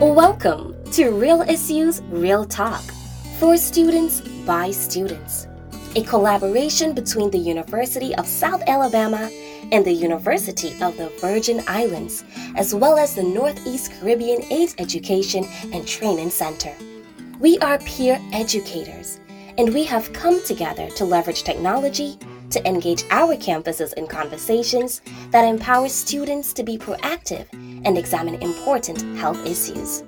Welcome 0.00 0.76
to 0.92 1.10
Real 1.10 1.42
Issues, 1.42 2.02
Real 2.10 2.44
Talk 2.44 2.82
for 3.38 3.56
students 3.56 4.20
by 4.46 4.70
students, 4.70 5.48
a 5.96 6.02
collaboration 6.04 6.92
between 6.92 7.30
the 7.30 7.38
University 7.38 8.14
of 8.14 8.26
South 8.26 8.62
Alabama 8.66 9.30
and 9.72 9.84
the 9.84 9.92
University 9.92 10.80
of 10.82 10.96
the 10.96 11.08
Virgin 11.20 11.62
Islands, 11.66 12.24
as 12.56 12.74
well 12.74 12.98
as 12.98 13.14
the 13.14 13.22
Northeast 13.22 13.92
Caribbean 13.92 14.44
AIDS 14.52 14.74
Education 14.78 15.44
and 15.72 15.86
Training 15.86 16.30
Center. 16.30 16.74
We 17.40 17.58
are 17.58 17.78
peer 17.78 18.20
educators, 18.32 19.18
and 19.58 19.72
we 19.72 19.84
have 19.84 20.12
come 20.12 20.44
together 20.44 20.90
to 20.90 21.04
leverage 21.04 21.42
technology 21.42 22.18
to 22.54 22.66
engage 22.66 23.04
our 23.10 23.36
campuses 23.36 23.92
in 23.94 24.06
conversations 24.06 25.02
that 25.30 25.44
empower 25.44 25.88
students 25.88 26.52
to 26.52 26.62
be 26.62 26.78
proactive 26.78 27.46
and 27.84 27.98
examine 27.98 28.36
important 28.36 29.18
health 29.18 29.44
issues. 29.44 30.02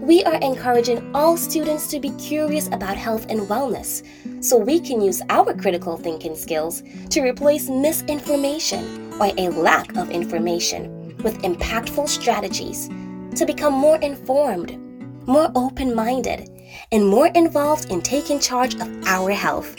We 0.00 0.24
are 0.24 0.36
encouraging 0.36 1.14
all 1.14 1.36
students 1.36 1.88
to 1.88 2.00
be 2.00 2.10
curious 2.12 2.68
about 2.68 2.96
health 2.96 3.26
and 3.28 3.42
wellness 3.42 4.02
so 4.42 4.56
we 4.56 4.80
can 4.80 5.00
use 5.00 5.22
our 5.28 5.54
critical 5.54 5.96
thinking 5.96 6.36
skills 6.36 6.82
to 7.10 7.22
replace 7.22 7.68
misinformation 7.68 9.12
or 9.20 9.32
a 9.36 9.48
lack 9.50 9.96
of 9.96 10.10
information 10.10 11.16
with 11.18 11.42
impactful 11.42 12.08
strategies 12.08 12.88
to 13.36 13.44
become 13.46 13.72
more 13.72 13.98
informed, 13.98 14.78
more 15.26 15.50
open 15.54 15.94
minded, 15.94 16.48
and 16.90 17.06
more 17.06 17.28
involved 17.28 17.90
in 17.90 18.00
taking 18.02 18.40
charge 18.40 18.74
of 18.74 18.88
our 19.06 19.30
health. 19.30 19.76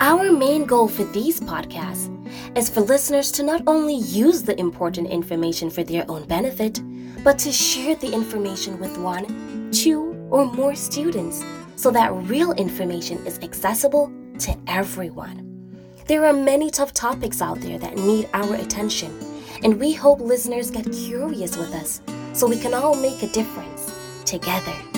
Our 0.00 0.30
main 0.30 0.66
goal 0.66 0.88
for 0.88 1.04
these 1.04 1.40
podcasts 1.40 2.12
is 2.54 2.68
for 2.68 2.82
listeners 2.82 3.32
to 3.32 3.42
not 3.42 3.62
only 3.66 3.94
use 3.94 4.42
the 4.42 4.58
important 4.60 5.08
information 5.08 5.70
for 5.70 5.82
their 5.82 6.04
own 6.10 6.26
benefit, 6.26 6.80
but 7.24 7.38
to 7.40 7.50
share 7.50 7.94
the 7.96 8.12
information 8.12 8.78
with 8.78 8.98
one, 8.98 9.70
two, 9.72 10.14
or 10.30 10.44
more 10.44 10.74
students 10.74 11.42
so 11.76 11.90
that 11.90 12.12
real 12.12 12.52
information 12.52 13.24
is 13.26 13.38
accessible 13.38 14.12
to 14.40 14.54
everyone. 14.66 15.42
There 16.06 16.26
are 16.26 16.32
many 16.32 16.70
tough 16.70 16.92
topics 16.92 17.40
out 17.40 17.60
there 17.60 17.78
that 17.78 17.96
need 17.96 18.28
our 18.34 18.54
attention, 18.54 19.18
and 19.64 19.80
we 19.80 19.94
hope 19.94 20.20
listeners 20.20 20.70
get 20.70 20.92
curious 20.92 21.56
with 21.56 21.72
us 21.72 22.02
so 22.34 22.46
we 22.46 22.58
can 22.58 22.74
all 22.74 22.94
make 22.94 23.22
a 23.22 23.28
difference 23.28 23.90
together. 24.26 24.95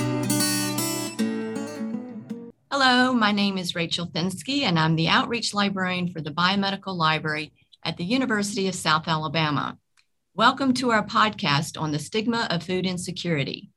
Hello, 2.70 3.14
my 3.14 3.32
name 3.32 3.56
is 3.56 3.74
Rachel 3.74 4.08
Finsky, 4.08 4.64
and 4.64 4.78
I'm 4.78 4.94
the 4.94 5.08
Outreach 5.08 5.54
Librarian 5.54 6.12
for 6.12 6.20
the 6.20 6.30
Biomedical 6.30 6.94
Library 6.94 7.54
at 7.82 7.96
the 7.96 8.04
University 8.04 8.68
of 8.68 8.74
South 8.74 9.08
Alabama. 9.08 9.78
Welcome 10.34 10.74
to 10.74 10.90
our 10.90 11.02
podcast 11.02 11.80
on 11.80 11.92
the 11.92 11.98
stigma 11.98 12.46
of 12.50 12.62
food 12.62 12.84
insecurity. 12.84 13.70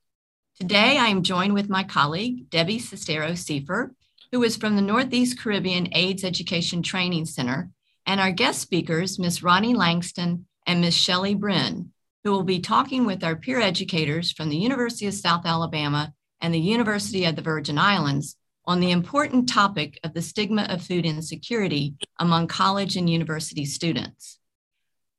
Today, 0.60 0.98
I 0.98 1.08
am 1.08 1.24
joined 1.24 1.54
with 1.54 1.70
my 1.70 1.86
colleague, 1.86 2.50
Debbie 2.50 2.80
Cestero 2.80 3.32
Seifer, 3.32 3.92
who 4.34 4.44
is 4.44 4.58
from 4.58 4.76
the 4.76 4.82
Northeast 4.82 5.40
Caribbean 5.40 5.88
AIDS 5.94 6.26
Education 6.26 6.84
Training 6.84 7.28
Center, 7.28 7.70
and 8.06 8.20
our 8.20 8.34
guest 8.34 8.60
speakers, 8.60 9.18
Ms. 9.18 9.42
Ronie 9.42 9.74
Langston 9.74 10.48
and 10.68 10.82
Ms. 10.82 10.96
Shelli 10.96 11.40
Brin, 11.40 11.94
who 12.26 12.32
will 12.32 12.44
be 12.44 12.60
talking 12.60 13.06
with 13.06 13.24
our 13.24 13.38
peer 13.38 13.62
educators 13.62 14.34
from 14.34 14.50
the 14.50 14.58
University 14.58 15.08
of 15.08 15.14
South 15.14 15.46
Alabama 15.46 16.14
and 16.42 16.54
the 16.54 16.60
University 16.60 17.24
of 17.24 17.38
the 17.38 17.42
Virgin 17.42 17.78
Islands 17.78 18.36
on 18.72 18.80
the 18.80 18.92
important 18.92 19.50
topic 19.50 20.00
of 20.02 20.14
the 20.14 20.22
stigma 20.22 20.66
of 20.70 20.82
food 20.82 21.06
insecurity 21.06 21.94
among 22.22 22.48
college 22.48 22.96
and 22.96 23.10
university 23.10 23.66
students. 23.66 24.40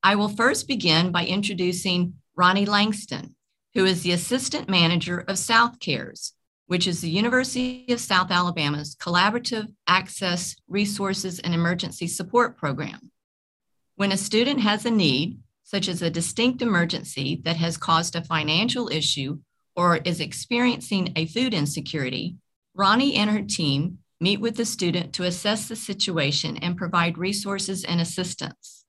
I 0.03 0.15
will 0.15 0.31
first 0.31 0.67
begin 0.67 1.13
by 1.13 1.27
introducing 1.27 2.15
Ronie 2.35 2.65
Langston, 2.65 3.37
who 3.75 3.85
is 3.85 4.03
the 4.03 4.13
Assistant 4.13 4.71
Manager 4.71 5.23
of 5.29 5.37
South 5.37 5.81
Cares, 5.81 6.33
which 6.67 6.87
is 6.87 7.03
the 7.03 7.11
University 7.11 7.85
of 7.91 8.01
South 8.01 8.31
Alabama's 8.31 8.97
collaborative 8.97 9.71
access, 9.87 10.57
resources, 10.67 11.39
and 11.39 11.53
emergency 11.53 12.07
support 12.07 12.57
program. 12.57 13.11
When 13.97 14.13
a 14.13 14.17
student 14.17 14.61
has 14.61 14.87
a 14.87 14.91
need, 14.91 15.41
such 15.63 15.89
as 15.89 16.01
a 16.01 16.09
distinct 16.09 16.63
emergency 16.63 17.43
that 17.45 17.57
has 17.57 17.77
caused 17.77 18.17
a 18.17 18.25
financial 18.25 18.89
issue 18.89 19.41
or 19.77 19.99
is 19.99 20.21
experiencing 20.21 21.13
a 21.17 21.27
food 21.27 21.53
insecurity, 21.53 22.37
Ronie 22.75 23.17
and 23.17 23.31
her 23.31 23.43
team 23.43 23.99
meet 24.21 24.41
with 24.41 24.57
the 24.57 24.65
student 24.65 25.13
to 25.15 25.25
assess 25.25 25.69
the 25.69 25.77
situation 25.77 26.57
and 26.59 26.77
provide 26.77 27.19
resources 27.19 27.85
and 27.85 28.01
assistance. 28.01 28.85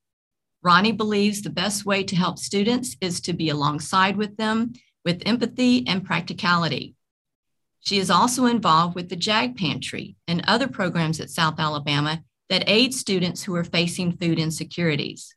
Ronie 0.61 0.93
believes 0.93 1.41
the 1.41 1.49
best 1.49 1.85
way 1.85 2.03
to 2.03 2.15
help 2.15 2.39
students 2.39 2.95
is 3.01 3.19
to 3.21 3.33
be 3.33 3.49
alongside 3.49 4.15
with 4.15 4.37
them 4.37 4.73
with 5.03 5.23
empathy 5.25 5.85
and 5.85 6.05
practicality. 6.05 6.95
She 7.81 7.97
is 7.97 8.09
also 8.09 8.45
involved 8.45 8.95
with 8.95 9.09
the 9.09 9.17
JAG 9.17 9.57
Pantry 9.57 10.15
and 10.29 10.41
other 10.47 10.69
programs 10.69 11.19
at 11.19 11.29
South 11.29 11.59
Alabama 11.59 12.23
that 12.49 12.63
aid 12.67 12.93
students 12.93 13.43
who 13.43 13.53
are 13.55 13.65
facing 13.65 14.15
food 14.15 14.39
insecurities. 14.39 15.35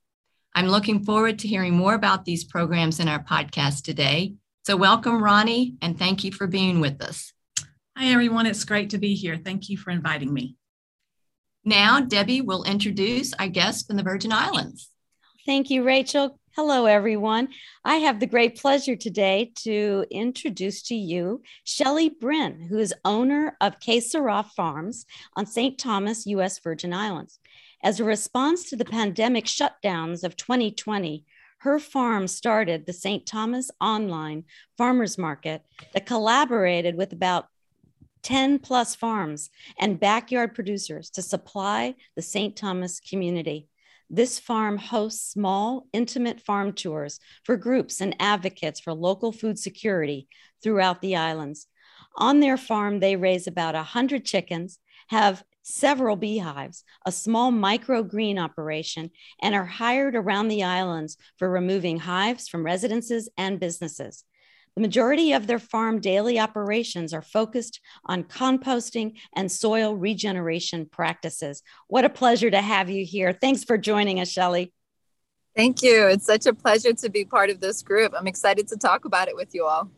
I'm 0.55 0.69
looking 0.69 1.05
forward 1.05 1.41
to 1.41 1.49
hearing 1.49 1.75
more 1.75 1.95
about 1.95 2.25
these 2.25 2.45
programs 2.45 3.01
in 3.01 3.09
our 3.09 3.23
podcast 3.23 3.83
today. 3.83 4.34
So, 4.65 4.77
welcome, 4.77 5.23
Ronie, 5.23 5.75
and 5.83 5.99
thank 5.99 6.23
you 6.23 6.31
for 6.31 6.47
being 6.47 6.81
with 6.81 7.03
us. 7.03 7.33
Hi, 7.99 8.09
everyone. 8.09 8.45
It's 8.45 8.65
great 8.65 8.91
to 8.91 8.99
be 8.99 9.15
here. 9.15 9.39
Thank 9.39 9.71
you 9.71 9.79
for 9.79 9.91
inviting 9.91 10.31
me. 10.31 10.55
Now, 11.65 11.99
Debbie 11.99 12.43
will 12.43 12.62
introduce 12.65 13.33
our 13.33 13.49
guest 13.49 13.87
from 13.87 13.97
the 13.97 14.03
Virgin 14.03 14.33
Islands. 14.33 14.91
Thank 15.47 15.71
you, 15.71 15.83
Rachel. 15.83 16.39
Hello, 16.55 16.84
everyone. 16.84 17.49
I 17.87 17.95
have 17.97 18.21
the 18.21 18.27
great 18.27 18.61
pleasure 18.61 18.97
today 18.97 19.51
to 19.62 20.05
introduce 20.11 20.83
to 20.89 20.95
you 20.95 21.43
Shelli 21.65 22.11
Brin, 22.21 22.67
who 22.69 22.77
is 22.77 22.93
owner 23.07 23.57
of 23.62 23.81
Que 23.81 24.03
Sera 24.03 24.45
Farms 24.55 25.07
on 25.34 25.47
St. 25.47 25.78
Thomas, 25.78 26.27
U.S. 26.27 26.59
Virgin 26.59 26.93
Islands. 26.93 27.39
As 27.83 27.99
a 27.99 28.05
response 28.05 28.69
to 28.69 28.77
the 28.77 28.84
pandemic 28.84 29.47
shutdowns 29.47 30.23
of 30.23 30.37
2020, 30.37 31.25
her 31.61 31.78
farm 31.78 32.28
started 32.28 32.84
the 32.84 32.93
St. 32.93 33.25
Thomas 33.25 33.71
Online 33.81 34.45
Farmers 34.77 35.17
Market 35.17 35.63
that 35.95 36.05
collaborated 36.05 36.95
with 36.95 37.15
about 37.15 37.49
10 38.26 38.59
plus 38.59 38.97
farms 38.97 39.50
and 39.78 40.00
backyard 40.00 40.53
producers 40.53 41.10
to 41.10 41.22
supply 41.22 41.94
the 42.16 42.22
St. 42.22 42.56
Thomas 42.56 42.98
community. 42.98 43.69
This 44.10 44.41
farm 44.41 44.78
hosts 44.78 45.31
small, 45.31 45.87
intimate 45.92 46.41
farm 46.41 46.72
tours 46.72 47.20
for 47.44 47.56
groups 47.56 48.00
and 48.00 48.16
advocates 48.19 48.81
for 48.81 48.92
local 48.92 49.31
food 49.31 49.60
security 49.60 50.26
throughout 50.60 51.00
the 51.03 51.15
islands. 51.15 51.69
On 52.16 52.41
their 52.41 52.56
farm, 52.56 52.98
they 52.98 53.15
raise 53.15 53.47
about 53.47 53.76
100 53.76 54.25
chickens, 54.25 54.81
have 55.06 55.44
several 55.62 56.16
beehives, 56.16 56.82
a 57.04 57.12
small 57.12 57.53
microgreen 57.53 58.42
operation, 58.42 59.10
and 59.41 59.54
are 59.54 59.65
hired 59.65 60.16
around 60.16 60.48
the 60.48 60.65
islands 60.65 61.16
for 61.36 61.48
removing 61.48 62.00
hives 62.00 62.48
from 62.48 62.66
residences 62.66 63.28
and 63.38 63.60
businesses. 63.60 64.25
The 64.76 64.82
majority 64.82 65.32
of 65.32 65.47
their 65.47 65.59
farm 65.59 66.00
daily 66.00 66.38
operations 66.38 67.14
are 67.14 67.22
focused 67.22 67.81
on 68.04 68.25
composting 68.25 69.14
and 69.34 69.50
soil 69.50 69.97
regeneration 69.97 70.84
practices. 70.84 71.62
What 71.88 72.04
a 72.04 72.10
pleasure 72.10 72.50
to 72.50 72.60
have 72.60 72.91
you 72.91 73.03
here. 73.03 73.32
Thanks 73.32 73.65
for 73.65 73.78
joining 73.78 74.20
us, 74.20 74.31
Shelli. 74.31 74.72
Thank 75.56 75.82
you. 75.82 76.06
It's 76.09 76.26
such 76.26 76.44
a 76.44 76.53
pleasure 76.53 76.92
to 76.92 77.09
be 77.09 77.25
part 77.25 77.48
of 77.48 77.60
this 77.60 77.82
group. 77.82 78.12
I'm 78.15 78.26
excited 78.26 78.69
to 78.69 78.76
talk 78.76 79.06
about 79.06 79.28
it 79.28 79.34
with 79.34 79.54
you 79.54 79.65
all. 79.65 79.91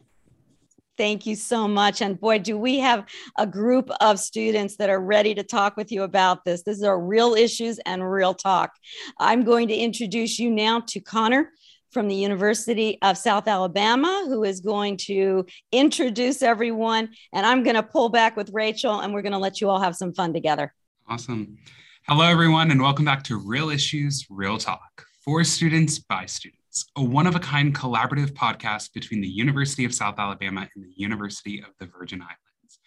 Thank 0.97 1.27
you 1.27 1.34
so 1.34 1.67
much. 1.67 2.00
And 2.00 2.21
boy, 2.21 2.38
do 2.38 2.56
we 2.56 2.78
have 2.78 3.05
a 3.37 3.47
group 3.47 3.91
of 4.00 4.21
students 4.21 4.77
that 4.77 4.91
are 4.91 5.00
ready 5.00 5.34
to 5.34 5.43
talk 5.43 5.77
with 5.77 5.91
you 5.91 6.05
about 6.05 6.44
this. 6.44 6.62
These 6.62 6.84
are 6.84 7.00
real 7.00 7.34
issues 7.34 7.81
and 7.81 8.09
real 8.09 8.34
talk. 8.34 8.72
I'm 9.19 9.43
going 9.43 9.69
to 9.69 9.75
introduce 9.75 10.38
you 10.38 10.50
now 10.50 10.81
to 10.88 11.00
Connor 11.00 11.50
from 11.91 12.09
the 12.09 12.15
University 12.15 12.99
of 13.03 13.16
South 13.16 13.49
Alabama, 13.49 14.25
who 14.26 14.44
is 14.44 14.61
going 14.61 14.96
to 14.99 15.46
introduce 15.73 16.43
everyone. 16.43 17.11
And 17.32 17.46
I'm 17.46 17.62
going 17.62 17.76
to 17.76 17.82
pull 17.82 18.08
back 18.08 18.37
with 18.37 18.50
Rachel, 18.52 19.00
and 19.00 19.12
we're 19.12 19.23
going 19.23 19.32
to 19.32 19.38
let 19.38 19.61
you 19.61 19.69
all 19.69 19.81
have 19.81 19.96
some 19.96 20.12
fun 20.12 20.32
together. 20.32 20.75
Awesome. 21.08 21.58
Hello, 22.06 22.25
everyone, 22.25 22.70
and 22.70 22.81
welcome 22.81 23.05
back 23.05 23.23
to 23.25 23.37
Real 23.37 23.70
Issues, 23.70 24.26
Real 24.31 24.58
Talk 24.58 25.05
for 25.25 25.44
students 25.44 25.99
by 25.99 26.25
students, 26.25 26.87
a 26.96 27.02
one 27.02 27.26
of 27.26 27.37
a 27.37 27.38
kind 27.38 27.75
collaborative 27.75 28.31
podcast 28.31 28.94
between 28.94 29.20
the 29.20 29.29
University 29.29 29.84
of 29.84 29.94
South 29.94 30.19
Alabama 30.19 30.67
and 30.75 30.84
the 30.84 30.93
University 30.96 31.58
of 31.61 31.69
the 31.79 31.84
Virgin 31.84 32.23
Islands. 32.23 32.79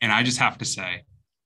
And 0.00 0.10
I 0.10 0.22
just 0.22 0.38
have 0.38 0.56
to 0.58 0.64
say, 0.64 1.02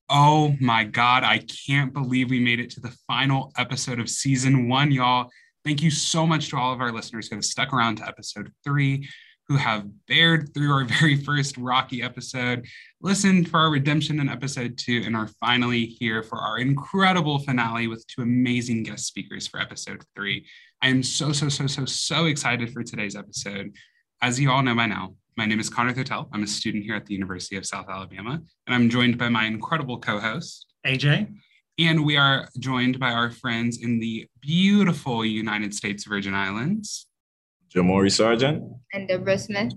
oh 0.08 0.54
my 0.60 0.84
God, 0.84 1.24
I 1.24 1.38
can't 1.38 1.92
believe 1.92 2.30
we 2.30 2.38
made 2.38 2.60
it 2.60 2.70
to 2.70 2.80
the 2.80 2.96
final 3.08 3.52
episode 3.58 3.98
of 3.98 4.08
season 4.08 4.68
one, 4.68 4.92
y'all. 4.92 5.28
Thank 5.68 5.82
you 5.82 5.90
so 5.90 6.26
much 6.26 6.48
to 6.48 6.56
all 6.56 6.72
of 6.72 6.80
our 6.80 6.90
listeners 6.90 7.28
who 7.28 7.34
have 7.34 7.44
stuck 7.44 7.74
around 7.74 7.96
to 7.96 8.08
episode 8.08 8.50
three, 8.64 9.06
who 9.48 9.56
have 9.56 9.86
bared 10.06 10.54
through 10.54 10.72
our 10.72 10.84
very 11.00 11.14
first 11.14 11.58
Rocky 11.58 12.02
episode, 12.02 12.64
listened 13.02 13.50
for 13.50 13.60
our 13.60 13.70
redemption 13.70 14.18
in 14.18 14.30
episode 14.30 14.78
two, 14.78 15.02
and 15.04 15.14
are 15.14 15.28
finally 15.38 15.84
here 15.84 16.22
for 16.22 16.38
our 16.38 16.56
incredible 16.56 17.40
finale 17.40 17.86
with 17.86 18.06
two 18.06 18.22
amazing 18.22 18.82
guest 18.82 19.04
speakers 19.04 19.46
for 19.46 19.60
episode 19.60 20.02
three. 20.16 20.46
I 20.80 20.88
am 20.88 21.02
so, 21.02 21.32
so, 21.32 21.50
so, 21.50 21.66
so, 21.66 21.84
so 21.84 22.24
excited 22.24 22.72
for 22.72 22.82
today's 22.82 23.14
episode. 23.14 23.76
As 24.22 24.40
you 24.40 24.50
all 24.50 24.62
know 24.62 24.74
by 24.74 24.86
now, 24.86 25.16
my 25.36 25.44
name 25.44 25.60
is 25.60 25.68
Connor 25.68 25.92
Thotel. 25.92 26.30
I'm 26.32 26.44
a 26.44 26.46
student 26.46 26.84
here 26.84 26.96
at 26.96 27.04
the 27.04 27.12
University 27.12 27.56
of 27.56 27.66
South 27.66 27.90
Alabama, 27.90 28.40
and 28.66 28.74
I'm 28.74 28.88
joined 28.88 29.18
by 29.18 29.28
my 29.28 29.44
incredible 29.44 29.98
co 29.98 30.18
host, 30.18 30.64
AJ. 30.86 31.30
And 31.78 32.04
we 32.04 32.16
are 32.16 32.48
joined 32.58 32.98
by 32.98 33.12
our 33.12 33.30
friends 33.30 33.82
in 33.82 34.00
the 34.00 34.26
beautiful 34.40 35.24
United 35.24 35.72
States 35.72 36.04
Virgin 36.04 36.34
Islands, 36.34 37.06
Jamori 37.72 38.10
Sargent. 38.10 38.64
And 38.92 39.06
Deborah 39.06 39.38
Smith. 39.38 39.74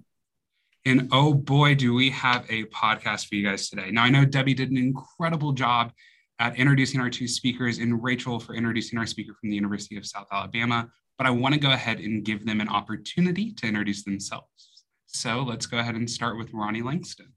And 0.83 1.09
oh 1.12 1.33
boy, 1.33 1.75
do 1.75 1.94
we 1.94 2.09
have 2.09 2.45
a 2.50 2.63
podcast 2.65 3.27
for 3.27 3.36
you 3.36 3.45
guys 3.45 3.69
today. 3.69 3.92
Now, 3.92 4.03
I 4.03 4.09
know 4.09 4.25
Debbie 4.25 4.56
did 4.56 4.71
an 4.71 4.77
incredible 4.77 5.51
job 5.51 5.92
at 6.39 6.56
introducing 6.56 7.00
our 7.00 7.09
two 7.09 7.27
speakers 7.27 7.77
and 7.77 8.01
Rachel 8.01 8.39
for 8.39 8.56
introducing 8.56 8.98
our 8.98 9.06
speaker 9.06 9.36
from 9.39 9.50
the 9.50 9.56
University 9.56 9.95
of 9.95 10.07
South 10.07 10.25
Alabama, 10.31 10.89
but 11.19 11.27
I 11.27 11.30
want 11.30 11.53
to 11.53 11.59
go 11.59 11.71
ahead 11.71 12.00
and 12.00 12.25
give 12.25 12.48
them 12.48 12.62
an 12.62 12.68
opportunity 12.68 13.53
to 13.53 13.68
introduce 13.68 14.03
themselves. 14.03 14.86
So 15.06 15.44
let's 15.44 15.68
go 15.68 15.77
ahead 15.77 15.94
and 15.94 16.09
start 16.09 16.36
with 16.39 16.51
Ronie 16.51 16.81
Langston. 16.81 17.31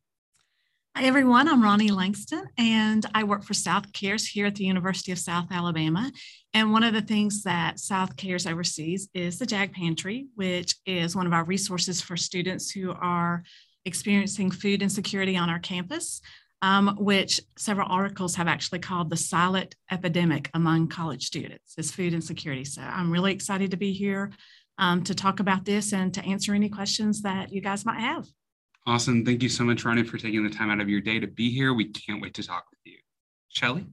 Hi, 0.96 1.06
everyone. 1.06 1.49
I'm 1.49 1.61
Ronie 1.61 1.91
Langston, 1.91 2.44
and 2.56 3.05
I 3.12 3.25
work 3.25 3.43
for 3.43 3.52
South 3.52 3.93
Cares 3.93 4.29
here 4.29 4.46
at 4.46 4.55
the 4.55 4.64
University 4.64 5.11
of 5.11 5.19
South 5.19 5.49
Alabama. 5.50 6.12
And 6.52 6.70
one 6.70 6.85
of 6.85 6.94
the 6.94 7.02
things 7.02 7.43
that 7.43 7.81
South 7.81 8.17
Cares 8.17 8.46
oversees 8.46 9.08
is 9.12 9.37
the 9.37 9.44
JAG 9.44 9.73
Pantry, 9.73 10.29
which 10.37 10.76
is 10.87 11.17
one 11.17 11.26
of 11.26 11.32
our 11.32 11.43
resources 11.43 12.00
for 12.00 12.17
students 12.17 12.70
who 12.70 12.93
are 12.93 13.43
experiencing 13.85 14.52
food 14.52 14.82
insecurity 14.82 15.37
on 15.37 15.50
our 15.50 15.58
campus, 15.58 16.20
um, 16.62 16.97
which 17.00 17.40
several 17.58 17.88
articles 17.90 18.37
have 18.37 18.47
actually 18.47 18.79
called 18.79 19.11
the 19.11 19.17
silent 19.17 19.75
epidemic 19.90 20.49
among 20.55 20.87
college 20.87 21.26
students 21.26 21.75
is 21.76 21.90
food 21.90 22.14
insecurity. 22.14 22.64
So 22.64 22.82
I'm 22.82 23.11
really 23.11 23.32
excited 23.32 23.73
to 23.73 23.76
be 23.76 23.93
here 23.93 24.31
um, 24.79 25.02
to 25.02 25.14
talk 25.17 25.40
about 25.40 25.64
this 25.64 25.93
and 25.93 26.14
to 26.14 26.25
answer 26.25 26.55
any 26.55 26.69
questions 26.69 27.23
that 27.23 27.52
you 27.52 27.61
guys 27.61 27.85
might 27.85 27.99
have. 27.99 28.29
Awesome. 28.86 29.25
Thank 29.25 29.42
you 29.42 29.48
so 29.48 29.64
much, 29.64 29.84
Ronie, 29.84 30.04
for 30.04 30.19
taking 30.19 30.44
the 30.44 30.50
time 30.50 30.70
out 30.70 30.81
of 30.81 30.90
your 30.90 31.00
day 31.00 31.19
to 31.19 31.26
be 31.26 31.50
here. 31.50 31.72
We 31.72 31.86
can't 31.86 32.20
wait 32.20 32.34
to 32.34 32.42
talk 32.42 32.66
with 32.70 32.81
you. 32.84 32.98
Shelli? 33.54 33.86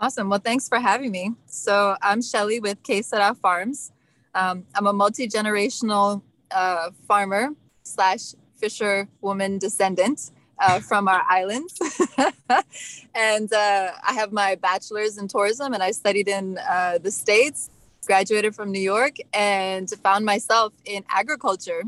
Awesome. 0.00 0.30
Well, 0.30 0.38
thanks 0.38 0.68
for 0.68 0.78
having 0.78 1.10
me. 1.10 1.34
So 1.46 1.96
I'm 2.00 2.20
Shelli 2.20 2.62
with 2.62 2.82
Que 2.82 3.02
Farms. 3.02 3.92
Um, 4.34 4.64
I'm 4.74 4.86
a 4.86 4.92
multi-generational 4.92 6.22
uh, 6.50 6.90
farmer 7.06 7.50
slash 7.82 8.34
fisher 8.56 9.08
woman 9.20 9.58
descendant 9.58 10.30
uh, 10.60 10.80
from 10.80 11.08
our 11.08 11.22
islands. 11.28 11.78
and 13.14 13.52
uh, 13.52 13.90
I 14.02 14.12
have 14.14 14.32
my 14.32 14.54
bachelor's 14.54 15.18
in 15.18 15.28
tourism 15.28 15.74
and 15.74 15.82
I 15.82 15.90
studied 15.90 16.28
in 16.28 16.58
uh, 16.58 16.98
the 16.98 17.10
States, 17.10 17.68
graduated 18.06 18.54
from 18.54 18.72
New 18.72 18.80
York, 18.80 19.16
and 19.34 19.90
found 20.02 20.24
myself 20.24 20.72
in 20.86 21.04
agriculture 21.10 21.82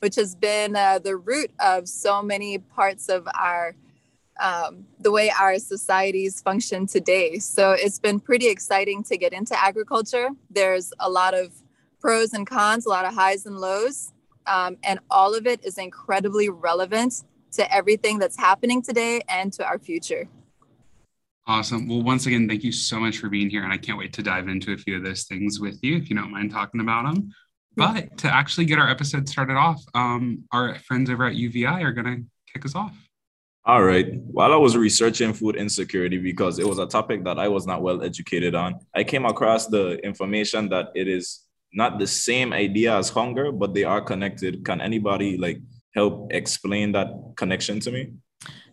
which 0.00 0.16
has 0.16 0.34
been 0.34 0.76
uh, 0.76 0.98
the 0.98 1.16
root 1.16 1.50
of 1.60 1.88
so 1.88 2.22
many 2.22 2.58
parts 2.58 3.08
of 3.08 3.26
our 3.34 3.74
um, 4.40 4.86
the 5.00 5.10
way 5.10 5.30
our 5.30 5.58
societies 5.58 6.40
function 6.40 6.86
today. 6.86 7.38
So 7.38 7.72
it's 7.72 7.98
been 7.98 8.20
pretty 8.20 8.48
exciting 8.48 9.02
to 9.04 9.16
get 9.16 9.32
into 9.32 9.60
agriculture. 9.60 10.28
There's 10.48 10.92
a 11.00 11.10
lot 11.10 11.34
of 11.34 11.52
pros 12.00 12.32
and 12.32 12.46
cons, 12.46 12.86
a 12.86 12.88
lot 12.88 13.04
of 13.04 13.14
highs 13.14 13.46
and 13.46 13.58
lows, 13.58 14.12
um, 14.46 14.76
and 14.84 15.00
all 15.10 15.34
of 15.34 15.46
it 15.46 15.64
is 15.64 15.76
incredibly 15.76 16.48
relevant 16.48 17.24
to 17.52 17.74
everything 17.74 18.18
that's 18.18 18.38
happening 18.38 18.80
today 18.80 19.22
and 19.28 19.52
to 19.54 19.66
our 19.66 19.78
future. 19.78 20.28
Awesome. 21.46 21.88
Well, 21.88 22.02
once 22.02 22.26
again, 22.26 22.46
thank 22.46 22.62
you 22.62 22.72
so 22.72 23.00
much 23.00 23.18
for 23.18 23.30
being 23.30 23.48
here. 23.48 23.64
And 23.64 23.72
I 23.72 23.78
can't 23.78 23.98
wait 23.98 24.12
to 24.14 24.22
dive 24.22 24.48
into 24.48 24.72
a 24.72 24.76
few 24.76 24.96
of 24.96 25.02
those 25.02 25.24
things 25.24 25.58
with 25.58 25.78
you 25.82 25.96
if 25.96 26.10
you 26.10 26.16
don't 26.16 26.30
mind 26.30 26.50
talking 26.50 26.80
about 26.80 27.06
them. 27.06 27.32
But 27.78 28.18
to 28.18 28.34
actually 28.34 28.66
get 28.66 28.78
our 28.78 28.88
episode 28.88 29.28
started 29.28 29.54
off, 29.56 29.82
um, 29.94 30.44
our 30.52 30.74
friends 30.80 31.10
over 31.10 31.26
at 31.26 31.34
UVI 31.34 31.82
are 31.82 31.92
going 31.92 32.06
to 32.06 32.52
kick 32.52 32.64
us 32.64 32.74
off. 32.74 32.94
All 33.64 33.82
right. 33.82 34.14
While 34.14 34.52
I 34.52 34.56
was 34.56 34.76
researching 34.76 35.32
food 35.32 35.54
insecurity, 35.56 36.18
because 36.18 36.58
it 36.58 36.66
was 36.66 36.78
a 36.78 36.86
topic 36.86 37.24
that 37.24 37.38
I 37.38 37.48
was 37.48 37.66
not 37.66 37.82
well 37.82 38.02
educated 38.02 38.54
on, 38.54 38.80
I 38.94 39.04
came 39.04 39.26
across 39.26 39.66
the 39.66 39.98
information 40.04 40.68
that 40.70 40.88
it 40.94 41.06
is 41.06 41.44
not 41.72 41.98
the 41.98 42.06
same 42.06 42.52
idea 42.52 42.96
as 42.96 43.10
hunger, 43.10 43.52
but 43.52 43.74
they 43.74 43.84
are 43.84 44.00
connected. 44.00 44.64
Can 44.64 44.80
anybody 44.80 45.36
like 45.36 45.60
help 45.94 46.32
explain 46.32 46.92
that 46.92 47.08
connection 47.36 47.78
to 47.80 47.90
me? 47.92 48.12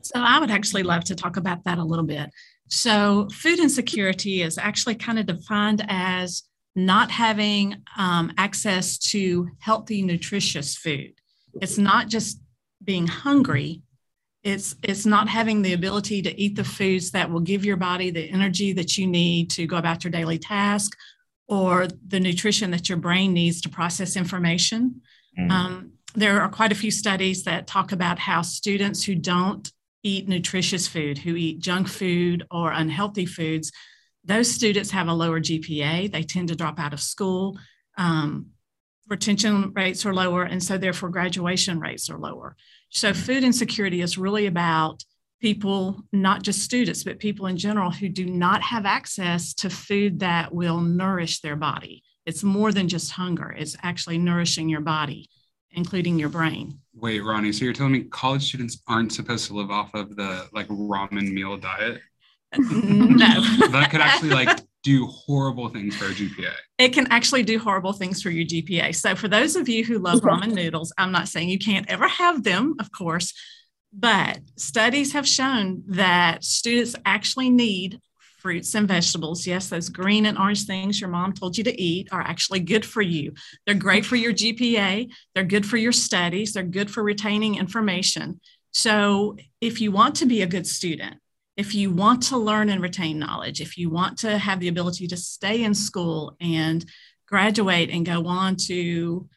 So 0.02 0.14
I 0.16 0.40
would 0.40 0.52
actually 0.52 0.84
love 0.84 1.04
to 1.06 1.16
talk 1.16 1.36
about 1.36 1.64
that 1.66 1.78
a 1.78 1.84
little 1.84 2.06
bit. 2.06 2.30
So 2.70 3.28
food 3.34 3.60
insecurity 3.60 4.42
is 4.42 4.58
actually 4.58 4.96
kind 4.96 5.20
of 5.20 5.26
defined 5.26 5.86
as 5.88 6.44
not 6.76 7.10
having 7.10 7.82
um, 7.98 8.34
access 8.38 8.98
to 8.98 9.50
healthy, 9.60 10.02
nutritious 10.02 10.76
food. 10.76 11.14
It's 11.62 11.78
not 11.78 12.10
just 12.10 12.42
being 12.84 13.08
hungry. 13.08 13.82
It's, 14.44 14.76
it's 14.84 15.06
not 15.06 15.30
having 15.30 15.62
the 15.62 15.74
ability 15.74 16.22
to 16.24 16.40
eat 16.40 16.56
the 16.56 16.64
foods 16.64 17.12
that 17.12 17.32
will 17.32 17.40
give 17.40 17.64
your 17.64 17.78
body 17.78 18.12
the 18.12 18.30
energy 18.30 18.74
that 18.74 18.98
you 18.98 19.08
need 19.08 19.50
to 19.52 19.66
go 19.66 19.78
about 19.78 20.04
your 20.04 20.12
daily 20.12 20.38
task 20.38 20.96
or 21.48 21.88
the 22.08 22.20
nutrition 22.20 22.72
that 22.72 22.90
your 22.90 22.98
brain 22.98 23.34
needs 23.34 23.62
to 23.62 23.70
process 23.70 24.16
information. 24.16 25.02
Mm-hmm. 25.40 25.52
Um, 25.52 25.92
there 26.14 26.42
are 26.42 26.50
quite 26.50 26.72
a 26.72 26.76
few 26.76 26.92
studies 26.92 27.44
that 27.44 27.68
talk 27.68 27.92
about 27.92 28.20
how 28.20 28.42
students 28.42 29.04
who 29.04 29.16
don't 29.16 29.72
eat 30.04 30.28
nutritious 30.28 30.88
food, 30.88 31.18
who 31.18 31.36
eat 31.36 31.60
junk 31.60 31.88
food 31.88 32.46
or 32.52 32.72
unhealthy 32.72 33.26
foods, 33.26 33.72
those 34.26 34.52
students 34.52 34.92
have 34.92 35.08
a 35.08 35.14
lower 35.14 35.40
GPA. 35.40 36.12
They 36.12 36.24
tend 36.24 36.50
to 36.50 36.56
drop 36.56 36.80
out 36.80 36.94
of 36.94 37.00
school. 37.00 37.58
Um, 37.98 38.48
retention 39.08 39.72
rates 39.74 40.06
are 40.06 40.14
lower, 40.14 40.44
and 40.44 40.62
so 40.62 40.78
therefore 40.78 41.10
graduation 41.10 41.80
rates 41.80 42.10
are 42.10 42.18
lower. 42.18 42.56
So, 42.90 43.14
food 43.14 43.44
insecurity 43.44 44.02
is 44.02 44.18
really 44.18 44.48
about 44.48 45.04
people, 45.42 46.04
not 46.12 46.42
just 46.42 46.64
students, 46.64 47.04
but 47.04 47.20
people 47.20 47.48
in 47.48 47.58
general 47.58 47.92
who 47.92 48.10
do 48.10 48.26
not 48.26 48.62
have 48.64 48.86
access 48.86 49.54
to 49.54 49.70
food 49.70 50.20
that 50.20 50.54
will 50.54 50.82
nourish 50.82 51.42
their 51.42 51.56
body. 51.56 52.04
It's 52.26 52.44
more 52.44 52.72
than 52.72 52.88
just 52.88 53.12
hunger, 53.12 53.52
it's 53.52 53.78
actually 53.84 54.18
nourishing 54.18 54.70
your 54.70 54.82
body, 54.82 55.30
including 55.72 56.18
your 56.18 56.30
brain. 56.30 56.80
Wait, 56.96 57.20
Ronie, 57.20 57.52
so 57.52 57.66
you're 57.66 57.74
telling 57.74 57.92
me 57.92 58.06
college 58.06 58.48
students 58.48 58.82
aren't 58.88 59.12
supposed 59.12 59.46
to 59.48 59.54
live 59.54 59.70
off 59.70 59.94
of 59.94 60.16
the 60.16 60.48
like 60.54 60.68
ramen 60.70 61.32
meal 61.32 61.58
diet? 61.58 62.02
Mm-hmm. 62.58 63.16
no. 63.16 63.68
that 63.72 63.90
could 63.92 64.02
actually 64.02 64.32
like 64.32 64.60
do 64.84 65.08
horrible 65.08 65.70
things 65.70 65.96
for 65.96 66.06
our 66.06 66.12
GPA. 66.12 66.54
It 66.78 66.94
can 66.94 67.08
actually 67.12 67.44
do 67.44 67.58
horrible 67.58 67.94
things 67.94 68.22
for 68.22 68.30
your 68.30 68.46
GPA. 68.46 68.96
So 68.96 69.16
for 69.16 69.28
those 69.28 69.56
of 69.56 69.68
you 69.68 69.84
who 69.84 69.98
love 69.98 70.22
ramen 70.22 70.54
noodles, 70.54 70.94
I'm 70.98 71.12
not 71.12 71.28
saying 71.28 71.50
you 71.50 71.60
can't 71.60 71.90
ever 71.90 72.08
have 72.08 72.44
them, 72.44 72.76
of 72.80 72.92
course, 72.92 73.34
but 73.92 74.40
studies 74.58 75.14
have 75.14 75.28
shown 75.28 75.84
that 75.88 76.44
students 76.44 76.96
actually 77.06 77.50
need 77.50 78.00
fruits 78.46 78.76
and 78.76 78.88
vegetables. 78.88 79.48
Yes, 79.48 79.70
those 79.70 79.90
green 79.90 80.28
and 80.28 80.38
orange 80.38 80.66
things 80.66 81.02
your 81.02 81.10
mom 81.10 81.34
told 81.34 81.58
you 81.58 81.64
to 81.64 81.82
eat 81.82 82.10
are 82.12 82.22
actually 82.22 82.60
good 82.60 82.86
for 82.86 83.02
you. 83.02 83.34
They're 83.66 83.74
great 83.74 84.06
for 84.06 84.18
your 84.18 84.34
GPA, 84.34 85.10
they're 85.34 85.44
good 85.44 85.66
for 85.66 85.78
your 85.78 85.92
studies, 85.92 86.54
they're 86.54 86.62
good 86.62 86.92
for 86.92 87.02
retaining 87.02 87.56
information. 87.56 88.40
So 88.72 89.36
if 89.62 89.82
you 89.82 89.92
want 89.92 90.18
to 90.18 90.28
be 90.28 90.44
a 90.44 90.48
good 90.48 90.68
student, 90.68 91.16
if 91.58 91.74
you 91.74 91.90
want 91.92 92.24
to 92.24 92.38
learn 92.38 92.70
and 92.70 92.82
retain 92.82 93.20
knowledge, 93.20 93.62
if 93.62 93.78
you 93.78 93.90
want 93.90 94.18
to 94.20 94.38
have 94.38 94.60
the 94.60 94.68
ability 94.68 95.08
to 95.08 95.18
stay 95.18 95.64
in 95.64 95.74
school 95.74 96.36
and 96.42 96.86
graduate 97.28 97.90
and 97.90 98.06
go 98.06 98.28
on 98.28 98.56
to 98.56 99.28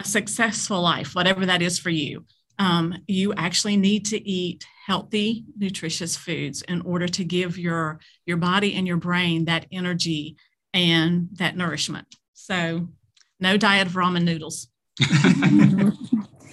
a 0.00 0.04
successful 0.04 0.80
life, 0.80 1.14
whatever 1.14 1.46
that 1.46 1.62
is 1.62 1.78
for 1.78 1.90
you, 1.90 2.24
um, 2.58 2.94
you 3.06 3.32
actually 3.34 3.76
need 3.76 4.06
to 4.06 4.28
eat 4.28 4.64
healthy, 4.86 5.44
nutritious 5.56 6.16
foods 6.16 6.62
in 6.62 6.80
order 6.82 7.08
to 7.08 7.24
give 7.24 7.58
your 7.58 8.00
your 8.26 8.36
body 8.36 8.74
and 8.74 8.86
your 8.86 8.96
brain 8.96 9.46
that 9.46 9.66
energy 9.72 10.36
and 10.74 11.28
that 11.34 11.56
nourishment. 11.56 12.06
So, 12.34 12.88
no 13.40 13.56
diet 13.56 13.86
of 13.86 13.94
ramen 13.94 14.24
noodles. 14.24 14.68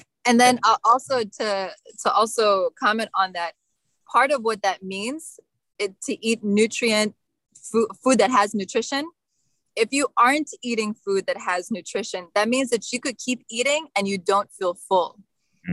and 0.25 0.39
then 0.39 0.59
uh, 0.63 0.77
also 0.85 1.23
to 1.23 1.71
to 2.03 2.11
also 2.11 2.69
comment 2.79 3.09
on 3.15 3.33
that 3.33 3.53
part 4.11 4.31
of 4.31 4.43
what 4.43 4.61
that 4.61 4.83
means 4.83 5.39
it, 5.77 5.99
to 6.01 6.25
eat 6.25 6.43
nutrient 6.43 7.15
food, 7.55 7.87
food 8.03 8.19
that 8.19 8.31
has 8.31 8.53
nutrition 8.53 9.05
if 9.75 9.89
you 9.91 10.07
aren't 10.17 10.49
eating 10.61 10.93
food 10.93 11.25
that 11.27 11.37
has 11.39 11.71
nutrition 11.71 12.27
that 12.35 12.49
means 12.49 12.69
that 12.69 12.91
you 12.91 12.99
could 12.99 13.17
keep 13.17 13.43
eating 13.49 13.87
and 13.95 14.07
you 14.07 14.17
don't 14.17 14.51
feel 14.51 14.73
full 14.73 15.19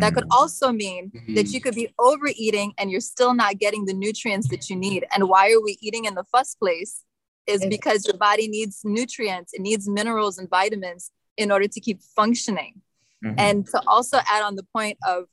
that 0.00 0.14
could 0.14 0.25
mm. 0.25 0.33
also 0.33 0.73
mean 0.73 1.11
mm-hmm. 1.11 1.35
that 1.35 1.49
you 1.49 1.61
could 1.61 1.75
be 1.75 1.88
overeating 1.99 2.73
and 2.78 2.90
you're 2.90 3.00
still 3.00 3.35
not 3.35 3.59
getting 3.59 3.85
the 3.87 3.95
nutrients 3.95 4.49
that 4.49 4.69
you 4.69 4.76
need 4.76 5.07
and 5.14 5.28
why 5.28 5.50
are 5.50 5.62
we 5.62 5.78
eating 5.81 6.05
in 6.05 6.14
the 6.14 6.25
first 6.25 6.59
place 6.59 7.02
is 7.47 7.64
because 7.66 8.05
your 8.07 8.16
body 8.16 8.49
needs 8.49 8.81
nutrients 8.85 9.52
it 9.55 9.61
needs 9.61 9.88
minerals 9.88 10.38
and 10.38 10.49
vitamins 10.50 11.11
in 11.37 11.50
order 11.50 11.69
to 11.69 11.81
keep 11.81 12.00
functioning 12.14 12.81
mm-hmm. 13.25 13.38
and 13.38 13.66
to 13.66 13.81
also 13.87 14.19
add 14.28 14.43
on 14.43 14.57
the 14.57 14.66
point 14.75 14.99
of 15.07 15.25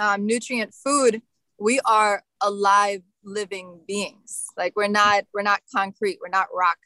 um, 0.00 0.26
nutrient 0.26 0.74
food 0.74 1.22
we 1.66 1.80
are 1.86 2.22
alive 2.40 3.02
living 3.36 3.68
beings 3.88 4.32
like 4.60 4.72
we're 4.76 4.96
not 5.02 5.20
we're 5.32 5.48
not 5.52 5.60
concrete 5.74 6.18
we're 6.20 6.36
not 6.40 6.48
rock 6.54 6.78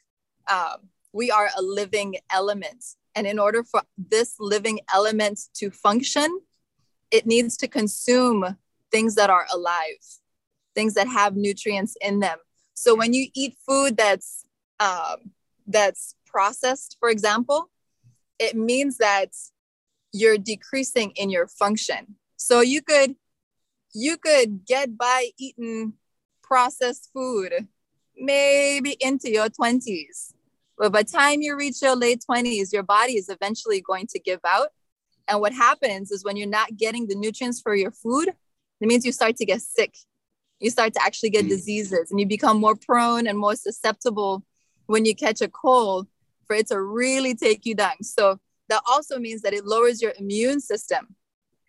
um, 0.49 0.89
we 1.13 1.31
are 1.31 1.49
a 1.57 1.61
living 1.61 2.15
element. 2.31 2.83
And 3.15 3.25
in 3.25 3.39
order 3.39 3.63
for 3.63 3.81
this 3.97 4.35
living 4.39 4.79
element 4.93 5.39
to 5.55 5.71
function, 5.71 6.41
it 7.11 7.25
needs 7.25 7.57
to 7.57 7.67
consume 7.67 8.57
things 8.91 9.15
that 9.15 9.29
are 9.29 9.45
alive, 9.53 10.03
things 10.75 10.93
that 10.93 11.07
have 11.07 11.35
nutrients 11.35 11.95
in 12.01 12.19
them. 12.19 12.37
So 12.73 12.95
when 12.95 13.13
you 13.13 13.27
eat 13.33 13.55
food 13.67 13.97
that's 13.97 14.45
um, 14.79 15.31
that's 15.67 16.15
processed, 16.25 16.97
for 16.99 17.09
example, 17.09 17.69
it 18.39 18.55
means 18.55 18.97
that 18.97 19.33
you're 20.13 20.37
decreasing 20.37 21.11
in 21.11 21.29
your 21.29 21.47
function. 21.47 22.15
So 22.37 22.61
you 22.61 22.81
could 22.81 23.15
you 23.93 24.17
could 24.17 24.65
get 24.65 24.97
by 24.97 25.29
eating 25.37 25.93
processed 26.43 27.09
food 27.13 27.67
maybe 28.17 28.97
into 28.99 29.31
your 29.31 29.47
20s. 29.47 30.33
But 30.77 30.91
by 30.91 31.03
the 31.03 31.11
time 31.11 31.41
you 31.41 31.55
reach 31.57 31.81
your 31.81 31.95
late 31.95 32.23
20s, 32.29 32.71
your 32.71 32.83
body 32.83 33.13
is 33.13 33.29
eventually 33.29 33.81
going 33.81 34.07
to 34.07 34.19
give 34.19 34.39
out. 34.45 34.69
And 35.27 35.41
what 35.41 35.53
happens 35.53 36.11
is 36.11 36.23
when 36.23 36.37
you're 36.37 36.47
not 36.47 36.77
getting 36.77 37.07
the 37.07 37.15
nutrients 37.15 37.61
for 37.61 37.75
your 37.75 37.91
food, 37.91 38.29
it 38.81 38.87
means 38.87 39.05
you 39.05 39.11
start 39.11 39.35
to 39.37 39.45
get 39.45 39.61
sick. 39.61 39.95
You 40.59 40.69
start 40.69 40.93
to 40.93 41.03
actually 41.03 41.29
get 41.29 41.45
mm. 41.45 41.49
diseases 41.49 42.11
and 42.11 42.19
you 42.19 42.25
become 42.25 42.59
more 42.59 42.75
prone 42.75 43.27
and 43.27 43.37
more 43.37 43.55
susceptible 43.55 44.43
when 44.87 45.05
you 45.05 45.15
catch 45.15 45.41
a 45.41 45.47
cold 45.47 46.07
for 46.47 46.55
it 46.55 46.67
to 46.67 46.81
really 46.81 47.35
take 47.35 47.65
you 47.65 47.75
down. 47.75 48.01
So 48.01 48.39
that 48.69 48.81
also 48.89 49.19
means 49.19 49.41
that 49.43 49.53
it 49.53 49.65
lowers 49.65 50.01
your 50.01 50.13
immune 50.17 50.59
system. 50.59 51.15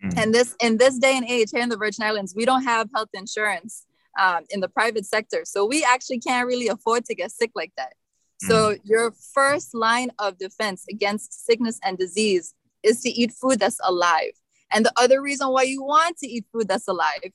Mm. 0.02 0.16
And 0.16 0.34
this 0.34 0.56
in 0.60 0.78
this 0.78 0.98
day 0.98 1.16
and 1.16 1.26
age 1.28 1.50
here 1.52 1.62
in 1.62 1.68
the 1.68 1.76
Virgin 1.76 2.04
Islands, 2.04 2.34
we 2.36 2.44
don't 2.44 2.64
have 2.64 2.88
health 2.94 3.10
insurance 3.14 3.86
um, 4.18 4.44
in 4.50 4.60
the 4.60 4.68
private 4.68 5.06
sector. 5.06 5.42
So 5.44 5.64
we 5.64 5.84
actually 5.84 6.20
can't 6.20 6.46
really 6.46 6.68
afford 6.68 7.04
to 7.06 7.14
get 7.14 7.30
sick 7.30 7.52
like 7.54 7.72
that. 7.76 7.94
So 8.42 8.74
mm. 8.74 8.80
your 8.84 9.12
first 9.34 9.74
line 9.74 10.10
of 10.18 10.38
defense 10.38 10.84
against 10.90 11.46
sickness 11.46 11.78
and 11.84 11.98
disease 11.98 12.54
is 12.82 13.00
to 13.02 13.10
eat 13.10 13.32
food 13.32 13.60
that's 13.60 13.80
alive. 13.84 14.32
And 14.72 14.84
the 14.84 14.92
other 14.96 15.20
reason 15.20 15.48
why 15.48 15.62
you 15.62 15.82
want 15.82 16.16
to 16.18 16.28
eat 16.28 16.46
food 16.52 16.68
that's 16.68 16.88
alive 16.88 17.32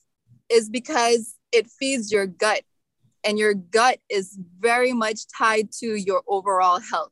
is 0.48 0.68
because 0.68 1.36
it 1.52 1.68
feeds 1.68 2.10
your 2.10 2.26
gut. 2.26 2.62
And 3.24 3.38
your 3.38 3.54
gut 3.54 3.98
is 4.08 4.38
very 4.58 4.92
much 4.92 5.20
tied 5.36 5.70
to 5.80 5.94
your 5.96 6.22
overall 6.26 6.80
health. 6.80 7.10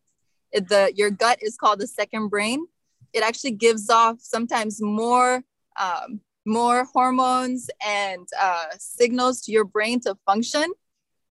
It, 0.52 0.68
the, 0.68 0.92
your 0.94 1.10
gut 1.10 1.38
is 1.40 1.56
called 1.56 1.80
the 1.80 1.86
second 1.86 2.28
brain. 2.28 2.66
It 3.14 3.22
actually 3.22 3.52
gives 3.52 3.88
off 3.88 4.16
sometimes 4.20 4.82
more 4.82 5.42
um, 5.80 6.20
more 6.44 6.84
hormones 6.92 7.70
and 7.84 8.28
uh, 8.38 8.66
signals 8.78 9.40
to 9.42 9.52
your 9.52 9.64
brain 9.64 10.00
to 10.00 10.14
function 10.26 10.72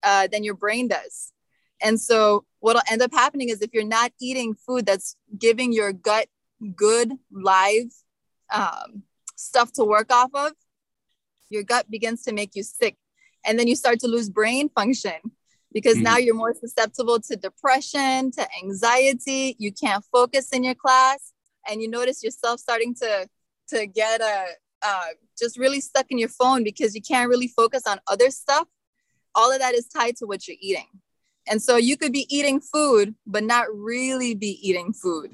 uh, 0.04 0.28
than 0.28 0.44
your 0.44 0.54
brain 0.54 0.88
does. 0.88 1.32
And 1.82 2.00
so, 2.00 2.46
what'll 2.60 2.82
end 2.92 3.02
up 3.02 3.14
happening 3.14 3.50
is 3.50 3.62
if 3.62 3.72
you're 3.74 3.84
not 3.86 4.12
eating 4.20 4.54
food 4.54 4.86
that's 4.86 5.16
giving 5.38 5.72
your 5.74 5.94
gut 5.94 6.28
good 6.76 7.14
live 7.32 7.92
um, 8.54 9.04
stuff 9.36 9.72
to 9.74 9.84
work 9.84 10.12
off 10.12 10.30
of, 10.34 10.52
your 11.50 11.64
gut 11.64 11.90
begins 11.90 12.24
to 12.24 12.34
make 12.34 12.52
you 12.54 12.64
sick. 12.64 12.98
And 13.46 13.58
then 13.58 13.68
you 13.68 13.76
start 13.76 14.00
to 14.02 14.08
lose 14.08 14.30
brain 14.30 14.70
function 14.70 15.16
because 15.72 15.98
mm 15.98 16.04
now 16.04 16.18
you're 16.18 16.36
more 16.36 16.54
susceptible 16.54 17.20
to 17.20 17.36
depression, 17.36 18.32
to 18.32 18.48
anxiety. 18.62 19.56
You 19.60 19.72
can't 19.72 20.04
focus 20.12 20.50
in 20.50 20.64
your 20.64 20.76
class. 20.76 21.34
And 21.70 21.82
you 21.82 21.90
notice 21.90 22.24
yourself 22.24 22.60
starting 22.60 22.96
to, 22.96 23.28
to 23.70 23.88
get 23.88 24.22
a, 24.22 24.46
uh, 24.82 25.06
just 25.38 25.58
really 25.58 25.82
stuck 25.82 26.08
in 26.10 26.18
your 26.18 26.30
phone 26.30 26.64
because 26.64 26.96
you 26.96 27.02
can't 27.02 27.30
really 27.30 27.48
focus 27.48 27.84
on 27.88 28.00
other 28.08 28.30
stuff. 28.30 28.68
All 29.36 29.52
of 29.52 29.60
that 29.60 29.76
is 29.76 29.88
tied 29.88 30.16
to 30.18 30.26
what 30.26 30.48
you're 30.48 30.58
eating. 30.60 30.88
And 31.48 31.62
so 31.62 31.78
you 31.78 31.98
could 31.98 32.12
be 32.12 32.28
eating 32.36 32.60
food, 32.60 33.16
but 33.26 33.44
not 33.44 33.66
really 33.74 34.36
be 34.36 34.60
eating 34.68 34.94
food. 34.94 35.32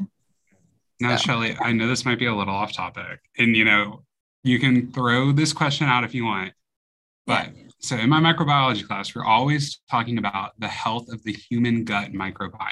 Now, 0.99 1.17
so. 1.17 1.33
Shelli, 1.33 1.57
I 1.61 1.73
know 1.73 1.87
this 1.87 2.05
might 2.05 2.19
be 2.19 2.25
a 2.25 2.33
little 2.33 2.53
off 2.53 2.71
topic, 2.71 3.19
and 3.37 3.55
you 3.55 3.65
know, 3.65 4.03
you 4.43 4.59
can 4.59 4.91
throw 4.93 5.33
this 5.33 5.51
question 5.51 5.87
out 5.87 6.05
if 6.05 6.15
you 6.15 6.23
want. 6.23 6.53
But 7.27 7.55
yeah. 7.55 7.63
so 7.79 7.97
in 7.97 8.09
my 8.09 8.21
microbiology 8.21 8.87
class, 8.87 9.13
we're 9.13 9.25
always 9.25 9.81
talking 9.91 10.17
about 10.17 10.53
the 10.57 10.69
health 10.69 11.09
of 11.11 11.23
the 11.23 11.33
human 11.33 11.83
gut 11.83 12.13
microbiome 12.13 12.71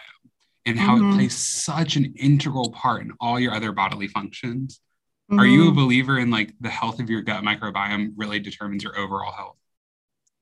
and 0.65 0.79
how 0.79 0.95
mm-hmm. 0.95 1.11
it 1.11 1.15
plays 1.15 1.35
such 1.35 1.95
an 1.95 2.13
integral 2.15 2.71
part 2.71 3.01
in 3.01 3.11
all 3.19 3.39
your 3.39 3.53
other 3.53 3.71
bodily 3.71 4.07
functions. 4.07 4.79
Mm-hmm. 5.31 5.39
Are 5.39 5.45
you 5.45 5.63
a 5.63 5.65
mm-hmm. 5.67 5.75
believer 5.75 6.19
in 6.19 6.31
like 6.31 6.53
the 6.61 6.69
health 6.69 6.99
of 6.99 7.09
your 7.09 7.21
gut 7.21 7.43
microbiome 7.43 8.13
really 8.15 8.39
determines 8.39 8.83
your 8.83 8.97
overall 8.97 9.31
health? 9.31 9.57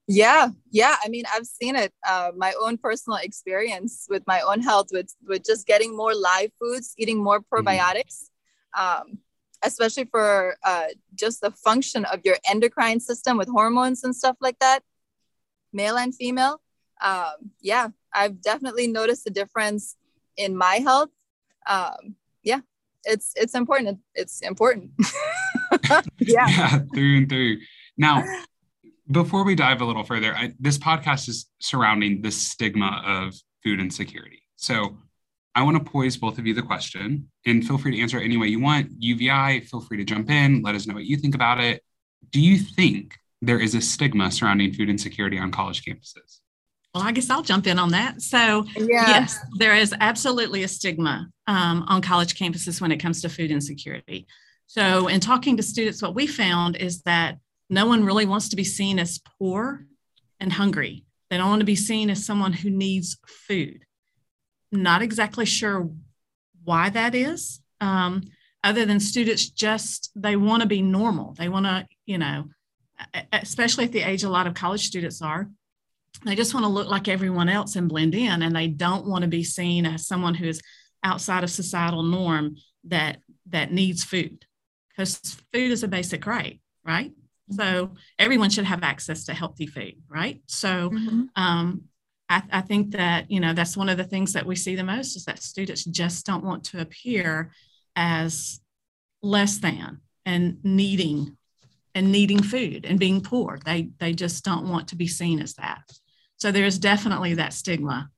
Yeah, 0.08 0.50
yeah. 0.72 0.96
I 1.04 1.10
mean, 1.10 1.24
I've 1.34 1.46
seen 1.46 1.76
it. 1.76 1.94
Uh, 2.06 2.32
my 2.36 2.54
own 2.62 2.78
personal 2.78 3.20
experience 3.22 4.08
with 4.10 4.24
my 4.28 4.42
own 4.42 4.62
health, 4.62 4.88
with 4.92 5.14
with 5.26 5.46
just 5.46 5.68
getting 5.68 5.96
more 5.96 6.14
live 6.14 6.52
foods, 6.60 6.94
eating 6.98 7.24
more 7.24 7.40
mm-hmm. 7.40 7.68
probiotics, 7.68 8.30
mm-hmm. 8.76 9.02
um, 9.12 9.20
especially 9.64 10.06
for 10.06 10.58
uh, 10.64 10.88
just 11.16 11.42
the 11.42 11.52
function 11.52 12.06
of 12.06 12.22
your 12.26 12.38
endocrine 12.50 13.00
system 13.00 13.38
with 13.38 13.48
hormones 13.48 14.04
and 14.04 14.16
stuff 14.16 14.36
like 14.42 14.60
that, 14.60 14.84
male 15.72 15.98
and 15.98 16.16
female. 16.16 16.62
Um, 17.02 17.52
yeah, 17.62 17.90
I've 18.14 18.42
definitely 18.42 18.88
noticed 18.88 19.26
a 19.28 19.32
difference 19.32 19.96
in 20.38 20.56
my 20.56 20.76
health. 20.76 21.10
Um, 21.68 22.16
yeah, 22.44 22.62
it's 23.04 23.34
it's 23.36 23.56
important. 23.56 24.00
It's 24.16 24.42
important. 24.42 24.92
yeah. 25.90 26.02
yeah, 26.20 26.80
through 26.94 27.18
and 27.18 27.30
through. 27.30 27.58
Now, 27.98 28.24
before 29.10 29.44
we 29.44 29.56
dive 29.56 29.82
a 29.82 29.86
little 29.86 30.04
further, 30.04 30.36
I, 30.36 30.54
this 30.60 30.78
podcast 30.78 31.28
is 31.28 31.48
surrounding 31.60 32.22
the 32.22 32.32
stigma 32.32 33.02
of 33.06 33.36
food 33.64 33.80
insecurity. 33.80 34.42
So 34.56 34.98
I 35.54 35.64
want 35.64 35.78
to 35.78 35.92
pose 35.92 36.18
both 36.18 36.38
of 36.38 36.48
you 36.48 36.54
the 36.54 36.62
question 36.62 37.30
and 37.46 37.66
feel 37.66 37.78
free 37.78 37.92
to 37.92 38.02
answer 38.02 38.20
it 38.20 38.24
any 38.24 38.38
way 38.38 38.48
you 38.48 38.60
want. 38.60 38.92
UVI, 39.00 39.62
feel 39.62 39.82
free 39.82 39.98
to 39.98 40.06
jump 40.06 40.30
in. 40.30 40.62
Let 40.62 40.76
us 40.76 40.88
know 40.88 40.94
what 40.94 41.06
you 41.06 41.18
think 41.18 41.36
about 41.36 41.60
it. 41.60 41.84
Do 42.30 42.40
you 42.40 42.58
think 42.58 43.18
there 43.42 43.60
is 43.60 43.76
a 43.76 43.82
stigma 43.82 44.32
surrounding 44.32 44.74
food 44.74 44.90
insecurity 44.90 45.38
on 45.38 45.52
college 45.52 45.84
campuses? 45.84 46.41
Well, 46.94 47.04
I 47.04 47.12
guess 47.14 47.30
I'll 47.30 47.42
jump 47.42 47.68
in 47.68 47.80
on 47.80 47.90
that. 47.92 48.22
So, 48.22 48.66
yeah. 48.76 49.08
yes, 49.08 49.38
there 49.58 49.76
is 49.76 49.94
absolutely 50.02 50.64
a 50.64 50.68
stigma 50.68 51.30
um, 51.48 51.86
on 51.88 52.02
college 52.02 52.36
campuses 52.36 52.82
when 52.82 52.92
it 52.92 52.98
comes 52.98 53.22
to 53.22 53.30
food 53.30 53.50
insecurity. 53.50 54.28
So, 54.68 55.08
in 55.08 55.22
talking 55.22 55.58
to 55.58 55.64
students, 55.64 56.02
what 56.02 56.16
we 56.16 56.28
found 56.28 56.76
is 56.76 57.02
that 57.04 57.38
no 57.70 57.86
one 57.86 58.04
really 58.04 58.26
wants 58.26 58.50
to 58.50 58.58
be 58.58 58.66
seen 58.66 59.00
as 59.00 59.22
poor 59.40 59.86
and 60.40 60.52
hungry. 60.52 61.06
They 61.30 61.38
don't 61.38 61.50
want 61.50 61.62
to 61.62 61.66
be 61.66 61.78
seen 61.78 62.10
as 62.10 62.26
someone 62.26 62.52
who 62.52 62.70
needs 62.70 63.18
food. 63.26 63.86
Not 64.72 65.02
exactly 65.02 65.46
sure 65.46 65.90
why 66.64 66.90
that 66.90 67.16
is, 67.16 67.62
um, 67.80 68.24
other 68.64 68.86
than 68.86 69.00
students 69.00 69.50
just 69.50 70.12
they 70.16 70.36
want 70.36 70.62
to 70.62 70.68
be 70.68 70.82
normal. 70.82 71.34
They 71.34 71.48
want 71.48 71.66
to, 71.66 71.88
you 72.06 72.18
know, 72.18 72.50
especially 73.32 73.86
at 73.86 73.92
the 73.92 74.02
age 74.02 74.24
a 74.24 74.30
lot 74.30 74.48
of 74.48 74.54
college 74.54 74.86
students 74.86 75.22
are. 75.22 75.50
They 76.24 76.36
just 76.36 76.54
want 76.54 76.66
to 76.66 76.72
look 76.72 76.88
like 76.88 77.08
everyone 77.08 77.50
else 77.50 77.76
and 77.76 77.90
blend 77.90 78.16
in, 78.16 78.42
and 78.42 78.56
they 78.56 78.68
don't 78.68 79.08
want 79.08 79.24
to 79.24 79.28
be 79.28 79.44
seen 79.44 79.86
as 79.86 80.08
someone 80.08 80.36
who 80.36 80.48
is 80.48 80.62
outside 81.04 81.44
of 81.44 81.50
societal 81.50 82.04
norm 82.04 82.56
that 82.86 83.18
that 83.50 83.72
needs 83.72 84.04
food, 84.04 84.46
because 84.90 85.18
food 85.54 85.72
is 85.72 85.84
a 85.84 85.88
basic 85.88 86.26
right, 86.26 86.60
right? 86.86 87.12
So 87.52 87.92
everyone 88.18 88.50
should 88.50 88.66
have 88.66 88.84
access 88.84 89.26
to 89.26 89.34
healthy 89.34 89.68
food, 89.68 89.96
right? 90.08 90.42
So 90.48 90.90
mm-hmm. 90.90 91.24
um, 91.36 91.84
I, 92.30 92.44
I, 92.52 92.62
think 92.62 92.92
that 92.92 93.30
you 93.30 93.40
know 93.40 93.54
that's 93.54 93.76
one 93.76 93.90
of 93.90 93.98
the 93.98 94.06
things 94.06 94.34
that 94.34 94.46
we 94.46 94.56
see 94.56 94.76
the 94.76 94.84
most 94.84 95.16
is 95.16 95.26
that 95.26 95.44
students 95.44 95.84
just 95.84 96.26
don't 96.26 96.46
want 96.46 96.64
to 96.66 96.80
appear 96.80 97.52
as 97.96 98.62
less 99.22 99.58
than 99.58 100.00
and 100.26 100.58
needing 100.64 101.38
and 101.94 102.12
needing 102.12 102.42
food 102.42 102.86
and 102.86 103.00
being 103.00 103.22
poor. 103.22 103.60
They 103.64 103.90
they 104.00 104.14
just 104.14 104.44
don't 104.46 104.70
want 104.70 104.90
to 104.90 104.96
be 104.96 105.08
seen 105.08 105.42
as 105.42 105.56
that. 105.56 105.84
So 106.42 106.52
there 106.52 106.66
is 106.66 106.80
definitely 106.80 107.36
that 107.36 107.54
stigma 107.54 108.10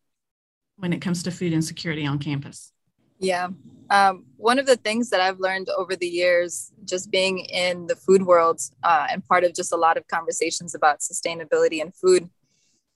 when 0.78 0.94
it 0.94 1.02
comes 1.02 1.24
to 1.24 1.32
food 1.32 1.52
insecurity 1.52 2.06
on 2.06 2.20
campus. 2.20 2.72
Yeah. 3.20 3.50
Um, 3.90 4.24
one 4.38 4.60
of 4.60 4.66
the 4.66 4.78
things 4.78 5.10
that 5.10 5.20
I've 5.20 5.42
learned 5.42 5.68
over 5.78 5.98
the 5.98 6.08
years, 6.08 6.72
just 6.86 7.12
being 7.12 7.40
in 7.40 7.88
the 7.88 7.98
food 7.98 8.24
world 8.24 8.62
uh, 8.82 9.08
and 9.12 9.28
part 9.28 9.44
of 9.44 9.54
just 9.54 9.74
a 9.74 9.76
lot 9.76 9.98
of 9.98 10.08
conversations 10.08 10.74
about 10.74 11.02
sustainability 11.02 11.82
and 11.82 11.94
food, 11.94 12.30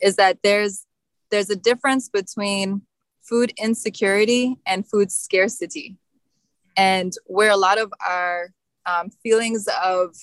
is 0.01 0.15
that 0.15 0.37
there's 0.43 0.85
there's 1.29 1.49
a 1.49 1.57
difference 1.57 2.07
between 2.07 2.83
food 3.21 3.51
insecurity 3.57 4.55
and 4.65 4.87
food 4.87 5.11
scarcity, 5.11 5.97
and 6.77 7.11
where 7.25 7.51
a 7.51 7.57
lot 7.57 7.77
of 7.77 7.91
our 8.07 8.53
um, 8.85 9.09
feelings 9.23 9.67
of 9.83 10.15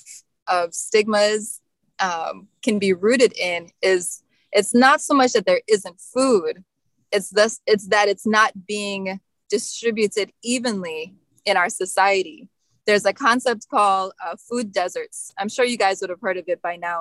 of 0.47 0.73
stigmas 0.73 1.61
um, 1.99 2.47
can 2.63 2.79
be 2.79 2.91
rooted 2.91 3.37
in 3.37 3.69
is 3.83 4.23
it's 4.57 4.73
not 4.73 5.01
so 5.01 5.13
much 5.13 5.33
that 5.33 5.45
there 5.45 5.61
isn't 5.75 5.99
food, 6.13 6.63
it's 7.11 7.29
this 7.29 7.59
it's 7.71 7.87
that 7.89 8.07
it's 8.13 8.25
not 8.25 8.51
being 8.65 9.19
distributed 9.55 10.27
evenly 10.43 11.01
in 11.45 11.55
our 11.57 11.69
society. 11.69 12.49
There's 12.87 13.05
a 13.05 13.13
concept 13.13 13.67
called 13.69 14.13
uh, 14.23 14.35
food 14.49 14.71
deserts. 14.71 15.17
I'm 15.37 15.49
sure 15.49 15.65
you 15.65 15.77
guys 15.77 15.97
would 16.01 16.09
have 16.09 16.21
heard 16.21 16.37
of 16.37 16.45
it 16.47 16.61
by 16.61 16.75
now. 16.77 16.99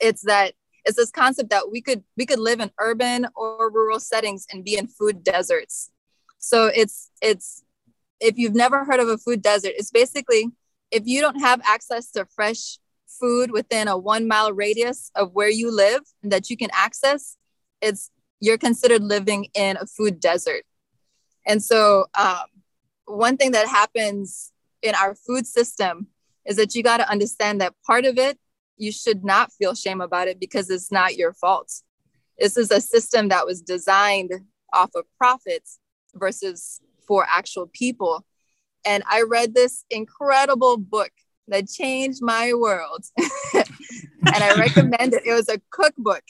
It's 0.00 0.22
that 0.32 0.54
It's 0.86 0.96
this 0.96 1.10
concept 1.10 1.50
that 1.50 1.66
we 1.72 1.80
could 1.86 2.02
we 2.18 2.26
could 2.26 2.38
live 2.38 2.60
in 2.64 2.70
urban 2.78 3.26
or 3.34 3.70
rural 3.78 4.00
settings 4.00 4.46
and 4.50 4.64
be 4.64 4.74
in 4.78 4.86
food 4.98 5.16
deserts. 5.24 5.90
So 6.38 6.58
it's 6.82 7.10
it's 7.20 7.64
if 8.20 8.38
you've 8.38 8.54
never 8.54 8.84
heard 8.84 9.00
of 9.00 9.08
a 9.08 9.18
food 9.18 9.42
desert, 9.42 9.74
it's 9.76 9.90
basically 9.90 10.42
if 10.90 11.02
you 11.04 11.20
don't 11.20 11.40
have 11.40 11.60
access 11.64 12.04
to 12.12 12.26
fresh 12.36 12.78
food 13.20 13.50
within 13.50 13.88
a 13.88 13.96
one 13.96 14.26
mile 14.26 14.52
radius 14.52 15.10
of 15.14 15.32
where 15.32 15.48
you 15.48 15.70
live 15.70 16.02
that 16.22 16.50
you 16.50 16.56
can 16.56 16.70
access, 16.72 17.36
it's 17.80 18.10
you're 18.40 18.58
considered 18.58 19.02
living 19.02 19.48
in 19.54 19.76
a 19.76 19.86
food 19.86 20.20
desert. 20.20 20.64
And 21.46 21.62
so, 21.62 22.06
um, 22.18 22.44
one 23.06 23.36
thing 23.36 23.52
that 23.52 23.68
happens 23.68 24.52
in 24.82 24.94
our 24.94 25.14
food 25.14 25.46
system 25.46 26.08
is 26.44 26.56
that 26.56 26.74
you 26.74 26.82
got 26.82 26.98
to 26.98 27.10
understand 27.10 27.60
that 27.60 27.74
part 27.86 28.04
of 28.04 28.18
it, 28.18 28.38
you 28.76 28.92
should 28.92 29.24
not 29.24 29.52
feel 29.52 29.74
shame 29.74 30.00
about 30.00 30.28
it 30.28 30.38
because 30.38 30.68
it's 30.70 30.92
not 30.92 31.16
your 31.16 31.32
fault. 31.32 31.82
This 32.38 32.56
is 32.56 32.70
a 32.70 32.80
system 32.80 33.28
that 33.28 33.46
was 33.46 33.62
designed 33.62 34.32
off 34.72 34.90
of 34.94 35.04
profits 35.16 35.78
versus 36.14 36.80
for 37.06 37.26
actual 37.28 37.68
people. 37.72 38.24
And 38.84 39.02
I 39.08 39.22
read 39.22 39.54
this 39.54 39.84
incredible 39.90 40.76
book 40.76 41.10
that 41.48 41.68
changed 41.68 42.20
my 42.22 42.52
world. 42.54 43.04
and 43.54 43.64
I 44.24 44.54
recommend 44.58 45.14
it. 45.14 45.26
It 45.26 45.32
was 45.32 45.48
a 45.48 45.60
cookbook. 45.70 46.22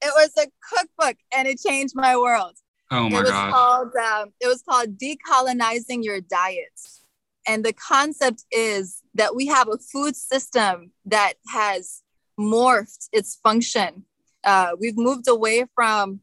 It 0.00 0.12
was 0.14 0.30
a 0.38 0.48
cookbook 0.72 1.16
and 1.34 1.48
it 1.48 1.60
changed 1.60 1.94
my 1.96 2.16
world. 2.16 2.56
Oh 2.90 3.08
my 3.08 3.18
it 3.18 3.22
was 3.22 3.30
god. 3.30 3.52
called 3.52 3.96
um, 3.96 4.32
it 4.40 4.46
was 4.46 4.62
called 4.62 4.98
decolonizing 4.98 6.04
your 6.04 6.20
diet. 6.20 6.80
And 7.46 7.64
the 7.64 7.72
concept 7.72 8.44
is 8.52 9.02
that 9.14 9.34
we 9.34 9.46
have 9.46 9.68
a 9.68 9.78
food 9.78 10.14
system 10.14 10.92
that 11.06 11.34
has 11.52 12.02
morphed 12.38 13.08
its 13.12 13.36
function. 13.36 14.04
Uh, 14.44 14.72
we've 14.78 14.96
moved 14.96 15.28
away 15.28 15.64
from 15.74 16.20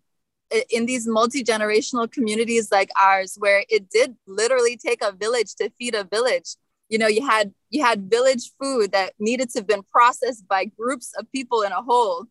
in 0.70 0.86
these 0.86 1.08
multi-generational 1.08 2.10
communities 2.10 2.72
like 2.72 2.90
ours 3.02 3.36
where 3.40 3.66
it 3.68 3.90
did 3.90 4.16
literally 4.28 4.78
take 4.78 5.04
a 5.04 5.12
village 5.12 5.56
to 5.56 5.70
feed 5.72 5.96
a 5.96 6.04
village 6.04 6.56
you 6.90 6.98
know 6.98 7.08
you 7.08 7.26
had 7.26 7.54
you 7.70 7.84
had 7.84 8.10
village 8.10 8.52
food 8.62 8.92
that 8.92 9.14
needed 9.20 9.50
to 9.50 9.60
have 9.60 9.68
been 9.68 9.84
processed 9.92 10.48
by 10.48 10.66
groups 10.66 11.14
of 11.18 11.32
people 11.32 11.62
in 11.62 11.72
a 11.72 11.82
whole 11.82 12.26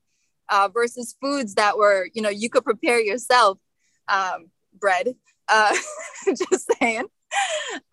uh, 0.48 0.68
versus 0.72 1.16
foods 1.20 1.54
that 1.54 1.76
were 1.76 2.08
you 2.14 2.22
know 2.22 2.30
you 2.30 2.48
could 2.48 2.64
prepare 2.64 3.00
yourself 3.00 3.58
um, 4.08 4.50
bread 4.78 5.14
uh, 5.48 5.74
just 6.26 6.70
saying. 6.80 7.06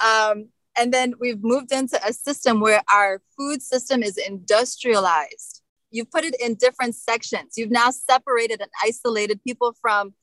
Um, 0.04 0.50
and 0.78 0.94
then 0.94 1.14
we've 1.20 1.44
moved 1.44 1.72
into 1.72 2.00
a 2.06 2.14
system 2.14 2.60
where 2.60 2.82
our 2.92 3.22
food 3.38 3.62
system 3.62 4.04
is 4.04 4.18
industrialized. 4.18 5.62
You've 5.90 6.12
put 6.12 6.24
it 6.24 6.36
in 6.40 6.56
different 6.56 6.96
sections. 6.96 7.54
You've 7.58 7.72
now 7.72 7.92
separated 7.92 8.62
and 8.62 8.72
isolated 8.84 9.44
people 9.44 9.74
from 9.82 10.14